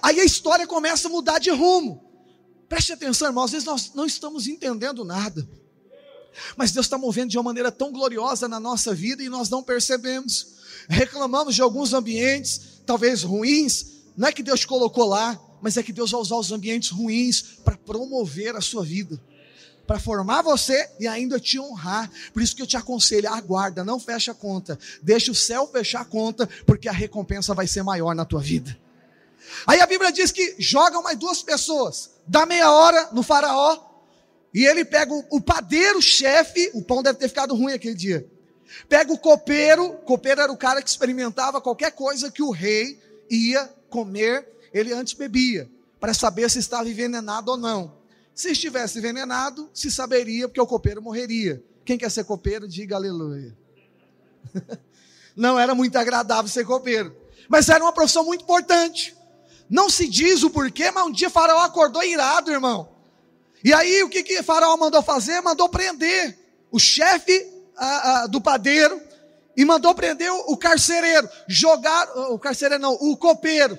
Aí 0.02 0.20
a 0.20 0.24
história 0.24 0.66
começa 0.66 1.08
a 1.08 1.10
mudar 1.10 1.38
de 1.38 1.50
rumo. 1.50 2.02
Preste 2.68 2.92
atenção, 2.92 3.28
irmão, 3.28 3.44
às 3.44 3.50
vezes 3.50 3.66
nós 3.66 3.92
não 3.94 4.06
estamos 4.06 4.46
entendendo 4.46 5.04
nada. 5.04 5.46
Mas 6.56 6.72
Deus 6.72 6.86
está 6.86 6.98
movendo 6.98 7.30
de 7.30 7.38
uma 7.38 7.44
maneira 7.44 7.70
tão 7.70 7.92
gloriosa 7.92 8.48
na 8.48 8.58
nossa 8.58 8.94
vida 8.94 9.22
e 9.22 9.28
nós 9.28 9.48
não 9.48 9.62
percebemos. 9.62 10.54
Reclamamos 10.88 11.54
de 11.54 11.62
alguns 11.62 11.92
ambientes, 11.92 12.80
talvez 12.84 13.22
ruins, 13.22 13.86
não 14.16 14.28
é 14.28 14.32
que 14.32 14.42
Deus 14.42 14.64
colocou 14.64 15.06
lá, 15.06 15.40
mas 15.60 15.76
é 15.76 15.82
que 15.82 15.92
Deus 15.92 16.10
vai 16.10 16.20
usar 16.20 16.36
os 16.36 16.52
ambientes 16.52 16.90
ruins 16.90 17.42
para 17.64 17.76
promover 17.76 18.54
a 18.56 18.60
sua 18.60 18.84
vida, 18.84 19.20
para 19.86 19.98
formar 19.98 20.42
você 20.42 20.88
e 20.98 21.06
ainda 21.06 21.38
te 21.38 21.58
honrar. 21.58 22.10
Por 22.32 22.42
isso 22.42 22.56
que 22.56 22.62
eu 22.62 22.66
te 22.66 22.76
aconselho, 22.76 23.28
aguarda, 23.28 23.84
não 23.84 24.00
fecha 24.00 24.32
a 24.32 24.34
conta, 24.34 24.78
deixa 25.02 25.30
o 25.30 25.34
céu 25.34 25.68
fechar 25.70 26.00
a 26.00 26.04
conta, 26.04 26.48
porque 26.66 26.88
a 26.88 26.92
recompensa 26.92 27.54
vai 27.54 27.66
ser 27.66 27.82
maior 27.82 28.14
na 28.14 28.24
tua 28.24 28.40
vida. 28.40 28.76
Aí 29.66 29.80
a 29.80 29.86
Bíblia 29.86 30.10
diz 30.10 30.32
que 30.32 30.56
jogam 30.58 31.02
mais 31.02 31.18
duas 31.18 31.42
pessoas, 31.42 32.10
dá 32.26 32.46
meia 32.46 32.70
hora 32.70 33.10
no 33.12 33.22
faraó, 33.22 33.78
e 34.52 34.64
ele 34.64 34.84
pega 34.84 35.12
o, 35.12 35.24
o 35.30 35.40
padeiro 35.40 36.00
chefe, 36.00 36.70
o 36.74 36.82
pão 36.82 37.02
deve 37.02 37.18
ter 37.18 37.28
ficado 37.28 37.54
ruim 37.54 37.72
aquele 37.72 37.94
dia. 37.94 38.26
Pega 38.88 39.12
o 39.12 39.18
copeiro, 39.18 39.92
copeiro 40.04 40.40
era 40.40 40.52
o 40.52 40.56
cara 40.56 40.82
que 40.82 40.88
experimentava 40.88 41.60
qualquer 41.60 41.92
coisa 41.92 42.30
que 42.30 42.42
o 42.42 42.50
rei 42.50 43.00
ia 43.30 43.68
comer 43.90 44.48
ele 44.72 44.92
antes 44.92 45.14
bebia, 45.14 45.70
para 46.00 46.14
saber 46.14 46.50
se 46.50 46.58
estava 46.58 46.88
envenenado 46.88 47.52
ou 47.52 47.56
não. 47.56 48.03
Se 48.34 48.50
estivesse 48.50 48.98
envenenado, 48.98 49.70
se 49.72 49.90
saberia, 49.90 50.48
porque 50.48 50.60
o 50.60 50.66
copeiro 50.66 51.00
morreria. 51.00 51.62
Quem 51.84 51.96
quer 51.96 52.10
ser 52.10 52.24
copeiro, 52.24 52.66
diga 52.66 52.96
aleluia. 52.96 53.56
Não 55.36 55.58
era 55.58 55.74
muito 55.74 55.96
agradável 55.96 56.50
ser 56.50 56.64
copeiro, 56.64 57.14
mas 57.48 57.68
era 57.68 57.82
uma 57.82 57.92
profissão 57.92 58.24
muito 58.24 58.42
importante. 58.42 59.16
Não 59.68 59.88
se 59.88 60.08
diz 60.08 60.42
o 60.42 60.50
porquê, 60.50 60.90
mas 60.90 61.06
um 61.06 61.12
dia 61.12 61.30
Faraó 61.30 61.62
acordou 61.62 62.02
irado, 62.02 62.50
irmão. 62.50 62.88
E 63.62 63.72
aí 63.72 64.02
o 64.02 64.08
que, 64.08 64.22
que 64.22 64.42
Faraó 64.42 64.76
mandou 64.76 65.02
fazer? 65.02 65.40
Mandou 65.40 65.68
prender 65.68 66.38
o 66.70 66.78
chefe 66.78 67.50
do 68.30 68.40
padeiro 68.40 69.00
e 69.56 69.64
mandou 69.64 69.94
prender 69.94 70.30
o, 70.30 70.52
o 70.52 70.56
carcereiro, 70.56 71.28
jogar 71.48 72.08
o 72.30 72.38
carcereiro 72.38 72.82
não, 72.82 72.92
o 72.94 73.16
copeiro. 73.16 73.78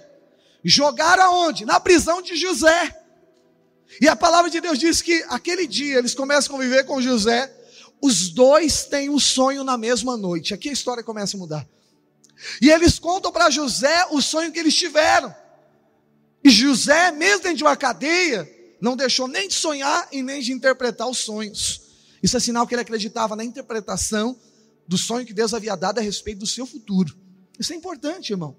Jogaram 0.64 1.24
aonde? 1.24 1.66
Na 1.66 1.80
prisão 1.80 2.22
de 2.22 2.36
José. 2.36 3.05
E 4.02 4.08
a 4.08 4.16
palavra 4.16 4.50
de 4.50 4.60
Deus 4.60 4.78
diz 4.78 5.02
que 5.02 5.24
aquele 5.30 5.68
dia 5.68 5.98
eles 5.98 6.14
começam 6.14 6.54
a 6.54 6.58
conviver 6.58 6.84
com 6.86 7.02
José, 7.02 7.52
os 8.02 8.30
dois 8.30 8.86
têm 8.86 9.10
um 9.10 9.20
sonho 9.20 9.64
na 9.64 9.78
mesma 9.78 10.18
noite. 10.18 10.54
Aqui 10.54 10.70
a 10.70 10.74
história 10.74 11.04
começa 11.04 11.38
a 11.38 11.40
mudar. 11.40 11.68
E 12.62 12.70
eles 12.70 13.00
contam 13.00 13.32
para 13.32 13.50
José 13.50 14.06
o 14.12 14.22
sonho 14.22 14.52
que 14.52 14.60
eles 14.60 14.76
tiveram. 14.76 15.34
E 16.44 16.50
José, 16.50 17.12
mesmo 17.12 17.44
dentro 17.44 17.58
de 17.58 17.64
uma 17.64 17.76
cadeia, 17.76 18.50
não 18.80 18.96
deixou 18.96 19.28
nem 19.28 19.48
de 19.48 19.56
sonhar 19.56 20.08
e 20.12 20.22
nem 20.22 20.42
de 20.42 20.52
interpretar 20.52 21.08
os 21.10 21.20
sonhos. 21.20 21.82
Isso 22.22 22.38
é 22.38 22.40
sinal 22.40 22.68
que 22.68 22.76
ele 22.76 22.82
acreditava 22.82 23.36
na 23.36 23.44
interpretação 23.44 24.38
do 24.88 24.98
sonho 24.98 25.26
que 25.26 25.34
Deus 25.34 25.54
havia 25.54 25.76
dado 25.76 26.00
a 26.00 26.02
respeito 26.02 26.40
do 26.40 26.48
seu 26.48 26.66
futuro. 26.66 27.16
Isso 27.58 27.74
é 27.74 27.76
importante, 27.76 28.32
irmão. 28.32 28.56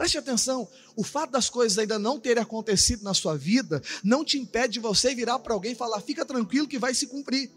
Preste 0.00 0.16
atenção, 0.16 0.66
o 0.96 1.04
fato 1.04 1.32
das 1.32 1.50
coisas 1.50 1.76
ainda 1.76 1.98
não 1.98 2.18
terem 2.18 2.42
acontecido 2.42 3.02
na 3.02 3.12
sua 3.12 3.36
vida 3.36 3.82
não 4.02 4.24
te 4.24 4.38
impede 4.38 4.72
de 4.72 4.80
você 4.80 5.14
virar 5.14 5.38
para 5.40 5.52
alguém 5.52 5.72
e 5.72 5.74
falar: 5.74 6.00
fica 6.00 6.24
tranquilo 6.24 6.66
que 6.66 6.78
vai 6.78 6.94
se 6.94 7.06
cumprir. 7.06 7.50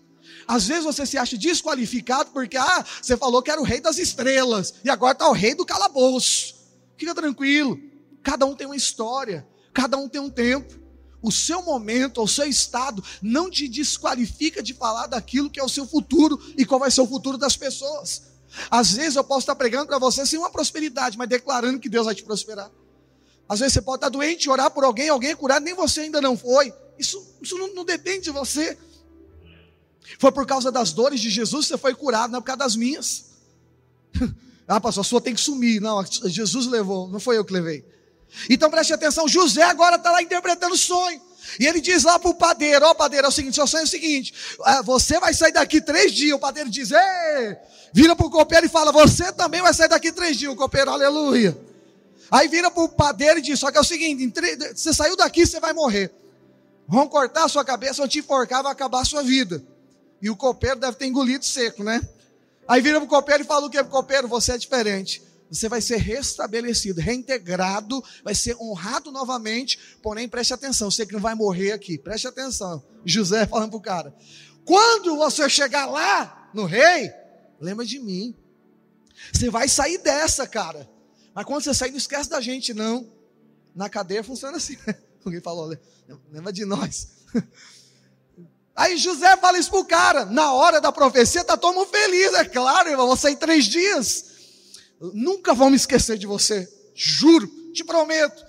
Às 0.46 0.68
vezes 0.68 0.84
você 0.84 1.06
se 1.06 1.18
acha 1.18 1.38
desqualificado 1.38 2.32
porque, 2.32 2.58
ah, 2.58 2.86
você 3.02 3.16
falou 3.16 3.42
que 3.42 3.50
era 3.50 3.62
o 3.62 3.64
rei 3.64 3.80
das 3.80 3.98
estrelas 3.98 4.74
e 4.84 4.90
agora 4.90 5.14
está 5.14 5.30
o 5.30 5.32
rei 5.32 5.56
do 5.56 5.66
calabouço. 5.66 6.56
Fica 6.98 7.16
tranquilo, 7.16 7.80
cada 8.22 8.46
um 8.46 8.54
tem 8.54 8.68
uma 8.68 8.76
história, 8.76 9.48
cada 9.74 9.96
um 9.96 10.10
tem 10.10 10.20
um 10.20 10.30
tempo. 10.30 10.78
O 11.22 11.32
seu 11.32 11.64
momento, 11.64 12.22
o 12.22 12.28
seu 12.28 12.46
estado 12.46 13.02
não 13.22 13.50
te 13.50 13.70
desqualifica 13.70 14.62
de 14.62 14.74
falar 14.74 15.08
daquilo 15.08 15.50
que 15.50 15.62
é 15.62 15.64
o 15.64 15.70
seu 15.70 15.88
futuro 15.88 16.38
e 16.58 16.66
qual 16.66 16.82
vai 16.82 16.92
ser 16.92 17.00
o 17.00 17.08
futuro 17.08 17.38
das 17.38 17.56
pessoas. 17.56 18.33
Às 18.70 18.92
vezes 18.92 19.16
eu 19.16 19.24
posso 19.24 19.42
estar 19.42 19.56
pregando 19.56 19.88
para 19.88 19.98
você 19.98 20.26
sem 20.26 20.38
uma 20.38 20.52
prosperidade, 20.52 21.18
mas 21.18 21.28
declarando 21.28 21.80
que 21.80 21.90
Deus 21.90 22.06
vai 22.06 22.16
te 22.16 22.24
prosperar. 22.24 22.72
Às 23.48 23.60
vezes 23.60 23.74
você 23.74 23.82
pode 23.82 23.98
estar 23.98 24.10
doente, 24.10 24.50
orar 24.50 24.72
por 24.72 24.84
alguém, 24.84 25.10
alguém 25.10 25.36
curado, 25.36 25.64
nem 25.64 25.74
você 25.74 26.02
ainda 26.02 26.22
não 26.22 26.38
foi. 26.38 26.74
Isso, 26.98 27.26
isso 27.42 27.58
não, 27.58 27.74
não 27.74 27.86
depende 27.86 28.26
de 28.26 28.32
você. 28.32 28.78
Foi 30.20 30.32
por 30.32 30.46
causa 30.46 30.72
das 30.72 30.92
dores 30.92 31.20
de 31.20 31.30
Jesus 31.30 31.66
que 31.66 31.74
você 31.74 31.78
foi 31.78 31.96
curado, 31.96 32.32
não 32.32 32.40
é 32.40 32.42
por 32.42 32.48
causa 32.48 32.60
das 32.60 32.76
minhas. 32.76 33.26
Ah, 34.66 34.80
pastor, 34.80 35.02
a 35.02 35.04
sua 35.04 35.20
tem 35.20 35.36
que 35.36 35.42
sumir. 35.42 35.82
Não, 35.82 36.02
Jesus 36.06 36.68
levou, 36.68 37.10
não 37.10 37.20
foi 37.20 37.38
eu 37.38 37.44
que 37.44 37.52
levei. 37.52 37.86
Então 38.50 38.70
preste 38.70 38.94
atenção, 38.94 39.28
José 39.28 39.62
agora 39.62 39.98
está 39.98 40.10
lá 40.10 40.22
interpretando 40.22 40.74
o 40.74 40.78
sonho. 40.78 41.22
E 41.60 41.68
ele 41.68 41.82
diz 41.82 42.04
lá 42.04 42.18
para 42.18 42.30
o 42.30 42.36
padeiro: 42.36 42.86
Ó, 42.86 42.92
oh, 42.92 42.96
padeiro, 42.96 43.26
é 43.26 43.30
o 43.30 43.32
seguinte: 43.32 43.56
seu 43.56 43.68
sonho 43.68 43.82
é 43.82 43.86
o 43.86 43.88
seguinte, 43.88 44.34
ah, 44.64 44.82
você 44.82 45.20
vai 45.20 45.34
sair 45.34 45.52
daqui 45.52 45.82
três 45.82 46.12
dias. 46.12 46.36
O 46.36 46.40
padeiro 46.40 46.70
diz: 46.70 46.92
Ei, 46.92 47.58
vira 47.94 48.16
para 48.16 48.26
o 48.26 48.30
copeiro 48.30 48.66
e 48.66 48.70
fala: 48.70 48.92
Você 48.92 49.32
também 49.34 49.62
vai 49.62 49.74
sair 49.74 49.90
daqui 49.90 50.12
três 50.12 50.38
dias. 50.38 50.52
O 50.52 50.56
copeiro, 50.56 50.92
aleluia. 50.92 51.58
Aí 52.32 52.48
vira 52.48 52.72
para 52.72 52.84
o 52.84 52.90
padeiro 52.90 53.40
e 53.40 53.42
diz: 53.42 53.60
Só 53.60 53.72
que 53.72 53.78
é 53.78 53.82
o 53.82 53.84
seguinte: 53.84 54.32
você 54.76 54.94
saiu 54.94 55.16
daqui, 55.16 55.46
você 55.46 55.60
vai 55.60 55.74
morrer. 55.74 56.12
Vão 56.88 57.08
cortar 57.08 57.46
a 57.46 57.50
sua 57.50 57.64
cabeça, 57.64 57.96
vão 57.96 58.08
te 58.08 58.20
enforcar, 58.20 58.64
vai 58.64 58.72
acabar 58.72 59.02
a 59.02 59.06
sua 59.06 59.24
vida. 59.24 59.64
E 60.22 60.30
o 60.30 60.36
copeiro 60.36 60.80
deve 60.80 60.98
ter 60.98 61.06
engolido 61.06 61.46
seco, 61.46 61.84
né? 61.84 62.02
Aí 62.68 62.82
vira 62.82 63.00
para 63.00 63.06
o 63.06 63.10
copeiro 63.10 63.44
e 63.44 63.46
fala 63.46 63.66
o 63.66 63.70
que? 63.70 63.82
Copeiro, 63.84 64.28
você 64.28 64.54
é 64.54 64.58
diferente 64.58 65.22
você 65.54 65.70
vai 65.70 65.82
ser 65.82 65.98
restabelecido, 65.98 67.00
reintegrado, 67.00 68.04
vai 68.24 68.34
ser 68.34 68.56
honrado 68.58 69.12
novamente. 69.12 69.78
Porém, 70.02 70.28
preste 70.28 70.52
atenção, 70.52 70.90
você 70.90 71.06
que 71.06 71.14
não 71.14 71.20
vai 71.20 71.36
morrer 71.36 71.74
aqui, 71.74 71.98
preste 71.98 72.28
atenção. 72.28 72.84
José 73.06 73.46
falando 73.48 73.70
para 73.70 73.78
o 73.78 73.82
cara: 73.82 74.16
quando 74.66 75.16
você 75.16 75.48
chegar 75.48 75.86
lá 75.86 76.50
no 76.54 76.66
rei, 76.66 77.12
lembra 77.62 77.86
de 77.86 78.00
mim. 78.00 78.36
Você 79.32 79.50
vai 79.50 79.70
sair 79.70 80.00
dessa, 80.00 80.48
cara. 80.48 80.90
Mas 81.36 81.46
quando 81.46 81.64
você 81.64 81.74
sair, 81.74 81.92
não 81.92 81.98
esquece 81.98 82.30
da 82.30 82.42
gente, 82.42 82.74
não. 82.74 83.08
Na 83.76 83.90
cadeia 83.90 84.24
funciona 84.24 84.58
assim. 84.58 84.76
Alguém 85.24 85.40
falou, 85.40 85.76
lembra 86.32 86.52
de 86.52 86.66
nós. 86.66 87.10
Aí 88.76 88.98
José 88.98 89.38
fala 89.38 89.60
isso 89.60 89.70
pro 89.70 89.86
cara. 89.86 90.26
Na 90.26 90.52
hora 90.52 90.82
da 90.82 90.92
profecia, 90.92 91.44
tá 91.44 91.56
todo 91.56 91.76
mundo 91.76 91.90
feliz. 91.90 92.34
É 92.34 92.44
claro, 92.44 92.90
irmão, 92.90 93.06
vou 93.06 93.16
sair 93.16 93.36
três 93.36 93.66
dias. 93.66 94.33
Nunca 95.12 95.54
vou 95.54 95.70
me 95.70 95.76
esquecer 95.76 96.18
de 96.18 96.26
você. 96.26 96.68
Juro, 96.96 97.48
te 97.74 97.84
prometo. 97.84 98.46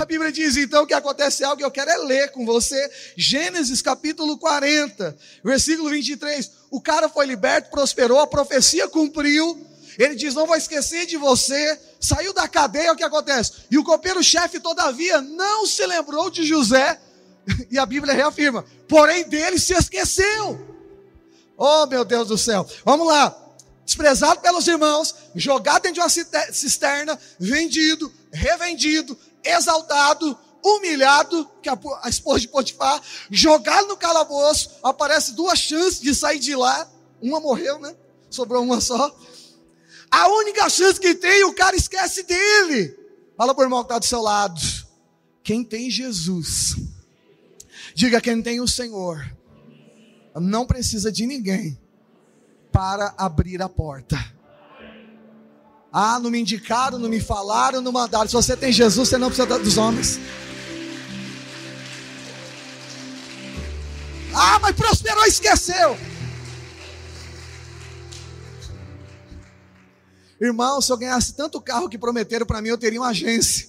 A 0.00 0.04
Bíblia 0.04 0.32
diz 0.32 0.56
então 0.56 0.86
que 0.86 0.94
acontece 0.94 1.44
algo 1.44 1.58
que 1.58 1.64
eu 1.64 1.70
quero 1.70 1.90
é 1.90 1.98
ler 1.98 2.32
com 2.32 2.44
você. 2.44 2.90
Gênesis 3.16 3.82
capítulo 3.82 4.38
40, 4.38 5.16
versículo 5.44 5.90
23. 5.90 6.50
O 6.70 6.80
cara 6.80 7.08
foi 7.08 7.26
liberto, 7.26 7.70
prosperou, 7.70 8.18
a 8.18 8.26
profecia 8.26 8.88
cumpriu. 8.88 9.64
Ele 9.98 10.14
diz: 10.14 10.34
Não 10.34 10.46
vou 10.46 10.56
esquecer 10.56 11.06
de 11.06 11.16
você. 11.16 11.78
Saiu 12.00 12.32
da 12.32 12.48
cadeia, 12.48 12.92
o 12.92 12.96
que 12.96 13.04
acontece? 13.04 13.52
E 13.70 13.78
o 13.78 13.84
copeiro-chefe, 13.84 14.58
todavia, 14.58 15.20
não 15.20 15.66
se 15.66 15.86
lembrou 15.86 16.30
de 16.30 16.44
José. 16.44 16.98
E 17.70 17.78
a 17.78 17.86
Bíblia 17.86 18.14
reafirma: 18.14 18.64
Porém, 18.88 19.28
dele 19.28 19.58
se 19.58 19.74
esqueceu. 19.74 20.66
Oh, 21.56 21.86
meu 21.86 22.04
Deus 22.04 22.26
do 22.26 22.38
céu. 22.38 22.66
Vamos 22.84 23.06
lá 23.06 23.41
desprezado 23.84 24.40
pelos 24.40 24.66
irmãos, 24.66 25.14
jogado 25.34 25.82
dentro 25.82 25.94
de 25.94 26.00
uma 26.00 26.52
cisterna, 26.52 27.18
vendido, 27.38 28.12
revendido, 28.32 29.18
exaltado, 29.44 30.38
humilhado, 30.64 31.50
que 31.60 31.68
a, 31.68 31.78
esposa 32.08 32.40
de 32.40 32.48
Potifar, 32.48 33.00
jogado 33.30 33.88
no 33.88 33.96
calabouço, 33.96 34.70
aparece 34.82 35.32
duas 35.32 35.58
chances 35.58 36.00
de 36.00 36.14
sair 36.14 36.38
de 36.38 36.54
lá, 36.54 36.88
uma 37.20 37.40
morreu, 37.40 37.78
né? 37.80 37.94
Sobrou 38.30 38.62
uma 38.62 38.80
só. 38.80 39.14
A 40.10 40.28
única 40.28 40.68
chance 40.68 41.00
que 41.00 41.14
tem, 41.14 41.44
o 41.44 41.54
cara 41.54 41.74
esquece 41.74 42.22
dele. 42.22 42.96
Fala 43.36 43.54
para 43.54 43.62
o 43.62 43.66
irmão 43.66 43.80
que 43.80 43.86
está 43.86 43.98
do 43.98 44.06
seu 44.06 44.22
lado. 44.22 44.60
Quem 45.42 45.64
tem 45.64 45.90
Jesus, 45.90 46.76
diga 47.94 48.20
quem 48.20 48.40
tem 48.40 48.60
o 48.60 48.68
Senhor, 48.68 49.36
não 50.36 50.64
precisa 50.64 51.10
de 51.10 51.26
ninguém 51.26 51.81
para 52.72 53.14
abrir 53.18 53.60
a 53.62 53.68
porta. 53.68 54.18
Ah, 55.92 56.18
não 56.18 56.30
me 56.30 56.40
indicaram, 56.40 56.98
não 56.98 57.08
me 57.08 57.20
falaram, 57.20 57.82
não 57.82 57.92
mandaram. 57.92 58.26
Se 58.26 58.32
você 58.32 58.56
tem 58.56 58.72
Jesus, 58.72 59.10
você 59.10 59.18
não 59.18 59.28
precisa 59.28 59.58
dos 59.58 59.76
homens. 59.76 60.18
Ah, 64.34 64.58
mas 64.60 64.74
prosperou 64.74 65.24
e 65.26 65.28
esqueceu. 65.28 65.98
Irmão, 70.40 70.80
se 70.80 70.90
eu 70.90 70.96
ganhasse 70.96 71.34
tanto 71.34 71.60
carro 71.60 71.90
que 71.90 71.98
prometeram 71.98 72.46
para 72.46 72.62
mim, 72.62 72.70
eu 72.70 72.78
teria 72.78 72.98
uma 72.98 73.10
agência. 73.10 73.68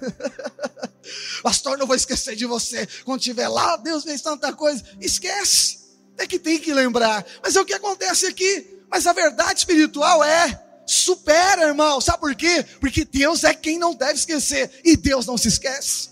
Pastor, 1.42 1.76
não 1.76 1.88
vou 1.88 1.96
esquecer 1.96 2.36
de 2.36 2.46
você. 2.46 2.88
Quando 3.04 3.18
estiver 3.18 3.48
lá, 3.48 3.76
Deus 3.76 4.04
fez 4.04 4.22
tanta 4.22 4.52
coisa. 4.52 4.82
Esquece 5.00 5.87
é 6.18 6.26
que 6.26 6.38
tem 6.38 6.58
que 6.58 6.72
lembrar. 6.72 7.24
Mas 7.42 7.56
é 7.56 7.60
o 7.60 7.64
que 7.64 7.72
acontece 7.72 8.26
aqui. 8.26 8.78
Mas 8.90 9.06
a 9.06 9.12
verdade 9.12 9.60
espiritual 9.60 10.22
é 10.22 10.64
supera, 10.86 11.68
irmão. 11.68 12.00
Sabe 12.00 12.18
por 12.18 12.34
quê? 12.34 12.64
Porque 12.80 13.04
Deus 13.04 13.44
é 13.44 13.54
quem 13.54 13.78
não 13.78 13.94
deve 13.94 14.14
esquecer 14.14 14.80
e 14.84 14.96
Deus 14.96 15.26
não 15.26 15.36
se 15.36 15.48
esquece. 15.48 16.10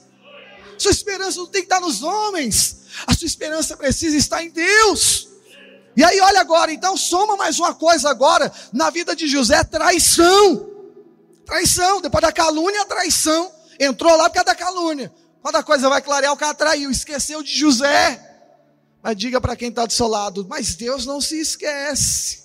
Sua 0.78 0.90
esperança 0.90 1.38
não 1.38 1.46
tem 1.46 1.62
que 1.62 1.66
estar 1.66 1.80
nos 1.80 2.02
homens. 2.02 2.76
A 3.06 3.14
sua 3.14 3.26
esperança 3.26 3.76
precisa 3.76 4.16
estar 4.16 4.42
em 4.42 4.50
Deus. 4.50 5.28
E 5.96 6.04
aí, 6.04 6.20
olha 6.20 6.40
agora, 6.40 6.70
então 6.70 6.94
soma 6.96 7.36
mais 7.36 7.58
uma 7.58 7.74
coisa 7.74 8.10
agora 8.10 8.52
na 8.72 8.90
vida 8.90 9.16
de 9.16 9.26
José: 9.26 9.64
traição. 9.64 10.70
Traição, 11.46 12.00
depois 12.02 12.22
da 12.22 12.32
calúnia, 12.32 12.84
traição. 12.84 13.50
Entrou 13.80 14.14
lá 14.16 14.28
por 14.28 14.34
causa 14.34 14.46
da 14.46 14.54
calúnia. 14.54 15.12
Quando 15.40 15.56
a 15.56 15.62
coisa 15.62 15.88
vai 15.88 16.02
clarear, 16.02 16.32
o 16.32 16.36
cara 16.36 16.52
traiu, 16.52 16.90
esqueceu 16.90 17.42
de 17.42 17.56
José. 17.56 18.25
Mas 19.06 19.16
diga 19.16 19.40
para 19.40 19.54
quem 19.54 19.68
está 19.68 19.86
do 19.86 19.92
seu 19.92 20.08
lado, 20.08 20.44
mas 20.48 20.74
Deus 20.74 21.06
não 21.06 21.20
se 21.20 21.38
esquece. 21.38 22.42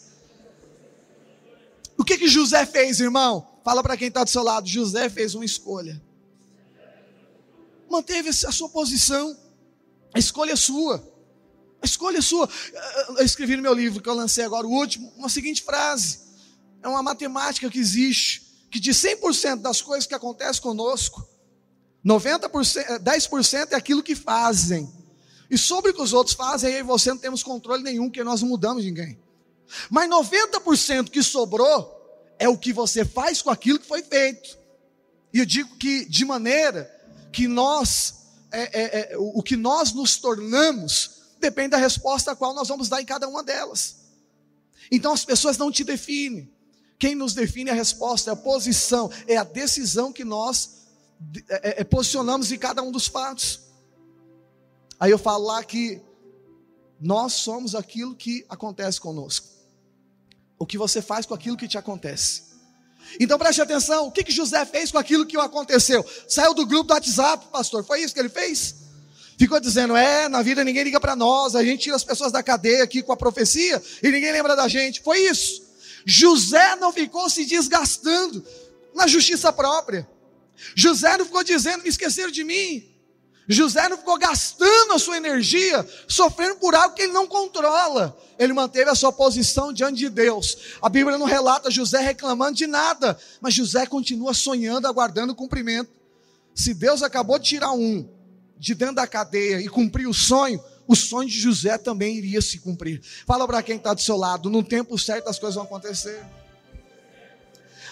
O 1.98 2.04
que 2.04 2.20
que 2.20 2.28
José 2.28 2.68
fez, 2.68 3.00
irmão? 3.00 3.60
Fala 3.64 3.82
para 3.82 3.98
quem 3.98 4.10
está 4.10 4.24
do 4.24 4.30
seu 4.30 4.44
lado, 4.44 4.68
José 4.68 5.10
fez 5.10 5.34
uma 5.34 5.44
escolha. 5.44 6.00
Manteve 7.90 8.30
a 8.30 8.52
sua 8.52 8.70
posição. 8.70 9.36
A 10.14 10.20
escolha 10.20 10.52
é 10.52 10.56
sua. 10.56 11.04
A 11.82 11.86
escolha 11.88 12.20
é 12.20 12.22
sua. 12.22 12.48
Eu 13.18 13.26
escrevi 13.26 13.56
no 13.56 13.64
meu 13.64 13.74
livro 13.74 14.00
que 14.00 14.08
eu 14.08 14.14
lancei 14.14 14.44
agora, 14.44 14.68
o 14.68 14.72
último, 14.72 15.12
uma 15.18 15.30
seguinte 15.30 15.64
frase. 15.64 16.20
É 16.84 16.88
uma 16.88 17.02
matemática 17.02 17.72
que 17.72 17.80
existe, 17.80 18.68
que 18.70 18.80
de 18.80 18.92
100% 18.92 19.62
das 19.62 19.82
coisas 19.82 20.06
que 20.06 20.14
acontecem 20.14 20.62
conosco, 20.62 21.28
90%, 22.06 23.00
10% 23.00 23.72
é 23.72 23.76
aquilo 23.76 24.04
que 24.04 24.14
fazem. 24.14 25.01
E 25.52 25.58
sobre 25.58 25.92
o 25.92 25.94
que 25.94 26.02
os 26.02 26.14
outros 26.14 26.34
fazem, 26.34 26.72
eu 26.72 26.80
e 26.80 26.84
você 26.84 27.10
não 27.10 27.18
temos 27.18 27.44
controle 27.44 27.84
nenhum, 27.84 28.06
porque 28.06 28.24
nós 28.24 28.42
não 28.42 28.48
mudamos 28.48 28.86
ninguém. 28.86 29.20
Mas 29.90 30.10
90% 30.10 31.10
que 31.10 31.22
sobrou 31.22 32.00
é 32.40 32.48
o 32.48 32.58
que 32.58 32.72
você 32.72 33.04
faz 33.04 33.42
com 33.42 33.50
aquilo 33.50 33.78
que 33.78 33.86
foi 33.86 34.02
feito. 34.02 34.58
E 35.34 35.40
eu 35.40 35.46
digo 35.46 35.76
que 35.76 36.06
de 36.06 36.24
maneira 36.24 36.90
que 37.34 37.50
nós, 37.50 38.28
é, 38.50 38.62
é, 38.62 39.14
é, 39.14 39.18
o 39.18 39.44
que 39.44 39.58
nós 39.58 39.92
nos 39.92 40.16
tornamos, 40.16 41.22
depende 41.38 41.72
da 41.72 41.78
resposta 41.78 42.32
a 42.32 42.36
qual 42.36 42.54
nós 42.54 42.70
vamos 42.70 42.88
dar 42.88 43.02
em 43.02 43.06
cada 43.06 43.28
uma 43.28 43.44
delas. 43.44 43.98
Então 44.90 45.12
as 45.12 45.26
pessoas 45.26 45.58
não 45.58 45.70
te 45.70 45.84
definem. 45.84 46.50
Quem 46.98 47.14
nos 47.14 47.34
define 47.34 47.72
é 47.72 47.74
a 47.74 47.76
resposta, 47.76 48.30
é 48.30 48.34
a 48.34 48.38
posição, 48.38 49.12
é 49.28 49.36
a 49.36 49.44
decisão 49.44 50.14
que 50.14 50.24
nós 50.24 50.78
é, 51.50 51.70
é, 51.70 51.82
é 51.82 51.84
posicionamos 51.84 52.54
em 52.54 52.58
cada 52.58 52.82
um 52.82 52.92
dos 52.92 53.08
fatos. 53.08 53.71
Aí 55.02 55.10
eu 55.10 55.18
falo 55.18 55.48
lá 55.48 55.64
que 55.64 56.00
nós 57.00 57.34
somos 57.34 57.74
aquilo 57.74 58.16
que 58.16 58.46
acontece 58.48 59.02
conosco. 59.02 59.48
O 60.60 60.66
que 60.68 60.78
você 60.78 61.02
faz 61.02 61.26
com 61.26 61.34
aquilo 61.34 61.58
que 61.58 61.68
te 61.68 61.76
acontece. 61.76 62.44
Então 63.20 63.40
preste 63.40 63.60
atenção, 63.64 64.06
o 64.06 64.12
que, 64.12 64.24
que 64.24 64.32
José 64.32 64.64
fez 64.64 64.92
com 64.92 65.00
aquilo 65.00 65.26
que 65.26 65.36
aconteceu? 65.36 66.06
Saiu 66.30 66.54
do 66.54 66.68
grupo 66.68 66.84
do 66.84 66.94
WhatsApp, 66.94 67.48
pastor, 67.52 67.84
foi 67.84 68.04
isso 68.04 68.14
que 68.14 68.20
ele 68.20 68.30
fez? 68.30 68.76
Ficou 69.40 69.60
dizendo, 69.60 69.96
é, 69.96 70.30
na 70.30 70.44
vida 70.44 70.64
ninguém 70.64 70.84
liga 70.84 71.00
para 71.00 71.16
nós, 71.16 71.56
a 71.56 71.64
gente 71.64 71.82
tira 71.82 71.96
as 71.96 72.04
pessoas 72.04 72.32
da 72.32 72.44
cadeia 72.44 72.84
aqui 72.84 73.02
com 73.02 73.12
a 73.12 73.18
profecia 73.18 73.82
e 74.04 74.12
ninguém 74.12 74.32
lembra 74.32 74.56
da 74.56 74.68
gente. 74.68 75.02
Foi 75.02 75.18
isso. 75.18 75.64
José 76.06 76.76
não 76.76 76.94
ficou 76.94 77.28
se 77.28 77.44
desgastando 77.44 78.46
na 78.94 79.08
justiça 79.08 79.52
própria. 79.52 80.08
José 80.76 81.18
não 81.18 81.26
ficou 81.26 81.44
dizendo, 81.44 81.82
me 81.82 81.90
esqueceram 81.90 82.30
de 82.32 82.44
mim. 82.44 82.91
José 83.52 83.90
não 83.90 83.98
ficou 83.98 84.18
gastando 84.18 84.94
a 84.94 85.00
sua 85.00 85.18
energia 85.18 85.86
sofrendo 86.08 86.56
por 86.56 86.74
algo 86.74 86.96
que 86.96 87.02
ele 87.02 87.12
não 87.12 87.28
controla. 87.28 88.18
Ele 88.40 88.54
manteve 88.54 88.90
a 88.90 88.96
sua 88.96 89.12
posição 89.12 89.74
diante 89.74 89.98
de 89.98 90.10
Deus. 90.10 90.58
A 90.82 90.88
Bíblia 90.90 91.18
não 91.18 91.26
relata 91.26 91.70
José 91.70 92.00
reclamando 92.00 92.56
de 92.56 92.66
nada, 92.68 93.18
mas 93.40 93.54
José 93.54 93.86
continua 93.86 94.34
sonhando, 94.34 94.88
aguardando 94.88 95.34
o 95.34 95.36
cumprimento. 95.36 95.92
Se 96.56 96.74
Deus 96.74 97.04
acabou 97.04 97.38
de 97.38 97.50
tirar 97.50 97.72
um 97.72 98.08
de 98.58 98.76
dentro 98.76 98.96
da 98.96 99.08
cadeia 99.08 99.60
e 99.60 99.68
cumprir 99.68 100.08
o 100.08 100.14
sonho, 100.14 100.64
o 100.88 100.96
sonho 100.96 101.28
de 101.28 101.40
José 101.40 101.78
também 101.78 102.18
iria 102.18 102.42
se 102.42 102.60
cumprir. 102.60 103.02
Fala 103.26 103.48
para 103.48 103.64
quem 103.64 103.78
está 103.78 103.94
do 103.94 104.02
seu 104.02 104.18
lado, 104.18 104.50
no 104.50 104.64
tempo 104.64 104.98
certo 105.00 105.28
as 105.30 105.40
coisas 105.40 105.56
vão 105.56 105.64
acontecer. 105.64 106.24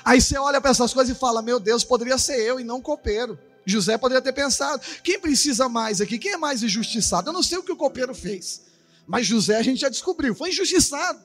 Aí 0.06 0.22
você 0.22 0.38
olha 0.38 0.62
para 0.62 0.72
essas 0.72 0.94
coisas 0.94 1.16
e 1.16 1.20
fala: 1.20 1.42
Meu 1.42 1.60
Deus, 1.60 1.84
poderia 1.84 2.18
ser 2.18 2.40
eu 2.40 2.60
e 2.60 2.64
não 2.64 2.82
copeiro. 2.82 3.38
José 3.70 3.98
poderia 3.98 4.22
ter 4.22 4.34
pensado: 4.34 4.82
quem 5.04 5.20
precisa 5.20 5.70
mais 5.70 6.02
aqui? 6.02 6.18
Quem 6.18 6.34
é 6.34 6.38
mais 6.38 6.64
injustiçado? 6.64 7.30
Eu 7.30 7.34
não 7.34 7.44
sei 7.44 7.58
o 7.58 7.64
que 7.64 7.72
o 7.72 7.76
copeiro 7.76 8.14
fez, 8.14 8.62
mas 9.08 9.28
José 9.28 9.58
a 9.58 9.64
gente 9.64 9.82
já 9.82 9.90
descobriu, 9.90 10.34
foi 10.36 10.50
injustiçado. 10.50 11.20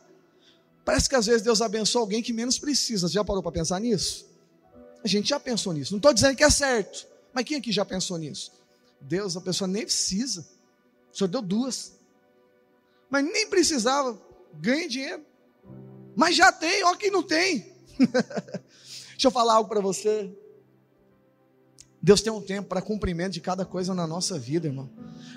Parece 0.84 1.08
que 1.08 1.16
às 1.16 1.26
vezes 1.26 1.42
Deus 1.42 1.62
abençoa 1.62 2.02
alguém 2.02 2.22
que 2.22 2.32
menos 2.32 2.58
precisa. 2.58 3.08
Você 3.08 3.14
já 3.14 3.24
parou 3.24 3.42
para 3.42 3.52
pensar 3.52 3.80
nisso? 3.80 4.26
A 5.02 5.08
gente 5.08 5.28
já 5.28 5.40
pensou 5.40 5.72
nisso. 5.72 5.92
Não 5.92 5.98
estou 5.98 6.12
dizendo 6.12 6.36
que 6.36 6.44
é 6.44 6.50
certo, 6.50 7.06
mas 7.32 7.44
quem 7.44 7.56
aqui 7.56 7.72
já 7.72 7.84
pensou 7.84 8.18
nisso? 8.18 8.52
Deus, 9.00 9.36
a 9.36 9.40
pessoa 9.40 9.66
nem 9.68 9.84
precisa. 9.84 10.46
O 11.12 11.16
senhor 11.16 11.28
deu 11.28 11.42
duas. 11.42 11.92
Mas 13.08 13.24
nem 13.24 13.48
precisava. 13.48 14.20
Ganha 14.54 14.88
dinheiro. 14.88 15.24
Mas 16.16 16.36
já 16.36 16.52
tem, 16.52 16.84
ó 16.84 16.94
quem 16.94 17.10
não 17.10 17.22
tem. 17.22 17.72
Deixa 19.12 19.28
eu 19.28 19.30
falar 19.30 19.54
algo 19.54 19.68
para 19.68 19.80
você. 19.80 20.30
Deus 22.04 22.20
tem 22.20 22.30
um 22.30 22.40
tempo 22.42 22.68
para 22.68 22.82
cumprimento 22.82 23.32
de 23.32 23.40
cada 23.40 23.64
coisa 23.64 23.94
na 23.94 24.06
nossa 24.06 24.38
vida, 24.38 24.66
irmão. 24.66 24.90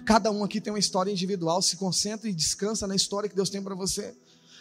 Cada 0.06 0.30
um 0.30 0.44
aqui 0.44 0.60
tem 0.60 0.74
uma 0.74 0.78
história 0.78 1.10
individual. 1.10 1.62
Se 1.62 1.78
concentra 1.78 2.30
e 2.30 2.34
descansa 2.34 2.86
na 2.86 2.94
história 2.94 3.30
que 3.30 3.36
Deus 3.36 3.50
tem 3.50 3.64
para 3.64 3.74
você. 3.74 4.14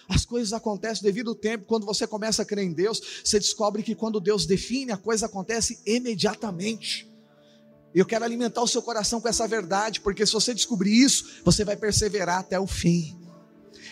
As 0.08 0.24
coisas 0.24 0.52
acontecem 0.52 1.02
devido 1.02 1.30
ao 1.30 1.34
tempo. 1.34 1.64
Quando 1.66 1.84
você 1.84 2.06
começa 2.06 2.42
a 2.42 2.44
crer 2.44 2.64
em 2.64 2.72
Deus, 2.72 3.02
você 3.24 3.40
descobre 3.40 3.82
que 3.82 3.96
quando 3.96 4.20
Deus 4.20 4.46
define, 4.46 4.92
a 4.92 4.96
coisa 4.96 5.26
acontece 5.26 5.80
imediatamente. 5.84 7.10
Eu 7.92 8.06
quero 8.06 8.24
alimentar 8.24 8.62
o 8.62 8.68
seu 8.68 8.82
coração 8.82 9.20
com 9.20 9.26
essa 9.26 9.48
verdade, 9.48 10.00
porque 10.00 10.24
se 10.24 10.32
você 10.32 10.54
descobrir 10.54 10.96
isso, 10.96 11.40
você 11.44 11.64
vai 11.64 11.76
perseverar 11.76 12.38
até 12.38 12.60
o 12.60 12.68
fim. 12.68 13.18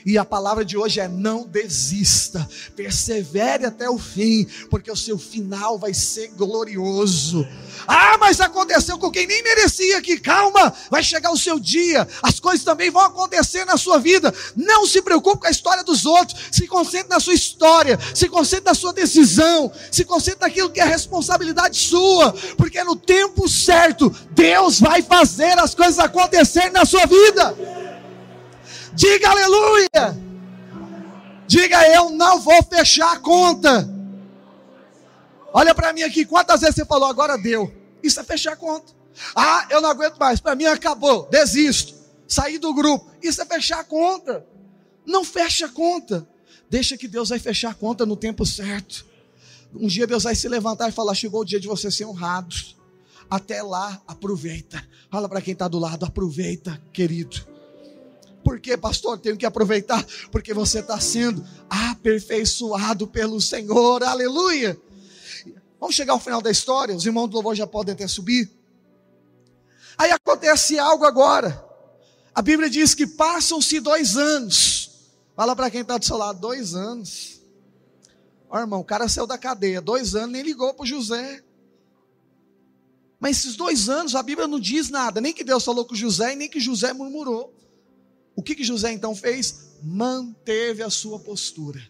E 0.04 0.18
a 0.18 0.24
palavra 0.24 0.64
de 0.64 0.76
hoje 0.76 1.00
é: 1.00 1.08
não 1.08 1.46
desista, 1.46 2.46
persevere 2.76 3.64
até 3.64 3.88
o 3.88 3.98
fim, 3.98 4.46
porque 4.68 4.90
o 4.90 4.96
seu 4.96 5.18
final 5.18 5.78
vai 5.78 5.94
ser 5.94 6.28
glorioso. 6.28 7.46
Ah, 7.86 8.16
mas 8.18 8.40
aconteceu 8.40 8.98
com 8.98 9.10
quem 9.10 9.26
nem 9.26 9.42
merecia 9.42 9.98
aqui. 9.98 10.18
Calma, 10.18 10.72
vai 10.90 11.02
chegar 11.02 11.30
o 11.30 11.38
seu 11.38 11.58
dia. 11.58 12.06
As 12.22 12.40
coisas 12.40 12.64
também 12.64 12.90
vão 12.90 13.02
acontecer 13.02 13.64
na 13.64 13.76
sua 13.76 13.98
vida. 13.98 14.32
Não 14.56 14.86
se 14.86 15.02
preocupe 15.02 15.40
com 15.40 15.46
a 15.46 15.50
história 15.50 15.84
dos 15.84 16.04
outros. 16.04 16.38
Se 16.50 16.66
concentre 16.66 17.10
na 17.10 17.20
sua 17.20 17.34
história. 17.34 17.98
Se 18.14 18.28
concentre 18.28 18.66
na 18.66 18.74
sua 18.74 18.92
decisão. 18.92 19.70
Se 19.90 20.04
concentre 20.04 20.40
naquilo 20.42 20.70
que 20.70 20.80
é 20.80 20.84
responsabilidade 20.84 21.78
sua. 21.78 22.32
Porque 22.56 22.82
no 22.84 22.96
tempo 22.96 23.48
certo, 23.48 24.14
Deus 24.30 24.80
vai 24.80 25.02
fazer 25.02 25.58
as 25.58 25.74
coisas 25.74 25.98
acontecer 25.98 26.70
na 26.70 26.84
sua 26.84 27.04
vida. 27.06 27.83
Diga 28.94 29.30
aleluia. 29.30 29.88
Diga 31.46 31.88
eu 31.88 32.10
não 32.10 32.40
vou 32.40 32.62
fechar 32.62 33.12
a 33.12 33.18
conta. 33.18 33.88
Olha 35.52 35.74
para 35.74 35.92
mim 35.92 36.02
aqui, 36.02 36.24
quantas 36.24 36.60
vezes 36.60 36.76
você 36.76 36.84
falou 36.84 37.08
agora 37.08 37.38
deu? 37.38 37.72
Isso 38.02 38.18
é 38.18 38.24
fechar 38.24 38.52
a 38.52 38.56
conta. 38.56 38.92
Ah, 39.34 39.66
eu 39.70 39.80
não 39.80 39.90
aguento 39.90 40.16
mais, 40.16 40.40
para 40.40 40.54
mim 40.54 40.64
acabou, 40.64 41.28
desisto. 41.30 41.94
Saí 42.26 42.58
do 42.58 42.74
grupo. 42.74 43.10
Isso 43.22 43.40
é 43.40 43.44
fechar 43.44 43.80
a 43.80 43.84
conta. 43.84 44.44
Não 45.06 45.24
fecha 45.24 45.66
a 45.66 45.68
conta. 45.68 46.26
Deixa 46.68 46.96
que 46.96 47.06
Deus 47.06 47.28
vai 47.28 47.38
fechar 47.38 47.70
a 47.70 47.74
conta 47.74 48.04
no 48.04 48.16
tempo 48.16 48.44
certo. 48.44 49.06
Um 49.72 49.86
dia 49.86 50.06
Deus 50.06 50.24
vai 50.24 50.34
se 50.34 50.48
levantar 50.48 50.88
e 50.88 50.92
falar: 50.92 51.14
chegou 51.14 51.42
o 51.42 51.44
dia 51.44 51.60
de 51.60 51.68
você 51.68 51.90
ser 51.90 52.04
honrado. 52.04 52.54
Até 53.30 53.62
lá, 53.62 54.00
aproveita. 54.06 54.82
Fala 55.10 55.28
para 55.28 55.40
quem 55.40 55.52
está 55.52 55.68
do 55.68 55.78
lado: 55.78 56.04
aproveita, 56.04 56.80
querido. 56.92 57.53
Por 58.44 58.60
que, 58.60 58.76
pastor? 58.76 59.18
Tenho 59.18 59.38
que 59.38 59.46
aproveitar, 59.46 60.04
porque 60.30 60.52
você 60.52 60.80
está 60.80 61.00
sendo 61.00 61.42
aperfeiçoado 61.68 63.08
pelo 63.08 63.40
Senhor, 63.40 64.04
aleluia. 64.04 64.78
Vamos 65.80 65.96
chegar 65.96 66.12
ao 66.12 66.20
final 66.20 66.42
da 66.42 66.50
história, 66.50 66.94
os 66.94 67.06
irmãos 67.06 67.28
do 67.28 67.34
louvor 67.34 67.54
já 67.54 67.66
podem 67.66 67.94
até 67.94 68.06
subir. 68.06 68.50
Aí 69.96 70.10
acontece 70.12 70.78
algo 70.78 71.04
agora. 71.06 71.64
A 72.34 72.42
Bíblia 72.42 72.68
diz 72.68 72.94
que 72.94 73.06
passam-se 73.06 73.80
dois 73.80 74.16
anos. 74.16 74.90
Fala 75.34 75.56
para 75.56 75.70
quem 75.70 75.80
está 75.80 75.96
do 75.96 76.04
seu 76.04 76.16
lado, 76.16 76.38
dois 76.38 76.74
anos. 76.74 77.40
Ó, 78.50 78.58
irmão, 78.58 78.80
o 78.80 78.84
cara 78.84 79.08
saiu 79.08 79.26
da 79.26 79.38
cadeia, 79.38 79.80
dois 79.80 80.14
anos, 80.14 80.32
nem 80.32 80.42
ligou 80.42 80.74
para 80.74 80.84
José. 80.84 81.42
Mas 83.18 83.38
esses 83.38 83.56
dois 83.56 83.88
anos, 83.88 84.14
a 84.14 84.22
Bíblia 84.22 84.46
não 84.46 84.60
diz 84.60 84.90
nada, 84.90 85.20
nem 85.20 85.32
que 85.32 85.42
Deus 85.42 85.64
falou 85.64 85.86
com 85.86 85.94
José, 85.94 86.34
e 86.34 86.36
nem 86.36 86.48
que 86.48 86.60
José 86.60 86.92
murmurou. 86.92 87.54
O 88.36 88.42
que, 88.42 88.54
que 88.54 88.64
José 88.64 88.92
então 88.92 89.14
fez? 89.14 89.76
Manteve 89.82 90.82
a 90.82 90.90
sua 90.90 91.18
postura. 91.18 91.80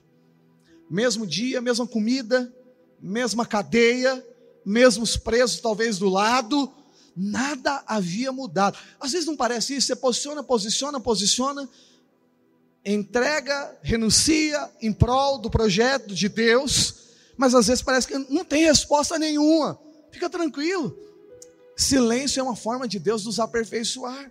Mesmo 0.90 1.26
dia, 1.26 1.60
mesma 1.60 1.86
comida, 1.86 2.52
mesma 3.00 3.46
cadeia, 3.46 4.24
mesmos 4.64 5.16
presos 5.16 5.60
talvez 5.60 5.98
do 5.98 6.08
lado, 6.08 6.72
nada 7.16 7.82
havia 7.86 8.32
mudado. 8.32 8.78
Às 9.00 9.12
vezes 9.12 9.26
não 9.26 9.36
parece 9.36 9.76
isso, 9.76 9.86
você 9.86 9.96
posiciona, 9.96 10.42
posiciona, 10.42 11.00
posiciona, 11.00 11.68
entrega, 12.84 13.78
renuncia 13.82 14.70
em 14.80 14.92
prol 14.92 15.38
do 15.38 15.50
projeto 15.50 16.14
de 16.14 16.28
Deus, 16.28 16.94
mas 17.36 17.54
às 17.54 17.66
vezes 17.66 17.82
parece 17.82 18.06
que 18.06 18.18
não 18.32 18.44
tem 18.44 18.64
resposta 18.64 19.18
nenhuma. 19.18 19.78
Fica 20.10 20.28
tranquilo. 20.28 20.96
Silêncio 21.76 22.40
é 22.40 22.42
uma 22.42 22.54
forma 22.54 22.86
de 22.86 22.98
Deus 22.98 23.24
nos 23.24 23.40
aperfeiçoar. 23.40 24.30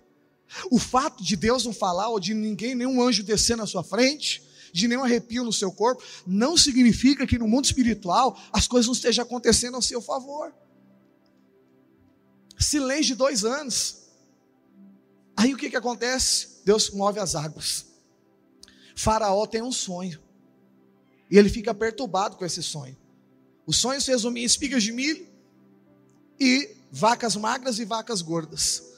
O 0.70 0.78
fato 0.78 1.22
de 1.22 1.36
Deus 1.36 1.64
não 1.64 1.72
falar, 1.72 2.08
ou 2.08 2.20
de 2.20 2.34
ninguém, 2.34 2.74
nenhum 2.74 3.02
anjo 3.02 3.22
descer 3.22 3.56
na 3.56 3.66
sua 3.66 3.82
frente, 3.82 4.42
de 4.72 4.88
nenhum 4.88 5.04
arrepio 5.04 5.44
no 5.44 5.52
seu 5.52 5.70
corpo, 5.70 6.02
não 6.26 6.56
significa 6.56 7.26
que 7.26 7.38
no 7.38 7.46
mundo 7.46 7.64
espiritual 7.64 8.38
as 8.52 8.66
coisas 8.66 8.86
não 8.86 8.94
estejam 8.94 9.24
acontecendo 9.24 9.76
ao 9.76 9.82
seu 9.82 10.02
favor. 10.02 10.52
Silêncio 12.58 13.04
de 13.04 13.14
dois 13.14 13.44
anos. 13.44 14.02
Aí 15.36 15.54
o 15.54 15.56
que, 15.56 15.70
que 15.70 15.76
acontece? 15.76 16.60
Deus 16.64 16.90
move 16.90 17.18
as 17.18 17.34
águas. 17.34 17.86
Faraó 18.96 19.46
tem 19.46 19.62
um 19.62 19.72
sonho. 19.72 20.20
E 21.30 21.38
ele 21.38 21.48
fica 21.48 21.74
perturbado 21.74 22.36
com 22.36 22.44
esse 22.44 22.62
sonho. 22.62 22.96
O 23.66 23.72
sonho 23.72 24.00
se 24.00 24.10
resume 24.10 24.40
em 24.40 24.44
espigas 24.44 24.82
de 24.82 24.92
milho 24.92 25.26
e 26.38 26.76
vacas 26.90 27.34
magras 27.36 27.78
e 27.78 27.84
vacas 27.84 28.22
gordas. 28.22 28.93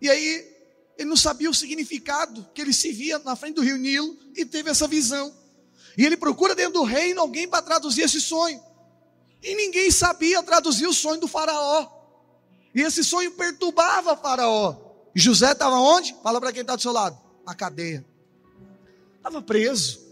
E 0.00 0.10
aí 0.10 0.56
ele 0.98 1.08
não 1.08 1.16
sabia 1.16 1.50
o 1.50 1.54
significado, 1.54 2.46
que 2.54 2.60
ele 2.60 2.72
se 2.72 2.92
via 2.92 3.18
na 3.18 3.36
frente 3.36 3.56
do 3.56 3.62
rio 3.62 3.76
Nilo 3.76 4.16
e 4.34 4.44
teve 4.44 4.70
essa 4.70 4.88
visão. 4.88 5.34
E 5.96 6.04
ele 6.04 6.16
procura 6.16 6.54
dentro 6.54 6.74
do 6.74 6.82
reino 6.84 7.20
alguém 7.20 7.48
para 7.48 7.62
traduzir 7.62 8.02
esse 8.02 8.20
sonho. 8.20 8.62
E 9.42 9.54
ninguém 9.54 9.90
sabia 9.90 10.42
traduzir 10.42 10.86
o 10.86 10.92
sonho 10.92 11.20
do 11.20 11.28
faraó. 11.28 11.88
E 12.74 12.82
esse 12.82 13.02
sonho 13.02 13.30
perturbava 13.32 14.16
faraó. 14.16 14.76
E 15.14 15.20
José 15.20 15.52
estava 15.52 15.76
onde? 15.76 16.14
Fala 16.22 16.40
para 16.40 16.52
quem 16.52 16.62
está 16.62 16.76
do 16.76 16.82
seu 16.82 16.92
lado. 16.92 17.18
Na 17.46 17.54
cadeia. 17.54 18.04
Estava 19.16 19.40
preso. 19.40 20.04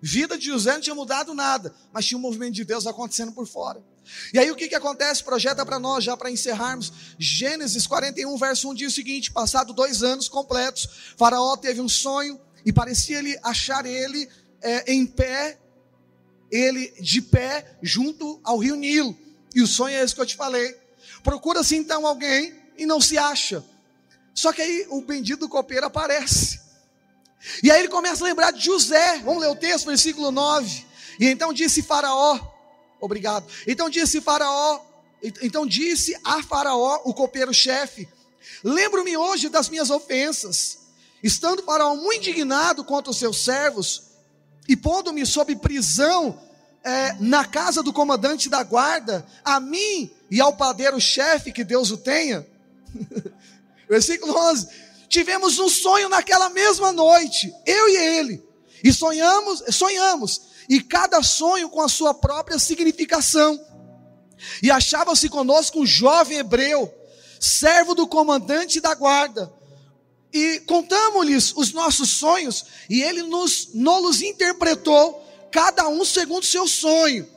Vida 0.00 0.38
de 0.38 0.46
José 0.46 0.72
não 0.72 0.80
tinha 0.80 0.94
mudado 0.94 1.34
nada, 1.34 1.74
mas 1.92 2.06
tinha 2.06 2.16
um 2.18 2.20
movimento 2.20 2.54
de 2.54 2.64
Deus 2.64 2.86
acontecendo 2.86 3.32
por 3.32 3.46
fora. 3.46 3.84
E 4.32 4.38
aí 4.38 4.50
o 4.50 4.56
que, 4.56 4.68
que 4.68 4.74
acontece? 4.74 5.24
Projeta 5.24 5.64
para 5.64 5.78
nós, 5.78 6.04
já 6.04 6.16
para 6.16 6.30
encerrarmos. 6.30 6.92
Gênesis 7.18 7.86
41, 7.86 8.36
verso 8.36 8.70
1 8.70 8.74
diz 8.74 8.92
o 8.92 8.94
seguinte: 8.94 9.30
passado 9.30 9.72
dois 9.72 10.02
anos 10.02 10.28
completos, 10.28 10.88
Faraó 11.16 11.56
teve 11.56 11.80
um 11.80 11.88
sonho 11.88 12.40
e 12.64 12.72
parecia-lhe 12.72 13.38
achar 13.42 13.86
ele 13.86 14.28
é, 14.62 14.92
em 14.92 15.06
pé, 15.06 15.58
ele 16.50 16.92
de 17.00 17.22
pé, 17.22 17.78
junto 17.82 18.40
ao 18.44 18.58
rio 18.58 18.76
Nilo. 18.76 19.16
E 19.54 19.62
o 19.62 19.66
sonho 19.66 19.96
é 19.96 20.02
esse 20.02 20.14
que 20.14 20.20
eu 20.20 20.26
te 20.26 20.36
falei. 20.36 20.76
Procura-se 21.22 21.76
então 21.76 22.06
alguém 22.06 22.54
e 22.76 22.86
não 22.86 23.00
se 23.00 23.18
acha. 23.18 23.64
Só 24.34 24.52
que 24.52 24.62
aí 24.62 24.86
o 24.90 25.02
bendito 25.02 25.48
copeiro 25.48 25.86
aparece. 25.86 26.60
E 27.62 27.70
aí 27.70 27.80
ele 27.80 27.88
começa 27.88 28.24
a 28.24 28.28
lembrar 28.28 28.52
de 28.52 28.64
José. 28.64 29.18
Vamos 29.18 29.40
ler 29.42 29.48
o 29.48 29.56
texto, 29.56 29.86
versículo 29.86 30.30
9. 30.30 30.86
E 31.18 31.26
então 31.26 31.52
disse 31.52 31.82
Faraó: 31.82 32.38
Obrigado. 33.00 33.46
Então 33.66 33.88
disse 33.88 34.20
Faraó, 34.20 34.80
então 35.42 35.66
disse 35.66 36.16
a 36.24 36.42
Faraó, 36.42 37.00
o 37.04 37.14
copeiro-chefe: 37.14 38.08
Lembro-me 38.62 39.16
hoje 39.16 39.48
das 39.48 39.68
minhas 39.68 39.90
ofensas, 39.90 40.78
estando 41.22 41.62
Faraó 41.62 41.94
muito 41.96 42.28
indignado 42.28 42.84
contra 42.84 43.10
os 43.10 43.18
seus 43.18 43.44
servos 43.44 44.10
e 44.68 44.76
pondo-me 44.76 45.24
sob 45.26 45.54
prisão 45.56 46.38
é, 46.82 47.14
na 47.20 47.44
casa 47.44 47.82
do 47.82 47.92
comandante 47.92 48.48
da 48.48 48.62
guarda, 48.62 49.26
a 49.44 49.60
mim 49.60 50.10
e 50.30 50.40
ao 50.40 50.56
padeiro-chefe, 50.56 51.52
que 51.52 51.64
Deus 51.64 51.90
o 51.90 51.96
tenha. 51.96 52.46
Versículo 53.88 54.36
11: 54.36 54.68
Tivemos 55.08 55.58
um 55.58 55.68
sonho 55.68 56.08
naquela 56.08 56.48
mesma 56.50 56.92
noite, 56.92 57.52
eu 57.66 57.88
e 57.88 57.96
ele, 57.96 58.49
e 58.82 58.92
sonhamos, 58.92 59.62
sonhamos 59.70 60.40
e 60.68 60.80
cada 60.80 61.22
sonho 61.22 61.68
com 61.68 61.80
a 61.80 61.88
sua 61.88 62.14
própria 62.14 62.58
significação. 62.58 63.60
E 64.62 64.70
achava-se 64.70 65.28
conosco 65.28 65.80
um 65.80 65.86
jovem 65.86 66.38
hebreu, 66.38 66.92
servo 67.40 67.94
do 67.94 68.06
comandante 68.06 68.80
da 68.80 68.94
guarda. 68.94 69.52
E 70.32 70.60
contamos-lhes 70.60 71.52
os 71.56 71.72
nossos 71.72 72.10
sonhos, 72.10 72.64
e 72.88 73.02
ele 73.02 73.24
nos 73.24 73.70
nos 73.74 74.22
interpretou, 74.22 75.26
cada 75.50 75.88
um 75.88 76.04
segundo 76.04 76.46
seu 76.46 76.68
sonho. 76.68 77.28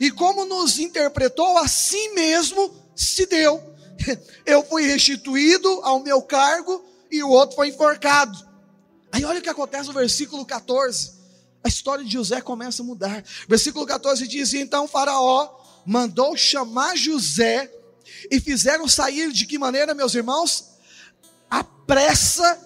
E 0.00 0.10
como 0.10 0.44
nos 0.44 0.80
interpretou, 0.80 1.56
assim 1.58 2.14
mesmo 2.14 2.74
se 2.96 3.26
deu. 3.26 3.62
Eu 4.44 4.64
fui 4.64 4.86
restituído 4.86 5.68
ao 5.84 6.00
meu 6.00 6.20
cargo 6.20 6.84
e 7.10 7.22
o 7.22 7.30
outro 7.30 7.54
foi 7.54 7.68
enforcado. 7.68 8.36
Aí 9.16 9.24
olha 9.24 9.38
o 9.38 9.42
que 9.42 9.48
acontece 9.48 9.88
no 9.88 9.94
versículo 9.94 10.44
14 10.44 11.12
A 11.64 11.68
história 11.68 12.04
de 12.04 12.12
José 12.12 12.38
começa 12.42 12.82
a 12.82 12.84
mudar. 12.84 13.24
Versículo 13.48 13.86
14 13.86 14.28
diz: 14.28 14.52
Então 14.52 14.86
Faraó 14.86 15.58
mandou 15.86 16.36
chamar 16.36 16.94
José 16.98 17.72
e 18.30 18.38
fizeram 18.38 18.86
sair 18.86 19.32
de 19.32 19.46
que 19.46 19.58
maneira, 19.58 19.94
meus 19.94 20.14
irmãos? 20.14 20.72
A 21.50 21.64
pressa 21.64 22.60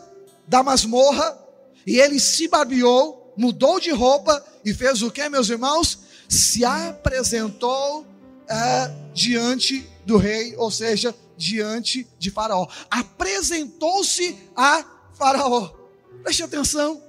da 0.48 0.60
masmorra, 0.60 1.38
e 1.86 2.00
ele 2.00 2.18
se 2.18 2.48
barbeou, 2.48 3.32
mudou 3.36 3.78
de 3.78 3.92
roupa 3.92 4.44
e 4.64 4.74
fez 4.74 5.02
o 5.02 5.10
que, 5.10 5.28
meus 5.28 5.48
irmãos? 5.50 6.00
Se 6.28 6.64
apresentou 6.64 8.04
é, 8.48 8.90
diante 9.14 9.88
do 10.04 10.16
rei, 10.16 10.56
ou 10.56 10.70
seja, 10.70 11.14
diante 11.36 12.08
de 12.18 12.28
Faraó. 12.28 12.66
Apresentou-se 12.90 14.36
a 14.56 14.84
Faraó. 15.14 15.79
Preste 16.22 16.42
atenção. 16.42 17.02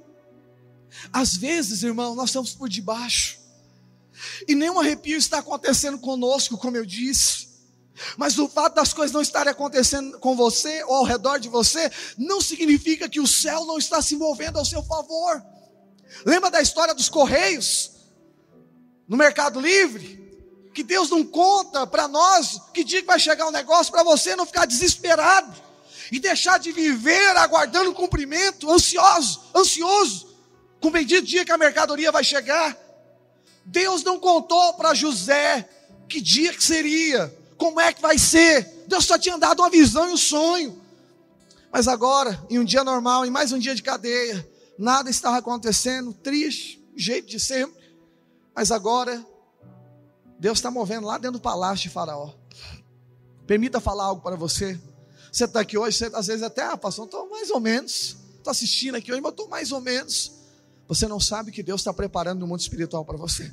Às 1.12 1.36
vezes, 1.36 1.84
irmão, 1.84 2.16
nós 2.16 2.30
estamos 2.30 2.54
por 2.54 2.70
debaixo. 2.70 3.40
E 4.48 4.54
nenhum 4.54 4.80
arrepio 4.80 5.18
está 5.18 5.40
acontecendo 5.40 5.98
conosco, 5.98 6.58
como 6.58 6.78
eu 6.78 6.86
disse. 6.86 7.50
Mas 8.18 8.38
o 8.40 8.48
fato 8.48 8.76
das 8.76 8.94
coisas 8.94 9.14
não 9.14 9.22
estarem 9.22 9.52
acontecendo 9.52 10.20
com 10.20 10.36
você 10.36 10.84
ou 10.86 10.96
ao 10.96 11.04
redor 11.04 11.38
de 11.38 11.50
você, 11.50 11.92
não 12.18 12.42
significa 12.42 13.10
que 13.10 13.20
o 13.20 13.28
céu 13.28 13.66
não 13.66 13.78
está 13.78 14.02
se 14.02 14.16
movendo 14.16 14.58
ao 14.58 14.66
seu 14.66 14.84
favor. 14.84 15.44
Lembra 16.26 16.50
da 16.50 16.62
história 16.62 16.94
dos 16.94 17.10
correios? 17.10 17.92
No 19.08 19.18
Mercado 19.18 19.60
Livre? 19.60 20.20
Que 20.74 20.84
Deus 20.84 21.10
não 21.10 21.24
conta 21.24 21.86
para 21.86 22.08
nós 22.08 22.60
que 22.74 22.84
dia 22.84 23.02
que 23.02 23.08
vai 23.08 23.20
chegar 23.20 23.48
um 23.48 23.52
negócio 23.52 23.92
para 23.92 24.04
você 24.04 24.36
não 24.36 24.46
ficar 24.46 24.66
desesperado 24.66 25.71
e 26.12 26.20
deixar 26.20 26.60
de 26.60 26.74
viver 26.74 27.38
aguardando 27.38 27.92
o 27.92 27.96
cumprimento, 27.96 28.70
ansioso, 28.70 29.42
ansioso, 29.56 30.36
com 30.82 30.90
o 30.90 30.92
bendito 30.92 31.26
dia 31.26 31.46
que 31.46 31.52
a 31.52 31.58
mercadoria 31.58 32.12
vai 32.12 32.24
chegar. 32.24 32.78
Deus 33.64 34.04
não 34.04 34.20
contou 34.20 34.74
para 34.74 34.94
José 34.94 35.68
que 36.10 36.20
dia 36.20 36.54
que 36.54 36.64
seria, 36.64 37.34
como 37.58 37.80
é 37.80 37.94
que 37.94 38.02
vai 38.02 38.18
ser. 38.18 38.84
Deus 38.88 39.06
só 39.06 39.18
tinha 39.18 39.38
dado 39.38 39.62
uma 39.62 39.70
visão 39.70 40.10
e 40.10 40.12
um 40.12 40.18
sonho. 40.18 40.82
Mas 41.72 41.88
agora, 41.88 42.46
em 42.50 42.60
um 42.60 42.66
dia 42.66 42.84
normal, 42.84 43.26
em 43.26 43.30
mais 43.30 43.54
um 43.54 43.60
dia 43.60 43.74
de 43.74 43.82
cadeia, 43.82 44.46
nada 44.78 45.10
estava 45.10 45.38
acontecendo, 45.38 46.14
triste, 46.14 46.86
jeito 46.94 47.30
de 47.30 47.40
sempre. 47.40 47.82
Mas 48.54 48.70
agora, 48.70 49.26
Deus 50.38 50.58
está 50.58 50.70
movendo 50.70 51.08
lá 51.08 51.18
dentro 51.18 51.40
do 51.40 51.42
palácio 51.42 51.84
de 51.84 51.90
Faraó. 51.94 52.34
Permita 53.48 53.80
falar 53.80 54.06
algo 54.06 54.22
para 54.22 54.36
você. 54.36 54.78
Você 55.32 55.46
está 55.46 55.62
aqui 55.62 55.78
hoje, 55.78 55.98
você, 55.98 56.12
às 56.14 56.28
vezes 56.28 56.44
até, 56.44 56.64
ah, 56.64 56.76
pastor, 56.76 57.06
estou 57.06 57.30
mais 57.30 57.50
ou 57.50 57.60
menos. 57.60 58.18
Estou 58.38 58.52
assistindo 58.52 58.96
aqui 58.96 59.12
hoje, 59.12 59.22
mas 59.22 59.32
estou 59.32 59.48
mais 59.48 59.72
ou 59.72 59.80
menos. 59.80 60.34
Você 60.88 61.08
não 61.08 61.20
sabe 61.20 61.52
que 61.52 61.64
Deus 61.64 61.80
está 61.82 61.94
preparando 61.94 62.40
no 62.40 62.48
mundo 62.48 62.60
espiritual 62.60 63.06
para 63.06 63.18
você. 63.18 63.52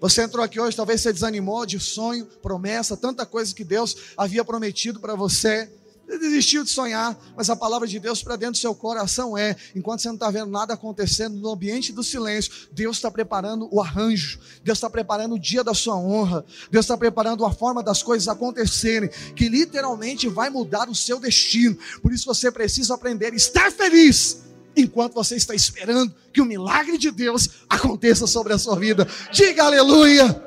Você 0.00 0.22
entrou 0.22 0.44
aqui 0.44 0.60
hoje, 0.60 0.76
talvez 0.76 1.00
você 1.00 1.12
desanimou 1.12 1.66
de 1.66 1.80
sonho, 1.80 2.26
promessa, 2.40 2.96
tanta 2.96 3.26
coisa 3.26 3.52
que 3.54 3.64
Deus 3.64 3.96
havia 4.16 4.44
prometido 4.44 5.00
para 5.00 5.14
você. 5.14 5.68
Você 6.06 6.18
desistiu 6.18 6.62
de 6.62 6.70
sonhar, 6.70 7.18
mas 7.36 7.50
a 7.50 7.56
palavra 7.56 7.86
de 7.88 7.98
Deus 7.98 8.22
para 8.22 8.36
dentro 8.36 8.52
do 8.52 8.58
seu 8.58 8.72
coração 8.74 9.36
é: 9.36 9.56
enquanto 9.74 10.00
você 10.00 10.08
não 10.08 10.14
está 10.14 10.30
vendo 10.30 10.50
nada 10.50 10.74
acontecendo 10.74 11.36
no 11.36 11.50
ambiente 11.50 11.92
do 11.92 12.02
silêncio, 12.02 12.68
Deus 12.70 12.96
está 12.96 13.10
preparando 13.10 13.68
o 13.72 13.80
arranjo, 13.80 14.38
Deus 14.62 14.78
está 14.78 14.88
preparando 14.88 15.34
o 15.34 15.38
dia 15.38 15.64
da 15.64 15.74
sua 15.74 15.96
honra, 15.96 16.44
Deus 16.70 16.84
está 16.84 16.96
preparando 16.96 17.44
a 17.44 17.52
forma 17.52 17.82
das 17.82 18.04
coisas 18.04 18.28
acontecerem, 18.28 19.10
que 19.34 19.48
literalmente 19.48 20.28
vai 20.28 20.48
mudar 20.48 20.88
o 20.88 20.94
seu 20.94 21.18
destino. 21.18 21.76
Por 22.00 22.12
isso 22.12 22.24
você 22.26 22.52
precisa 22.52 22.94
aprender 22.94 23.32
a 23.32 23.36
estar 23.36 23.72
feliz 23.72 24.42
enquanto 24.76 25.14
você 25.14 25.34
está 25.34 25.56
esperando 25.56 26.14
que 26.32 26.40
o 26.40 26.44
milagre 26.44 26.98
de 26.98 27.10
Deus 27.10 27.48
aconteça 27.68 28.28
sobre 28.28 28.52
a 28.52 28.58
sua 28.58 28.78
vida. 28.78 29.08
Diga 29.32 29.64
aleluia. 29.64 30.44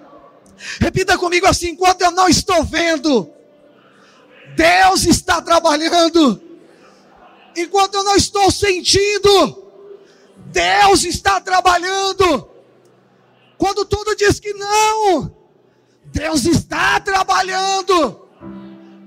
Repita 0.79 1.17
comigo 1.17 1.47
assim: 1.47 1.71
enquanto 1.71 2.01
eu 2.01 2.11
não 2.11 2.29
estou 2.29 2.63
vendo, 2.63 3.29
Deus 4.55 5.05
está 5.05 5.41
trabalhando. 5.41 6.41
Enquanto 7.55 7.95
eu 7.95 8.03
não 8.03 8.15
estou 8.15 8.51
sentindo, 8.51 9.71
Deus 10.47 11.03
está 11.03 11.41
trabalhando. 11.41 12.49
Quando 13.57 13.85
tudo 13.85 14.15
diz 14.15 14.39
que 14.39 14.53
não, 14.53 15.35
Deus 16.05 16.45
está 16.45 16.99
trabalhando. 16.99 18.27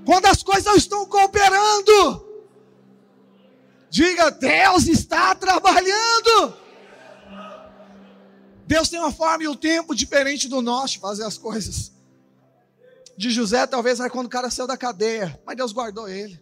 Quando 0.05 0.25
as 0.25 0.43
coisas 0.43 0.65
não 0.65 0.75
estão 0.75 1.05
cooperando, 1.05 2.23
Diga, 3.93 4.31
Deus 4.31 4.87
está 4.87 5.35
trabalhando. 5.35 6.57
Deus 8.65 8.89
tem 8.89 8.97
uma 8.97 9.11
forma 9.11 9.43
e 9.43 9.47
um 9.47 9.55
tempo 9.55 9.93
diferente 9.93 10.47
do 10.49 10.63
nosso 10.63 10.93
de 10.93 10.99
fazer 10.99 11.23
as 11.23 11.37
coisas. 11.37 11.92
De 13.17 13.29
José, 13.29 13.65
talvez 13.67 13.99
era 13.99 14.09
quando 14.09 14.27
o 14.27 14.29
cara 14.29 14.49
saiu 14.49 14.67
da 14.67 14.77
cadeia, 14.77 15.39
mas 15.45 15.55
Deus 15.55 15.71
guardou 15.71 16.07
ele. 16.07 16.41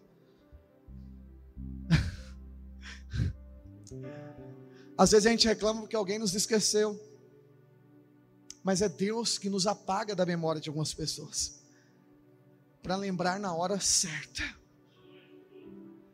Às 4.97 5.11
vezes 5.11 5.25
a 5.25 5.31
gente 5.31 5.47
reclama 5.47 5.81
porque 5.81 5.95
alguém 5.95 6.19
nos 6.19 6.33
esqueceu, 6.33 6.99
mas 8.63 8.81
é 8.81 8.89
Deus 8.89 9.37
que 9.37 9.49
nos 9.49 9.67
apaga 9.67 10.15
da 10.15 10.25
memória 10.25 10.61
de 10.61 10.69
algumas 10.69 10.93
pessoas, 10.93 11.61
para 12.81 12.95
lembrar 12.95 13.39
na 13.39 13.53
hora 13.53 13.79
certa 13.79 14.61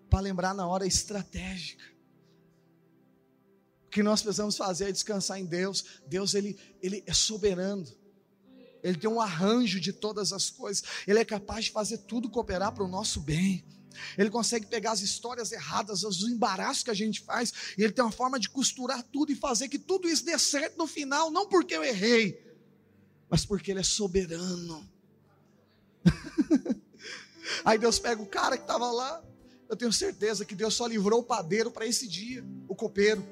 para 0.09 0.19
lembrar 0.19 0.53
na 0.53 0.67
hora 0.67 0.85
estratégica. 0.85 1.83
O 3.85 3.89
que 3.89 4.03
nós 4.03 4.21
precisamos 4.21 4.57
fazer 4.57 4.89
é 4.89 4.91
descansar 4.91 5.39
em 5.39 5.45
Deus. 5.45 6.01
Deus 6.07 6.33
ele, 6.33 6.57
ele 6.81 7.03
é 7.05 7.13
soberano. 7.13 7.85
Ele 8.83 8.97
tem 8.97 9.09
um 9.09 9.21
arranjo 9.21 9.79
de 9.79 9.91
todas 9.91 10.31
as 10.31 10.49
coisas. 10.49 10.83
Ele 11.07 11.19
é 11.19 11.25
capaz 11.25 11.65
de 11.65 11.71
fazer 11.71 11.99
tudo 11.99 12.29
cooperar 12.29 12.71
para 12.73 12.83
o 12.83 12.87
nosso 12.87 13.19
bem. 13.19 13.65
Ele 14.17 14.29
consegue 14.29 14.65
pegar 14.65 14.91
as 14.91 15.01
histórias 15.01 15.51
erradas, 15.51 16.03
os 16.03 16.23
embaraços 16.23 16.83
que 16.83 16.91
a 16.91 16.93
gente 16.93 17.21
faz, 17.21 17.53
e 17.77 17.83
ele 17.83 17.93
tem 17.93 18.03
uma 18.03 18.11
forma 18.11 18.39
de 18.39 18.49
costurar 18.49 19.03
tudo 19.03 19.31
e 19.31 19.35
fazer 19.35 19.67
que 19.67 19.79
tudo 19.79 20.07
isso 20.07 20.23
dê 20.23 20.37
certo 20.37 20.77
no 20.77 20.87
final, 20.87 21.31
não 21.31 21.47
porque 21.47 21.75
eu 21.75 21.83
errei, 21.83 22.39
mas 23.29 23.45
porque 23.45 23.71
ele 23.71 23.79
é 23.79 23.83
soberano. 23.83 24.87
Aí 27.65 27.77
Deus 27.77 27.97
pega 27.97 28.21
o 28.21 28.27
cara 28.27 28.57
que 28.57 28.63
estava 28.63 28.91
lá, 28.91 29.23
eu 29.69 29.75
tenho 29.75 29.91
certeza 29.91 30.45
que 30.45 30.55
Deus 30.55 30.73
só 30.73 30.87
livrou 30.87 31.19
o 31.19 31.23
padeiro 31.23 31.71
para 31.71 31.85
esse 31.85 32.07
dia, 32.07 32.45
o 32.67 32.75
copeiro. 32.75 33.25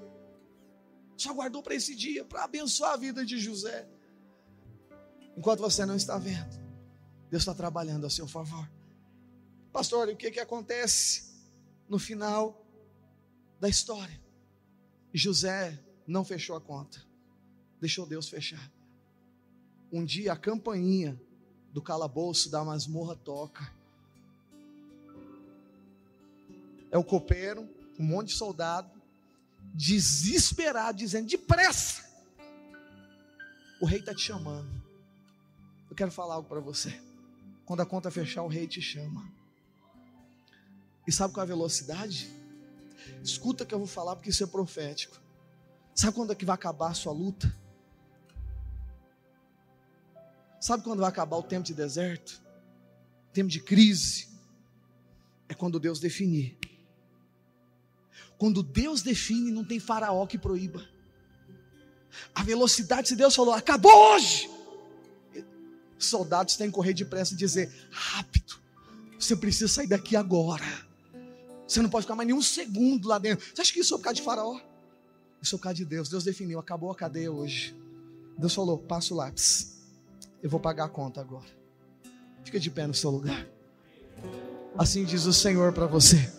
Só 1.17 1.33
guardou 1.33 1.63
para 1.63 1.75
esse 1.75 1.95
dia, 1.95 2.25
para 2.25 2.43
abençoar 2.43 2.93
a 2.93 2.97
vida 2.97 3.25
de 3.25 3.39
José. 3.39 3.87
Enquanto 5.37 5.59
você 5.59 5.85
não 5.85 5.95
está 5.95 6.17
vendo, 6.17 6.57
Deus 7.29 7.41
está 7.41 7.53
trabalhando 7.53 8.05
a 8.05 8.09
seu 8.09 8.27
favor. 8.27 8.69
Pastor, 9.71 10.07
o 10.07 10.15
que, 10.15 10.31
que 10.31 10.39
acontece 10.39 11.33
no 11.89 11.99
final 11.99 12.65
da 13.59 13.67
história? 13.67 14.23
José 15.13 15.77
não 16.07 16.23
fechou 16.23 16.55
a 16.55 16.61
conta, 16.61 17.01
deixou 17.79 18.05
Deus 18.05 18.29
fechar. 18.29 18.71
Um 19.91 20.03
dia 20.03 20.33
a 20.33 20.37
campainha 20.37 21.19
do 21.71 21.81
calabouço 21.81 22.49
da 22.49 22.63
masmorra 22.63 23.15
toca 23.15 23.69
é 26.91 26.97
o 26.97 27.03
copeiro, 27.03 27.67
um 27.99 28.05
monte 28.05 28.27
de 28.27 28.35
soldado, 28.35 28.89
desesperado, 29.73 30.97
dizendo: 30.97 31.27
depressa, 31.27 32.05
o 33.81 33.85
rei 33.85 33.99
está 33.99 34.15
te 34.15 34.21
chamando. 34.21 34.84
Eu 35.95 35.97
quero 35.97 36.11
falar 36.11 36.35
algo 36.35 36.49
para 36.49 36.59
você. 36.59 37.01
Quando 37.65 37.79
a 37.79 37.85
conta 37.85 38.11
fechar, 38.11 38.43
o 38.43 38.49
rei 38.49 38.67
te 38.67 38.81
chama. 38.81 39.31
E 41.07 41.11
sabe 41.13 41.33
qual 41.33 41.41
é 41.41 41.45
a 41.45 41.47
velocidade? 41.47 42.29
Escuta 43.23 43.65
que 43.65 43.73
eu 43.73 43.77
vou 43.77 43.87
falar 43.87 44.17
porque 44.17 44.29
isso 44.29 44.43
é 44.43 44.47
profético. 44.47 45.17
Sabe 45.93 46.13
quando 46.13 46.33
é 46.33 46.35
que 46.35 46.43
vai 46.43 46.53
acabar 46.53 46.91
a 46.91 46.93
sua 46.93 47.13
luta? 47.13 47.55
Sabe 50.59 50.83
quando 50.83 50.99
vai 50.99 51.07
acabar 51.07 51.37
o 51.37 51.43
tempo 51.43 51.63
de 51.63 51.73
deserto? 51.73 52.41
Tempo 53.31 53.49
de 53.49 53.61
crise? 53.61 54.27
É 55.47 55.53
quando 55.53 55.79
Deus 55.79 55.97
definir 55.97 56.57
quando 58.37 58.61
Deus 58.61 59.01
define, 59.01 59.49
não 59.49 59.63
tem 59.63 59.79
faraó 59.79 60.25
que 60.27 60.37
proíba. 60.37 60.85
A 62.33 62.43
velocidade, 62.43 63.07
se 63.07 63.15
Deus 63.15 63.33
falou, 63.33 63.53
acabou 63.53 64.13
hoje. 64.13 64.54
Soldados 65.97 66.55
têm 66.55 66.67
que 66.67 66.73
correr 66.73 66.93
depressa 66.93 67.33
e 67.33 67.37
dizer: 67.37 67.71
rápido, 67.91 68.59
você 69.19 69.35
precisa 69.35 69.67
sair 69.67 69.87
daqui 69.87 70.15
agora. 70.15 70.65
Você 71.67 71.81
não 71.81 71.89
pode 71.89 72.03
ficar 72.03 72.15
mais 72.15 72.27
nenhum 72.27 72.41
segundo 72.41 73.07
lá 73.07 73.17
dentro. 73.17 73.45
Você 73.53 73.61
acha 73.61 73.73
que 73.73 73.79
isso 73.79 73.95
é 73.95 73.97
por 73.97 74.03
causa 74.03 74.15
de 74.15 74.21
Faraó? 74.21 74.59
Isso 75.41 75.55
é 75.55 75.57
por 75.57 75.63
causa 75.63 75.75
de 75.75 75.85
Deus. 75.85 76.09
Deus 76.09 76.23
definiu, 76.23 76.59
acabou 76.59 76.91
a 76.91 76.95
cadeia 76.95 77.31
hoje. 77.31 77.75
Deus 78.37 78.53
falou: 78.53 78.77
passa 78.77 79.13
o 79.13 79.17
lápis. 79.17 79.75
Eu 80.43 80.49
vou 80.49 80.59
pagar 80.59 80.85
a 80.85 80.89
conta 80.89 81.21
agora. 81.21 81.45
Fica 82.43 82.59
de 82.59 82.69
pé 82.69 82.85
no 82.85 82.93
seu 82.93 83.09
lugar. 83.09 83.47
Assim 84.77 85.05
diz 85.05 85.25
o 85.25 85.33
Senhor 85.33 85.73
para 85.73 85.87
você. 85.87 86.31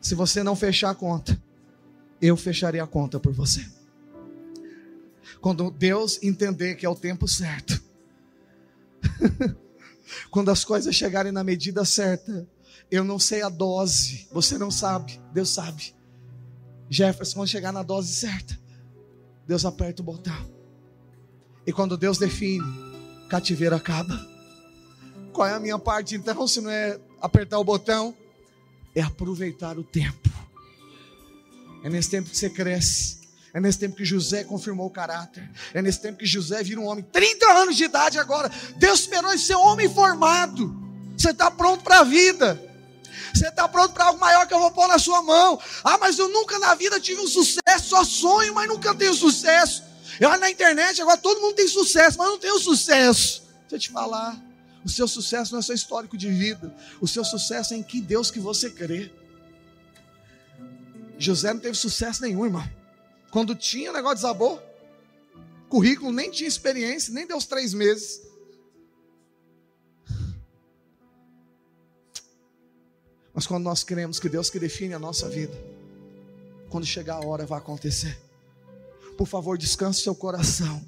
Se 0.00 0.14
você 0.14 0.42
não 0.42 0.56
fechar 0.56 0.90
a 0.90 0.94
conta, 0.94 1.40
eu 2.20 2.36
fecharei 2.36 2.80
a 2.80 2.86
conta 2.86 3.20
por 3.20 3.32
você. 3.32 3.64
Quando 5.40 5.70
Deus 5.70 6.22
entender 6.22 6.74
que 6.74 6.84
é 6.84 6.88
o 6.88 6.94
tempo 6.94 7.28
certo. 7.28 7.80
Quando 10.30 10.50
as 10.50 10.64
coisas 10.64 10.94
chegarem 10.94 11.32
na 11.32 11.44
medida 11.44 11.84
certa. 11.84 12.48
Eu 12.90 13.04
não 13.04 13.20
sei 13.20 13.42
a 13.42 13.48
dose, 13.48 14.26
você 14.32 14.58
não 14.58 14.70
sabe, 14.70 15.20
Deus 15.32 15.50
sabe. 15.50 15.94
Jefferson, 16.88 17.38
quando 17.38 17.48
chegar 17.48 17.72
na 17.72 17.84
dose 17.84 18.12
certa, 18.12 18.58
Deus 19.46 19.64
aperta 19.64 20.02
o 20.02 20.04
botão. 20.04 20.50
E 21.64 21.72
quando 21.72 21.96
Deus 21.96 22.18
define, 22.18 22.64
cativeiro 23.28 23.76
acaba. 23.76 24.28
Qual 25.32 25.46
é 25.46 25.54
a 25.54 25.60
minha 25.60 25.78
parte 25.78 26.16
então, 26.16 26.48
se 26.48 26.60
não 26.60 26.68
é 26.68 26.98
apertar 27.20 27.60
o 27.60 27.64
botão? 27.64 28.12
É 28.92 29.00
aproveitar 29.00 29.78
o 29.78 29.84
tempo. 29.84 30.28
É 31.84 31.88
nesse 31.88 32.10
tempo 32.10 32.28
que 32.28 32.36
você 32.36 32.50
cresce. 32.50 33.19
É 33.52 33.60
nesse 33.60 33.78
tempo 33.78 33.96
que 33.96 34.04
José 34.04 34.44
confirmou 34.44 34.86
o 34.86 34.90
caráter. 34.90 35.48
É 35.74 35.82
nesse 35.82 36.00
tempo 36.00 36.18
que 36.18 36.26
José 36.26 36.62
vira 36.62 36.80
um 36.80 36.86
homem. 36.86 37.04
30 37.10 37.46
anos 37.52 37.76
de 37.76 37.84
idade 37.84 38.18
agora. 38.18 38.50
Deus 38.76 39.00
esperou 39.00 39.32
esse 39.32 39.52
homem 39.54 39.92
formado. 39.92 40.74
Você 41.16 41.30
está 41.30 41.50
pronto 41.50 41.82
para 41.82 42.00
a 42.00 42.04
vida. 42.04 42.60
Você 43.34 43.48
está 43.48 43.66
pronto 43.68 43.92
para 43.92 44.04
algo 44.04 44.20
maior 44.20 44.46
que 44.46 44.54
eu 44.54 44.58
vou 44.60 44.70
pôr 44.70 44.86
na 44.86 44.98
sua 44.98 45.22
mão. 45.22 45.60
Ah, 45.82 45.98
mas 45.98 46.18
eu 46.18 46.28
nunca 46.28 46.58
na 46.58 46.74
vida 46.74 47.00
tive 47.00 47.20
um 47.20 47.26
sucesso. 47.26 47.88
Só 47.88 48.04
sonho, 48.04 48.54
mas 48.54 48.68
nunca 48.68 48.94
tenho 48.94 49.14
sucesso. 49.14 49.82
Eu 50.20 50.28
olho 50.28 50.40
na 50.40 50.50
internet, 50.50 51.00
agora 51.00 51.16
todo 51.16 51.40
mundo 51.40 51.54
tem 51.54 51.66
sucesso, 51.66 52.18
mas 52.18 52.28
não 52.28 52.38
tem 52.38 52.52
o 52.52 52.58
sucesso. 52.58 53.42
Deixa 53.62 53.76
eu 53.76 53.78
te 53.78 53.90
falar. 53.90 54.38
O 54.84 54.88
seu 54.88 55.08
sucesso 55.08 55.52
não 55.52 55.58
é 55.58 55.62
seu 55.62 55.74
histórico 55.74 56.16
de 56.16 56.28
vida. 56.30 56.74
O 57.00 57.08
seu 57.08 57.24
sucesso 57.24 57.74
é 57.74 57.76
em 57.76 57.82
que 57.82 58.00
Deus 58.00 58.30
que 58.30 58.38
você 58.38 58.70
crê. 58.70 59.12
José 61.18 61.52
não 61.52 61.60
teve 61.60 61.76
sucesso 61.76 62.22
nenhum, 62.22 62.46
irmão. 62.46 62.79
Quando 63.30 63.54
tinha, 63.54 63.92
negócio 63.92 64.16
desabou. 64.16 64.60
Currículo 65.68 66.12
nem 66.12 66.30
tinha 66.30 66.48
experiência, 66.48 67.12
nem 67.14 67.26
deu 67.26 67.36
os 67.36 67.46
três 67.46 67.72
meses. 67.72 68.22
Mas 73.32 73.46
quando 73.46 73.64
nós 73.64 73.84
cremos 73.84 74.18
que 74.18 74.28
Deus 74.28 74.50
que 74.50 74.58
define 74.58 74.94
a 74.94 74.98
nossa 74.98 75.28
vida, 75.28 75.56
quando 76.68 76.84
chegar 76.84 77.16
a 77.16 77.26
hora 77.26 77.46
vai 77.46 77.58
acontecer 77.58 78.18
por 79.20 79.26
favor, 79.26 79.58
descanse 79.58 80.00
seu 80.00 80.14
coração. 80.14 80.82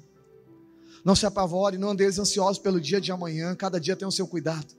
Não 1.05 1.15
se 1.15 1.23
apavore, 1.23 1.77
não 1.77 1.91
andeis 1.91 2.17
ansiosos 2.17 2.57
pelo 2.57 2.81
dia 2.81 2.99
de 2.99 3.11
amanhã, 3.11 3.55
cada 3.55 3.79
dia 3.79 3.95
tem 3.95 4.07
o 4.07 4.11
seu 4.11 4.27
cuidado. 4.27 4.73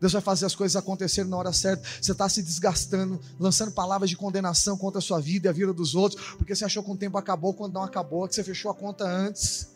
Deus 0.00 0.12
vai 0.12 0.22
fazer 0.22 0.46
as 0.46 0.54
coisas 0.54 0.76
acontecerem 0.76 1.30
na 1.30 1.36
hora 1.36 1.52
certa. 1.52 1.86
Você 2.00 2.12
está 2.12 2.28
se 2.28 2.42
desgastando, 2.42 3.20
lançando 3.38 3.70
palavras 3.72 4.08
de 4.08 4.16
condenação 4.16 4.76
contra 4.78 4.98
a 4.98 5.02
sua 5.02 5.20
vida 5.20 5.46
e 5.46 5.50
a 5.50 5.52
vida 5.52 5.72
dos 5.72 5.94
outros, 5.94 6.22
porque 6.36 6.54
você 6.54 6.64
achou 6.64 6.82
que 6.82 6.90
o 6.90 6.96
tempo 6.96 7.18
acabou 7.18 7.52
quando 7.52 7.74
não 7.74 7.82
acabou, 7.82 8.26
que 8.26 8.34
você 8.34 8.42
fechou 8.42 8.70
a 8.70 8.74
conta 8.74 9.04
antes. 9.04 9.68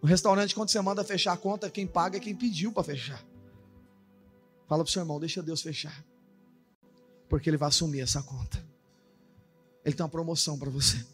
No 0.00 0.08
restaurante, 0.08 0.54
quando 0.54 0.70
você 0.70 0.80
manda 0.80 1.04
fechar 1.04 1.34
a 1.34 1.36
conta, 1.36 1.70
quem 1.70 1.86
paga 1.86 2.16
é 2.16 2.20
quem 2.20 2.34
pediu 2.34 2.72
para 2.72 2.82
fechar. 2.82 3.22
Fala 4.66 4.82
para 4.82 4.88
o 4.88 4.92
seu 4.92 5.02
irmão, 5.02 5.20
deixa 5.20 5.42
Deus 5.42 5.60
fechar, 5.60 6.04
porque 7.28 7.50
Ele 7.50 7.58
vai 7.58 7.68
assumir 7.68 8.00
essa 8.00 8.22
conta. 8.22 8.64
Ele 9.84 9.94
tem 9.94 10.02
uma 10.02 10.08
promoção 10.10 10.58
para 10.58 10.70
você. 10.70 11.04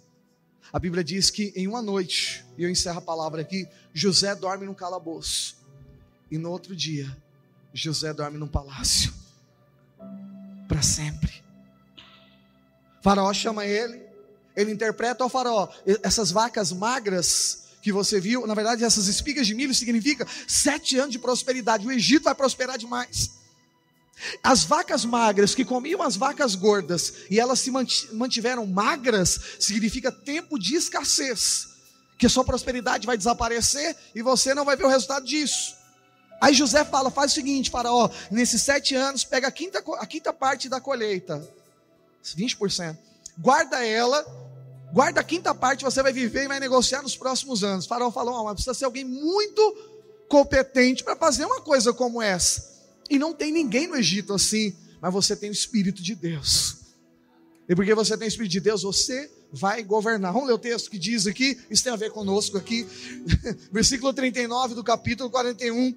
A 0.73 0.79
Bíblia 0.79 1.03
diz 1.03 1.31
que 1.31 1.53
em 1.57 1.67
uma 1.67 1.83
noite, 1.83 2.45
e 2.57 2.63
eu 2.63 2.71
encerro 2.71 2.99
a 2.99 3.03
palavra 3.03 3.41
aqui, 3.41 3.69
José 3.93 4.37
dorme 4.37 4.67
num 4.67 4.75
calabouço. 4.75 5.60
E 6.31 6.39
no 6.39 6.51
outro 6.51 6.77
dia, 6.77 7.17
José 7.73 8.13
dorme 8.13 8.39
num 8.39 8.49
palácio. 8.49 9.13
Para 10.69 10.83
sempre. 10.83 11.43
faraó 13.03 13.33
chama 13.33 13.67
ele, 13.67 14.01
ele 14.55 14.71
interpreta 14.71 15.25
ao 15.25 15.31
faraó, 15.31 15.69
essas 16.03 16.31
vacas 16.31 16.71
magras 16.73 17.65
que 17.83 17.91
você 17.91 18.21
viu, 18.21 18.47
na 18.47 18.55
verdade, 18.55 18.85
essas 18.85 19.09
espigas 19.09 19.47
de 19.47 19.55
milho 19.55 19.75
significa 19.75 20.27
sete 20.47 20.99
anos 20.99 21.13
de 21.13 21.19
prosperidade. 21.19 21.87
O 21.87 21.93
Egito 21.93 22.25
vai 22.25 22.35
prosperar 22.35 22.79
demais. 22.79 23.31
As 24.43 24.65
vacas 24.65 25.05
magras 25.05 25.55
que 25.55 25.65
comiam 25.65 26.03
as 26.03 26.15
vacas 26.15 26.55
gordas 26.55 27.15
e 27.31 27.41
elas 27.41 27.59
se 27.61 27.71
mantiveram 28.13 28.67
magras, 28.67 29.41
significa 29.59 30.13
tempo 30.13 30.59
de 30.59 30.75
escassez, 30.75 31.69
que 32.19 32.27
a 32.27 32.29
sua 32.29 32.45
prosperidade 32.45 33.07
vai 33.07 33.17
desaparecer 33.17 33.97
e 34.15 34.21
você 34.21 34.53
não 34.53 34.65
vai 34.65 34.77
ver 34.77 34.85
o 34.85 34.89
resultado 34.89 35.25
disso. 35.25 35.80
Aí 36.41 36.55
José 36.55 36.85
fala: 36.85 37.11
faz 37.11 37.33
o 37.33 37.35
seguinte, 37.35 37.71
Faraó, 37.71 38.09
nesses 38.31 38.63
sete 38.63 38.95
anos, 38.95 39.25
pega 39.25 39.49
a 39.49 39.51
quinta, 39.51 39.83
a 39.99 40.07
quinta 40.07 40.33
parte 40.33 40.69
da 40.69 40.81
colheita, 40.81 41.47
20%, 42.25 42.97
guarda 43.39 43.85
ela, 43.85 44.25
guarda 44.93 45.21
a 45.21 45.25
quinta 45.25 45.55
parte, 45.55 45.85
você 45.85 46.03
vai 46.03 46.13
viver 46.13 46.45
e 46.45 46.49
vai 46.49 46.59
negociar 46.59 47.03
nos 47.03 47.17
próximos 47.17 47.63
anos. 47.63 47.87
Faraó 47.87 48.11
falou: 48.11 48.35
oh, 48.41 48.45
mas 48.45 48.55
precisa 48.55 48.75
ser 48.75 48.87
alguém 48.87 49.05
muito 49.05 49.61
competente 50.29 51.05
para 51.05 51.17
fazer 51.17 51.45
uma 51.45 51.61
coisa 51.61 51.93
como 51.93 52.23
essa. 52.23 52.71
E 53.11 53.19
não 53.19 53.35
tem 53.35 53.53
ninguém 53.53 53.87
no 53.87 53.97
Egito 53.97 54.33
assim, 54.33 54.75
mas 55.01 55.13
você 55.13 55.37
tem 55.37 55.51
o 55.51 55.53
Espírito 55.53 56.03
de 56.03 56.15
Deus. 56.15 56.80
E 57.71 57.75
porque 57.77 57.95
você 57.95 58.17
tem 58.17 58.27
o 58.27 58.29
Espírito 58.29 58.51
de 58.51 58.59
Deus, 58.59 58.83
você 58.83 59.31
vai 59.53 59.85
governar. 59.85 60.33
Vamos 60.33 60.49
ler 60.49 60.55
o 60.55 60.59
texto 60.59 60.91
que 60.91 60.99
diz 60.99 61.29
aqui, 61.29 61.57
isso 61.71 61.85
tem 61.85 61.93
a 61.93 61.97
ver 61.97 62.11
conosco 62.11 62.59
aqui. 62.59 62.85
Versículo 63.71 64.13
39 64.13 64.75
do 64.75 64.83
capítulo 64.83 65.31
41. 65.31 65.95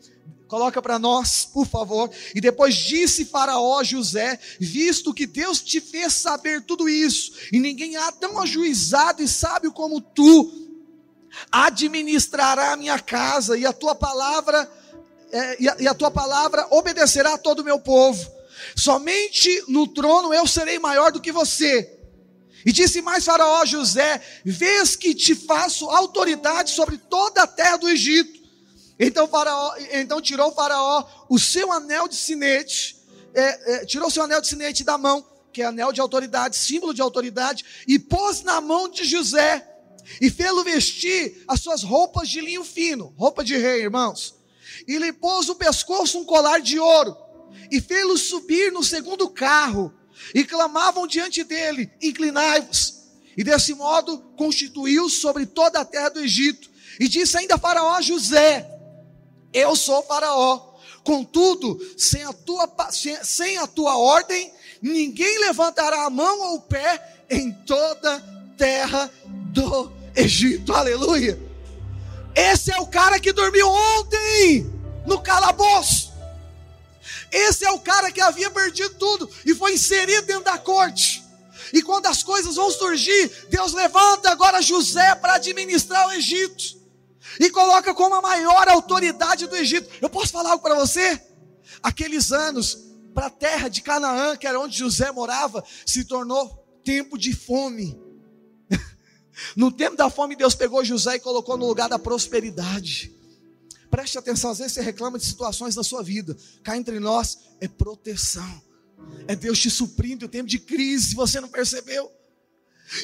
Coloca 0.47 0.79
para 0.83 0.99
nós, 0.99 1.49
por 1.51 1.65
favor. 1.65 2.11
E 2.35 2.39
depois 2.39 2.75
disse 2.75 3.25
Faraó 3.25 3.79
a 3.79 3.83
José: 3.83 4.39
Visto 4.59 5.15
que 5.15 5.25
Deus 5.25 5.63
te 5.63 5.81
fez 5.81 6.13
saber 6.13 6.61
tudo 6.61 6.87
isso, 6.87 7.31
e 7.51 7.59
ninguém 7.59 7.95
há 7.97 8.11
tão 8.11 8.37
ajuizado 8.37 9.23
e 9.23 9.27
sábio 9.27 9.71
como 9.71 9.99
tu, 9.99 10.51
administrará 11.51 12.73
a 12.73 12.77
minha 12.77 12.99
casa, 12.99 13.57
e 13.57 13.65
a 13.65 13.73
tua 13.73 13.95
palavra 13.95 14.71
é, 15.31 15.59
e, 15.59 15.67
a, 15.67 15.75
e 15.79 15.87
a 15.87 15.95
tua 15.95 16.11
palavra 16.11 16.67
obedecerá 16.69 17.33
a 17.33 17.37
todo 17.39 17.61
o 17.61 17.65
meu 17.65 17.79
povo. 17.79 18.42
Somente 18.75 19.63
no 19.67 19.87
trono 19.87 20.33
eu 20.33 20.47
serei 20.47 20.79
maior 20.79 21.11
do 21.11 21.21
que 21.21 21.31
você. 21.31 21.99
E 22.65 22.71
disse 22.71 23.01
mais 23.01 23.25
Faraó 23.25 23.61
a 23.61 23.65
José: 23.65 24.21
Vês 24.45 24.95
que 24.95 25.13
te 25.13 25.35
faço 25.35 25.89
autoridade 25.89 26.71
sobre 26.71 26.97
toda 26.97 27.43
a 27.43 27.47
terra 27.47 27.77
do 27.77 27.89
Egito. 27.89 28.41
Então, 28.99 29.27
faraó, 29.27 29.73
então 29.91 30.21
tirou 30.21 30.53
Faraó 30.53 31.03
o 31.27 31.39
seu 31.39 31.71
anel 31.71 32.07
de 32.07 32.15
sinete, 32.15 32.95
é, 33.33 33.73
é, 33.73 33.85
tirou 33.85 34.07
o 34.07 34.11
seu 34.11 34.23
anel 34.23 34.39
de 34.39 34.47
sinete 34.47 34.83
da 34.83 34.97
mão, 34.97 35.25
que 35.51 35.63
é 35.63 35.65
anel 35.65 35.91
de 35.91 35.99
autoridade, 35.99 36.55
símbolo 36.55 36.93
de 36.93 37.01
autoridade, 37.01 37.65
e 37.87 37.97
pôs 37.97 38.43
na 38.43 38.61
mão 38.61 38.87
de 38.87 39.03
José, 39.03 39.67
e 40.21 40.29
fê-lo 40.29 40.63
vestir 40.63 41.43
as 41.47 41.59
suas 41.59 41.81
roupas 41.81 42.29
de 42.29 42.39
linho 42.39 42.63
fino, 42.63 43.13
roupa 43.17 43.43
de 43.43 43.57
rei, 43.57 43.81
irmãos 43.81 44.35
e 44.87 44.97
lhe 44.97 45.13
pôs 45.13 45.47
no 45.47 45.55
pescoço 45.55 46.19
um 46.19 46.25
colar 46.25 46.59
de 46.59 46.79
ouro, 46.79 47.15
e 47.71 47.81
fê-lo 47.81 48.17
subir 48.17 48.71
no 48.71 48.83
segundo 48.83 49.29
carro, 49.29 49.93
e 50.33 50.43
clamavam 50.43 51.07
diante 51.07 51.43
dele: 51.43 51.91
Inclinai-vos. 52.01 53.01
E 53.35 53.43
desse 53.43 53.73
modo 53.73 54.19
constituiu 54.37 55.09
sobre 55.09 55.45
toda 55.45 55.79
a 55.79 55.85
terra 55.85 56.09
do 56.09 56.19
Egito. 56.19 56.69
E 56.99 57.07
disse 57.07 57.37
ainda 57.37 57.57
Faraó 57.57 57.95
a 57.95 58.01
José: 58.01 58.69
Eu 59.51 59.75
sou 59.75 60.03
Faraó. 60.03 60.73
Contudo, 61.03 61.77
sem 61.97 62.23
a 62.23 62.31
tua, 62.31 62.69
sem, 62.89 63.21
sem 63.23 63.57
a 63.57 63.67
tua 63.67 63.97
ordem, 63.97 64.53
ninguém 64.81 65.39
levantará 65.39 66.05
a 66.05 66.09
mão 66.09 66.39
ou 66.39 66.55
o 66.55 66.61
pé 66.61 67.25
em 67.29 67.51
toda 67.51 68.15
a 68.15 68.21
terra 68.57 69.11
do 69.25 69.91
Egito. 70.15 70.73
Aleluia. 70.73 71.37
Esse 72.35 72.71
é 72.71 72.79
o 72.79 72.87
cara 72.87 73.19
que 73.19 73.33
dormiu 73.33 73.67
ontem 73.67 74.65
no 75.05 75.19
calabouço. 75.21 76.02
Esse 77.33 77.65
é 77.65 77.71
o 77.71 77.79
cara 77.79 78.11
que 78.11 78.21
havia 78.21 78.51
perdido 78.51 78.93
tudo 78.95 79.27
e 79.43 79.55
foi 79.55 79.73
inserido 79.73 80.27
dentro 80.27 80.43
da 80.43 80.57
corte. 80.59 81.23
E 81.73 81.81
quando 81.81 82.05
as 82.05 82.21
coisas 82.21 82.55
vão 82.55 82.69
surgir, 82.69 83.47
Deus 83.49 83.73
levanta 83.73 84.29
agora 84.29 84.61
José 84.61 85.15
para 85.15 85.35
administrar 85.35 86.07
o 86.07 86.11
Egito 86.11 86.77
e 87.39 87.49
coloca 87.49 87.91
como 87.95 88.13
a 88.13 88.21
maior 88.21 88.67
autoridade 88.69 89.47
do 89.47 89.55
Egito. 89.55 89.89
Eu 89.99 90.09
posso 90.09 90.31
falar 90.31 90.51
algo 90.51 90.61
para 90.61 90.75
você? 90.75 91.19
Aqueles 91.81 92.31
anos 92.31 92.77
para 93.15 93.25
a 93.25 93.31
terra 93.31 93.67
de 93.67 93.81
Canaã, 93.81 94.37
que 94.37 94.45
era 94.45 94.59
onde 94.59 94.77
José 94.77 95.11
morava, 95.11 95.63
se 95.85 96.05
tornou 96.05 96.47
tempo 96.83 97.17
de 97.17 97.33
fome. 97.33 97.99
No 99.55 99.71
tempo 99.71 99.97
da 99.97 100.11
fome, 100.11 100.35
Deus 100.35 100.53
pegou 100.53 100.85
José 100.85 101.15
e 101.15 101.19
colocou 101.19 101.57
no 101.57 101.65
lugar 101.65 101.89
da 101.89 101.97
prosperidade. 101.97 103.11
Preste 103.93 104.17
atenção, 104.17 104.49
às 104.49 104.57
vezes 104.57 104.73
você 104.73 104.81
reclama 104.81 105.19
de 105.19 105.25
situações 105.25 105.75
da 105.75 105.83
sua 105.83 106.01
vida. 106.01 106.35
Cá 106.63 106.75
entre 106.75 106.99
nós 106.99 107.37
é 107.61 107.67
proteção. 107.67 108.59
É 109.27 109.35
Deus 109.35 109.59
te 109.59 109.69
suprindo 109.69 110.25
o 110.25 110.27
tempo 110.27 110.49
de 110.49 110.57
crise, 110.57 111.13
você 111.13 111.39
não 111.39 111.47
percebeu. 111.47 112.11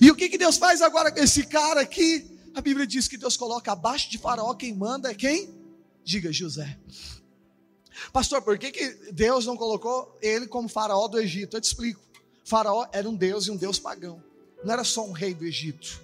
E 0.02 0.10
o 0.10 0.16
que, 0.16 0.28
que 0.28 0.38
Deus 0.38 0.58
faz 0.58 0.82
agora 0.82 1.12
com 1.12 1.20
esse 1.20 1.46
cara 1.46 1.82
aqui? 1.82 2.28
A 2.56 2.62
Bíblia 2.62 2.88
diz 2.88 3.08
que 3.08 3.18
Deus 3.18 3.38
coloca 3.38 3.72
abaixo 3.72 4.10
de 4.10 4.18
Faraó 4.18 4.56
quem 4.56 4.74
manda 4.74 5.12
é 5.12 5.14
quem? 5.14 5.54
Diga 6.04 6.34
José. 6.34 6.80
Pastor, 8.12 8.42
por 8.42 8.58
que, 8.58 8.72
que 8.72 9.12
Deus 9.12 9.46
não 9.46 9.56
colocou 9.56 10.18
ele 10.24 10.48
como 10.48 10.68
faraó 10.68 11.08
do 11.08 11.20
Egito? 11.20 11.56
Eu 11.56 11.62
te 11.62 11.66
explico. 11.66 12.02
Faraó 12.44 12.88
era 12.92 13.08
um 13.08 13.16
deus 13.16 13.46
e 13.46 13.52
um 13.52 13.58
deus 13.58 13.78
pagão. 13.78 14.24
não 14.64 14.74
era 14.74 14.84
só 14.84 15.06
um 15.06 15.12
rei 15.12 15.36
do 15.36 15.46
Egito. 15.46 16.02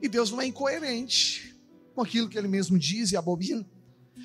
E 0.00 0.08
Deus 0.08 0.30
não 0.30 0.40
é 0.40 0.46
incoerente 0.46 1.52
com 1.96 2.02
aquilo 2.02 2.28
que 2.28 2.38
ele 2.38 2.46
mesmo 2.46 2.78
diz 2.78 3.10
e 3.10 3.16
abomina. 3.16 3.66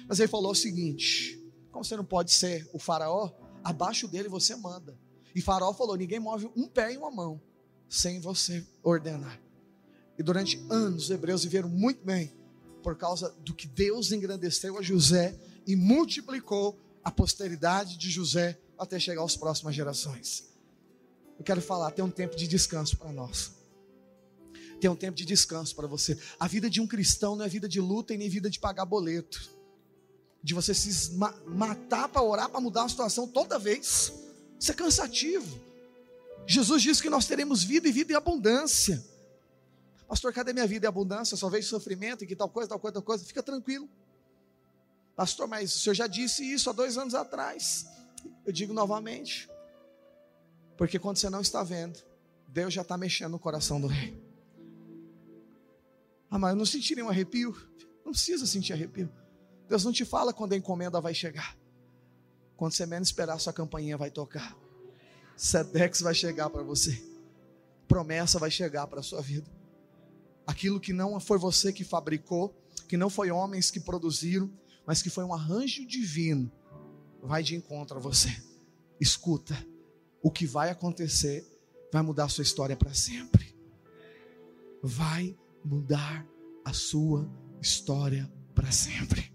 Mas 0.08 0.20
ele 0.20 0.28
falou 0.28 0.52
o 0.52 0.56
seguinte: 0.56 1.40
como 1.72 1.84
você 1.84 1.96
não 1.96 2.06
pode 2.06 2.32
ser 2.32 2.70
o 2.74 2.80
faraó, 2.80 3.32
abaixo 3.64 4.08
dele 4.08 4.30
você 4.30 4.56
manda. 4.56 4.98
E 5.36 5.42
Faraó 5.42 5.74
falou: 5.74 5.96
ninguém 5.96 6.20
move 6.20 6.50
um 6.56 6.68
pé 6.68 6.94
e 6.94 6.98
uma 6.98 7.12
mão 7.12 7.42
sem 7.90 8.20
você 8.20 8.66
ordenar. 8.82 9.40
E 10.18 10.24
durante 10.24 10.64
anos 10.70 11.06
os 11.06 11.10
hebreus 11.10 11.44
viveram 11.44 11.70
muito 11.70 12.04
bem 12.04 12.32
por 12.84 12.96
causa 12.96 13.30
do 13.40 13.54
que 13.54 13.68
Deus 13.68 14.12
engrandeceu 14.12 14.78
a 14.78 14.82
José 14.82 15.38
e 15.66 15.76
multiplicou 15.76 16.80
a 17.04 17.10
posteridade 17.10 17.98
de 17.98 18.10
José 18.10 18.60
até 18.78 19.00
chegar 19.00 19.24
às 19.24 19.36
próximas 19.36 19.74
gerações. 19.74 20.50
Eu 21.38 21.44
quero 21.44 21.62
falar, 21.62 21.92
tem 21.92 22.04
um 22.04 22.12
tempo 22.12 22.36
de 22.36 22.48
descanso 22.48 22.98
para 22.98 23.12
nós. 23.12 23.54
Tem 24.80 24.90
um 24.90 24.96
tempo 24.96 25.16
de 25.16 25.26
descanso 25.26 25.76
para 25.76 25.88
você. 25.88 26.18
A 26.40 26.48
vida 26.48 26.70
de 26.70 26.82
um 26.82 26.88
cristão 26.88 27.36
não 27.36 27.46
é 27.46 27.50
vida 27.50 27.70
de 27.70 27.80
luta 27.80 28.14
e 28.14 28.18
nem 28.18 28.30
vida 28.30 28.50
de 28.50 28.60
pagar 28.60 28.86
boleto. 28.86 29.50
De 30.44 30.54
você 30.54 30.74
se 30.74 31.14
matar 31.48 32.10
para 32.10 32.22
orar, 32.22 32.50
para 32.50 32.60
mudar 32.60 32.84
a 32.84 32.90
situação 32.90 33.28
toda 33.28 33.58
vez. 33.58 34.14
Isso 34.60 34.72
é 34.72 34.76
cansativo. 34.76 35.60
Jesus 36.46 36.82
disse 36.82 37.02
que 37.02 37.10
nós 37.10 37.26
teremos 37.26 37.64
vida 37.64 37.88
e 37.88 37.92
vida 37.92 38.14
em 38.14 38.16
abundância. 38.16 39.04
Pastor, 40.08 40.34
cadê 40.34 40.52
minha 40.54 40.68
vida 40.68 40.86
em 40.86 40.90
abundância? 40.90 41.38
só 41.38 41.50
vejo 41.50 41.68
sofrimento 41.68 42.24
e 42.24 42.28
que 42.28 42.36
tal 42.36 42.50
coisa, 42.50 42.70
tal 42.70 42.80
coisa, 42.80 42.94
tal 42.94 43.02
coisa. 43.02 43.24
Fica 43.24 43.42
tranquilo. 43.42 43.90
Pastor, 45.16 45.48
mas 45.48 45.76
o 45.76 45.80
senhor 45.80 45.94
já 45.94 46.08
disse 46.08 46.44
isso 46.44 46.70
há 46.70 46.74
dois 46.74 46.98
anos 46.98 47.16
atrás. 47.16 47.88
Eu 48.46 48.52
digo 48.52 48.74
novamente. 48.74 49.50
Porque 50.78 51.00
quando 51.00 51.18
você 51.18 51.30
não 51.30 51.42
está 51.42 51.64
vendo, 51.64 52.00
Deus 52.48 52.74
já 52.74 52.82
está 52.82 52.98
mexendo 52.98 53.32
no 53.32 53.40
coração 53.40 53.80
do 53.80 53.88
rei. 53.88 54.22
Ah, 56.30 56.40
mas 56.40 56.52
eu 56.52 56.56
não 56.56 56.66
senti 56.66 56.96
nenhum 56.96 57.10
arrepio. 57.10 57.56
Não 58.04 58.12
precisa 58.12 58.46
sentir 58.46 58.74
arrepio. 58.74 59.10
Deus 59.68 59.84
não 59.84 59.92
te 59.92 60.06
fala 60.06 60.34
quando 60.34 60.54
a 60.54 60.58
encomenda 60.58 61.00
vai 61.02 61.14
chegar. 61.14 61.58
Quando 62.56 62.74
você 62.74 62.86
menos 62.86 63.10
esperar, 63.10 63.40
sua 63.40 63.54
campainha 63.54 63.98
vai 63.98 64.12
tocar. 64.12 64.56
Sedex 65.36 66.02
vai 66.02 66.14
chegar 66.14 66.50
para 66.50 66.64
você. 66.64 67.04
Promessa 67.88 68.40
vai 68.40 68.52
chegar 68.52 68.88
para 68.88 69.00
a 69.00 69.04
sua 69.04 69.22
vida. 69.22 69.50
Aquilo 70.46 70.80
que 70.80 70.94
não 70.94 71.20
foi 71.20 71.38
você 71.38 71.72
que 71.74 71.84
fabricou, 71.84 72.56
que 72.88 72.98
não 72.98 73.10
foi 73.10 73.32
homens 73.32 73.72
que 73.72 73.80
produziram, 73.80 74.52
mas 74.86 75.02
que 75.02 75.10
foi 75.10 75.24
um 75.24 75.34
arranjo 75.34 75.86
divino, 75.86 76.52
vai 77.22 77.42
de 77.42 77.56
encontro 77.56 77.98
a 77.98 78.00
você. 78.00 78.30
Escuta, 79.00 79.56
o 80.22 80.30
que 80.30 80.46
vai 80.46 80.70
acontecer 80.70 81.46
vai 81.92 82.02
mudar 82.02 82.26
a 82.26 82.30
sua 82.30 82.44
história 82.44 82.76
para 82.76 82.94
sempre. 82.94 83.56
Vai 84.82 85.36
mudar 85.64 86.28
a 86.64 86.74
sua 86.74 87.30
história 87.62 88.32
para 88.54 88.72
sempre. 88.72 89.33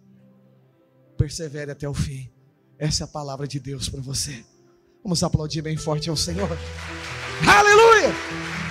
Persevere 1.19 1.73
até 1.73 1.89
o 1.89 1.93
fim. 1.93 2.31
Essa 2.79 3.03
é 3.03 3.05
a 3.05 3.09
palavra 3.09 3.47
de 3.47 3.59
Deus 3.59 3.89
para 3.89 4.01
você. 4.01 4.45
Vamos 5.03 5.23
aplaudir 5.23 5.61
bem 5.61 5.77
forte 5.77 6.09
ao 6.09 6.17
Senhor. 6.17 6.49
Aleluia! 7.47 8.68